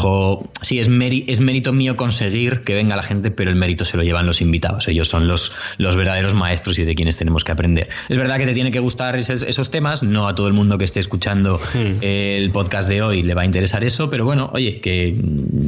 sí, 0.61 0.79
es, 0.79 0.89
es 1.27 1.41
mérito 1.41 1.73
mío 1.73 1.95
conseguir 1.95 2.61
que 2.61 2.75
venga 2.75 2.95
la 2.95 3.03
gente, 3.03 3.31
pero 3.31 3.49
el 3.49 3.55
mérito 3.55 3.85
se 3.85 3.97
lo 3.97 4.03
llevan 4.03 4.25
los 4.25 4.41
invitados. 4.41 4.87
Ellos 4.87 5.07
son 5.07 5.27
los, 5.27 5.53
los 5.77 5.95
verdaderos 5.95 6.33
maestros 6.33 6.79
y 6.79 6.85
de 6.85 6.95
quienes 6.95 7.17
tenemos 7.17 7.43
que 7.43 7.51
aprender. 7.51 7.89
Es 8.09 8.17
verdad 8.17 8.37
que 8.37 8.45
te 8.45 8.53
tiene 8.53 8.71
que 8.71 8.79
gustar 8.79 9.15
esos, 9.15 9.71
temas, 9.71 10.03
no 10.03 10.27
a 10.27 10.35
todo 10.35 10.47
el 10.47 10.53
mundo 10.53 10.77
que 10.77 10.85
esté 10.85 10.99
escuchando 10.99 11.59
hmm. 11.73 12.01
el 12.01 12.49
podcast 12.51 12.89
de 12.89 13.01
hoy 13.01 13.23
le 13.23 13.33
va 13.33 13.41
a 13.43 13.45
interesar 13.45 13.83
eso, 13.83 14.09
pero 14.09 14.25
bueno, 14.25 14.49
oye, 14.53 14.79
que 14.79 15.15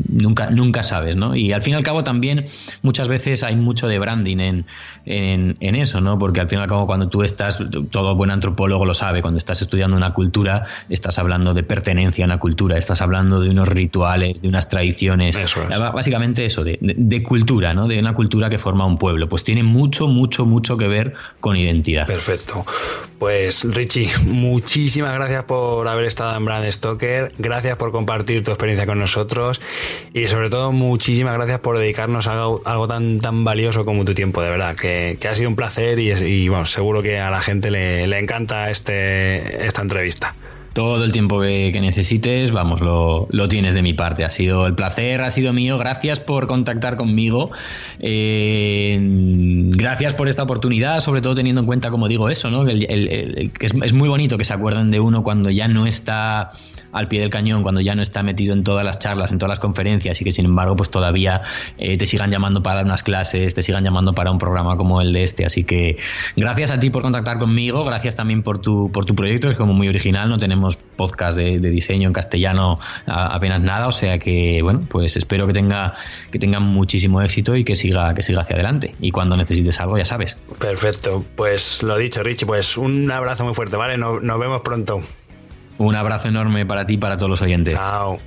nunca, 0.09 0.49
nunca 0.49 0.83
sabes, 0.83 1.15
¿no? 1.15 1.35
Y 1.35 1.51
al 1.51 1.61
fin 1.61 1.73
y 1.73 1.77
al 1.77 1.83
cabo 1.83 2.03
también 2.03 2.45
muchas 2.81 3.07
veces 3.07 3.43
hay 3.43 3.55
mucho 3.55 3.87
de 3.87 3.99
branding 3.99 4.37
en, 4.39 4.65
en, 5.05 5.75
eso, 5.75 6.01
¿no? 6.01 6.19
Porque 6.19 6.39
al 6.39 6.49
fin 6.49 6.59
y 6.59 6.61
al 6.61 6.67
cabo 6.67 6.85
cuando 6.85 7.09
tú 7.09 7.23
estás, 7.23 7.63
todo 7.89 8.15
buen 8.15 8.31
antropólogo 8.31 8.85
lo 8.85 8.93
sabe, 8.93 9.21
cuando 9.21 9.37
estás 9.37 9.61
estudiando 9.61 9.97
una 9.97 10.13
cultura, 10.13 10.65
estás 10.89 11.19
hablando 11.19 11.53
de 11.53 11.63
pertenencia 11.63 12.25
a 12.25 12.27
una 12.27 12.39
cultura, 12.39 12.77
estás 12.77 13.01
hablando 13.01 13.39
de 13.39 13.49
unos 13.49 13.67
rituales, 13.67 14.20
de 14.21 14.47
unas 14.47 14.69
tradiciones, 14.69 15.37
básicamente 15.93 16.45
eso, 16.45 16.63
de, 16.63 17.23
cultura, 17.23 17.73
¿no? 17.73 17.87
De 17.87 17.99
una 17.99 18.13
cultura 18.13 18.49
que 18.49 18.57
forma 18.57 18.85
un 18.85 18.97
pueblo. 18.97 19.27
Pues 19.27 19.43
tiene 19.43 19.63
mucho, 19.63 20.07
mucho, 20.07 20.45
mucho 20.45 20.77
que 20.77 20.87
ver 20.87 21.13
con 21.39 21.55
identidad. 21.55 22.07
Perfecto. 22.07 22.65
Pues 23.19 23.63
Richie, 23.75 24.09
muchísimas 24.25 25.13
gracias 25.13 25.43
por 25.43 25.87
haber 25.87 26.05
estado 26.05 26.35
en 26.35 26.43
Brand 26.43 26.71
Stoker, 26.71 27.31
gracias 27.37 27.77
por 27.77 27.91
compartir 27.91 28.43
tu 28.43 28.49
experiencia 28.49 28.87
con 28.87 28.97
nosotros 28.97 29.61
y 30.11 30.27
sobre 30.27 30.49
todo 30.49 30.71
muchísimas 30.71 31.35
gracias 31.35 31.59
por 31.59 31.77
dedicarnos 31.77 32.27
a 32.27 32.33
algo, 32.33 32.87
tan, 32.87 33.19
tan 33.19 33.43
valioso 33.43 33.85
como 33.85 34.05
tu 34.05 34.15
tiempo, 34.15 34.41
de 34.41 34.49
verdad, 34.49 34.75
que, 34.75 35.19
ha 35.29 35.35
sido 35.35 35.49
un 35.49 35.55
placer 35.55 35.99
y, 35.99 36.49
bueno, 36.49 36.65
seguro 36.65 37.03
que 37.03 37.19
a 37.19 37.29
la 37.29 37.41
gente 37.41 37.69
le, 37.69 38.07
le 38.07 38.17
encanta 38.17 38.71
este, 38.71 39.67
esta 39.67 39.83
entrevista 39.83 40.35
todo 40.73 41.03
el 41.03 41.11
tiempo 41.11 41.41
que, 41.41 41.77
necesites, 41.81 42.51
vamos, 42.51 42.81
lo, 42.81 43.27
tienes 43.49 43.73
de 43.73 43.81
mi 43.81 43.93
parte. 43.93 44.23
Ha 44.23 44.29
sido 44.29 44.67
el 44.67 44.75
placer, 44.75 45.21
ha 45.21 45.31
sido 45.31 45.51
mío. 45.53 45.77
Gracias 45.77 46.19
por 46.19 46.47
contactar 46.47 46.95
conmigo. 46.95 47.51
Eh, 47.99 48.97
gracias 49.01 50.13
por 50.13 50.29
esta 50.29 50.43
oportunidad, 50.43 51.01
sobre 51.01 51.21
todo 51.21 51.35
teniendo 51.35 51.61
en 51.61 51.67
cuenta, 51.67 51.91
como 51.91 52.07
digo, 52.07 52.29
eso, 52.29 52.49
¿no? 52.49 52.65
que 52.65 52.73
es, 53.59 53.73
es, 53.81 53.93
muy 53.93 54.07
bonito 54.07 54.37
que 54.37 54.43
se 54.43 54.53
acuerden 54.53 54.91
de 54.91 54.99
uno 54.99 55.23
cuando 55.23 55.49
ya 55.49 55.67
no 55.67 55.85
está 55.85 56.51
al 56.91 57.07
pie 57.07 57.21
del 57.21 57.29
cañón 57.29 57.63
cuando 57.63 57.81
ya 57.81 57.95
no 57.95 58.01
está 58.01 58.23
metido 58.23 58.53
en 58.53 58.63
todas 58.63 58.85
las 58.85 58.99
charlas, 58.99 59.31
en 59.31 59.37
todas 59.37 59.49
las 59.49 59.59
conferencias 59.59 60.19
y 60.21 60.23
que 60.23 60.31
sin 60.31 60.45
embargo 60.45 60.75
pues 60.75 60.89
todavía 60.89 61.41
eh, 61.77 61.97
te 61.97 62.05
sigan 62.05 62.31
llamando 62.31 62.63
para 62.63 62.81
unas 62.81 63.03
clases, 63.03 63.53
te 63.53 63.61
sigan 63.61 63.83
llamando 63.83 64.13
para 64.13 64.31
un 64.31 64.37
programa 64.37 64.77
como 64.77 65.01
el 65.01 65.13
de 65.13 65.23
este. 65.23 65.45
Así 65.45 65.63
que 65.63 65.97
gracias 66.35 66.71
a 66.71 66.79
ti 66.79 66.89
por 66.89 67.01
contactar 67.01 67.39
conmigo, 67.39 67.83
gracias 67.83 68.15
también 68.15 68.43
por 68.43 68.59
tu, 68.59 68.91
por 68.91 69.05
tu 69.05 69.15
proyecto, 69.15 69.49
es 69.49 69.57
como 69.57 69.73
muy 69.73 69.87
original, 69.87 70.29
no 70.29 70.37
tenemos 70.37 70.77
podcast 70.77 71.37
de, 71.37 71.59
diseño 71.59 72.07
en 72.07 72.13
castellano 72.13 72.77
apenas 73.05 73.61
nada, 73.61 73.87
o 73.87 73.91
sea 73.91 74.19
que 74.19 74.61
bueno, 74.61 74.81
pues 74.87 75.15
espero 75.17 75.47
que 75.47 75.53
tenga, 75.53 75.95
que 76.31 76.39
tenga 76.39 76.59
muchísimo 76.59 77.21
éxito 77.21 77.55
y 77.55 77.63
que 77.63 77.75
siga, 77.75 78.13
que 78.13 78.23
siga 78.23 78.41
hacia 78.41 78.55
adelante. 78.55 78.93
Y 78.99 79.11
cuando 79.11 79.37
necesites 79.37 79.79
algo, 79.79 79.97
ya 79.97 80.05
sabes. 80.05 80.37
Perfecto, 80.59 81.23
pues 81.35 81.83
lo 81.83 81.97
dicho, 81.97 82.23
Richie, 82.23 82.45
pues 82.45 82.77
un 82.77 83.09
abrazo 83.11 83.45
muy 83.45 83.53
fuerte, 83.53 83.75
¿vale? 83.77 83.97
nos 83.97 84.39
vemos 84.39 84.61
pronto. 84.61 85.01
Un 85.77 85.95
abrazo 85.95 86.27
enorme 86.27 86.65
para 86.65 86.85
ti 86.85 86.93
y 86.93 86.97
para 86.97 87.17
todos 87.17 87.29
los 87.29 87.41
oyentes. 87.41 87.73
Chao. 87.73 88.19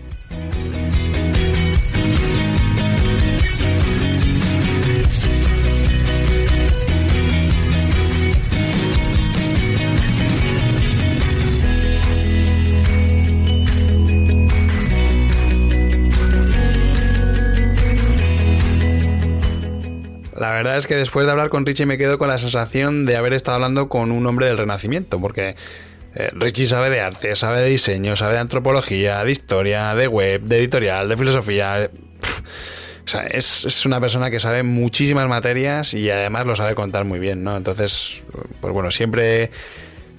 La 20.45 20.51
verdad 20.51 20.77
es 20.77 20.87
que 20.87 20.95
después 20.95 21.25
de 21.25 21.33
hablar 21.33 21.49
con 21.49 21.65
Richie 21.65 21.87
me 21.87 21.97
quedo 21.97 22.19
con 22.19 22.29
la 22.29 22.37
sensación 22.37 23.07
de 23.07 23.17
haber 23.17 23.33
estado 23.33 23.55
hablando 23.55 23.89
con 23.89 24.11
un 24.11 24.27
hombre 24.27 24.47
del 24.47 24.59
Renacimiento, 24.59 25.19
porque 25.21 25.57
eh, 26.15 26.31
Richie 26.33 26.67
sabe 26.67 26.91
de 26.91 27.01
arte, 27.01 27.35
sabe 27.35 27.61
de 27.61 27.69
diseño, 27.69 28.15
sabe 28.15 28.35
de 28.35 28.41
antropología, 28.41 29.25
de 29.25 29.33
historia, 29.33 29.95
de 29.95 30.07
web, 30.07 30.43
de 30.43 30.59
editorial, 30.59 31.09
de 31.09 31.17
filosofía. 31.17 31.91
O 33.05 33.09
sea, 33.09 33.27
es, 33.27 33.85
una 33.85 34.01
persona 34.01 34.31
que 34.31 34.41
sabe 34.41 34.63
muchísimas 34.63 35.29
materias 35.29 35.93
y 35.93 36.09
además 36.11 36.47
lo 36.47 36.57
sabe 36.57 36.75
contar 36.75 37.05
muy 37.05 37.19
bien, 37.19 37.45
¿no? 37.45 37.57
Entonces, 37.57 38.23
pues 38.61 38.73
bueno, 38.73 38.91
siempre 38.91 39.51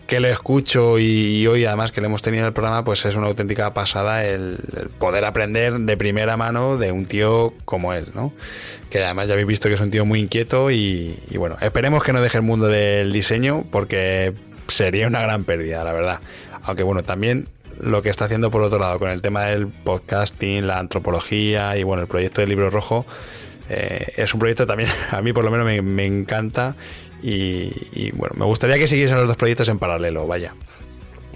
que 0.05 0.19
lo 0.19 0.27
escucho 0.27 0.99
y, 0.99 1.47
hoy 1.47 1.65
además 1.65 1.91
que 1.91 1.99
lo 1.99 2.05
hemos 2.05 2.21
tenido 2.21 2.43
en 2.43 2.47
el 2.47 2.53
programa, 2.53 2.83
pues 2.83 3.03
es 3.05 3.15
una 3.15 3.25
auténtica 3.25 3.73
pasada 3.73 4.23
el, 4.23 4.59
poder 4.99 5.25
aprender 5.25 5.73
de 5.73 5.97
primera 5.97 6.37
mano 6.37 6.77
de 6.77 6.91
un 6.91 7.05
tío 7.05 7.55
como 7.65 7.93
él, 7.93 8.09
¿no? 8.13 8.33
Que 8.91 9.03
además 9.03 9.29
ya 9.29 9.33
habéis 9.33 9.47
visto 9.47 9.67
que 9.67 9.75
es 9.75 9.81
un 9.81 9.89
tío 9.89 10.05
muy 10.05 10.19
inquieto 10.19 10.69
y 10.69 11.17
bueno, 11.37 11.57
esperemos 11.61 12.03
que 12.03 12.13
no 12.13 12.21
deje 12.21 12.37
el 12.37 12.43
mundo 12.43 12.67
del 12.67 13.11
diseño 13.11 13.65
porque 13.71 14.35
sería 14.67 15.07
una 15.07 15.21
gran 15.21 15.43
pérdida, 15.43 15.83
la 15.83 15.93
verdad. 15.93 16.19
Aunque 16.63 16.83
bueno, 16.83 17.03
también 17.03 17.47
lo 17.79 18.01
que 18.01 18.09
está 18.09 18.25
haciendo 18.25 18.51
por 18.51 18.61
otro 18.61 18.79
lado 18.79 18.99
con 18.99 19.09
el 19.09 19.21
tema 19.21 19.43
del 19.45 19.67
podcasting, 19.67 20.65
la 20.65 20.79
antropología 20.79 21.77
y 21.77 21.83
bueno, 21.83 22.03
el 22.03 22.07
proyecto 22.07 22.41
del 22.41 22.49
libro 22.49 22.69
rojo, 22.69 23.05
eh, 23.69 24.13
es 24.15 24.33
un 24.33 24.39
proyecto 24.39 24.65
también, 24.65 24.89
a 25.11 25.21
mí 25.21 25.33
por 25.33 25.43
lo 25.43 25.51
menos 25.51 25.83
me, 25.83 26.05
encanta 26.05 26.75
y, 27.21 28.11
bueno, 28.11 28.35
me 28.37 28.45
gustaría 28.45 28.77
que 28.77 28.87
siguiesen 28.87 29.17
los 29.17 29.27
dos 29.27 29.37
proyectos 29.37 29.67
en 29.69 29.79
paralelo, 29.79 30.27
vaya. 30.27 30.53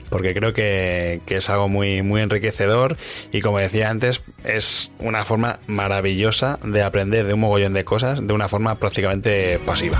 porque 0.09 0.35
creo 0.35 0.53
que, 0.53 1.21
que, 1.25 1.37
es 1.37 1.49
algo 1.49 1.67
muy, 1.67 2.03
muy 2.03 2.21
enriquecedor 2.21 2.95
y 3.31 3.41
como 3.41 3.57
decía 3.57 3.89
antes, 3.89 4.21
es 4.43 4.91
una 4.99 5.25
forma 5.25 5.59
maravillosa 5.65 6.59
de 6.63 6.83
aprender 6.83 7.25
de 7.25 7.33
un 7.33 7.39
mogollón 7.39 7.73
de 7.73 7.83
cosas 7.85 8.25
de 8.25 8.33
una 8.33 8.47
forma 8.47 8.75
prácticamente 8.75 9.59
pasiva. 9.65 9.99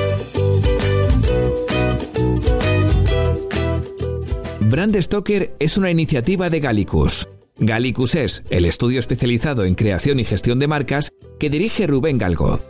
Brand 4.71 4.95
Stoker 5.01 5.53
es 5.59 5.75
una 5.75 5.91
iniciativa 5.91 6.49
de 6.49 6.61
Gallicus. 6.61 7.27
Gallicus 7.57 8.15
es 8.15 8.43
el 8.49 8.63
estudio 8.63 9.01
especializado 9.01 9.65
en 9.65 9.75
creación 9.75 10.17
y 10.21 10.23
gestión 10.23 10.59
de 10.59 10.69
marcas 10.69 11.11
que 11.41 11.49
dirige 11.49 11.87
Rubén 11.87 12.17
Galgo. 12.17 12.61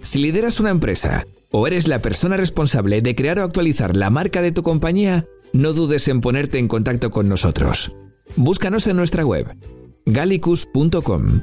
Si 0.00 0.20
lideras 0.20 0.58
una 0.58 0.70
empresa 0.70 1.26
o 1.52 1.66
eres 1.66 1.86
la 1.86 1.98
persona 1.98 2.38
responsable 2.38 3.02
de 3.02 3.14
crear 3.14 3.40
o 3.40 3.44
actualizar 3.44 3.94
la 3.94 4.08
marca 4.08 4.40
de 4.40 4.52
tu 4.52 4.62
compañía, 4.62 5.26
no 5.52 5.74
dudes 5.74 6.08
en 6.08 6.22
ponerte 6.22 6.56
en 6.56 6.66
contacto 6.66 7.10
con 7.10 7.28
nosotros. 7.28 7.92
Búscanos 8.36 8.86
en 8.86 8.96
nuestra 8.96 9.26
web 9.26 9.54
gallicus.com. 10.06 11.42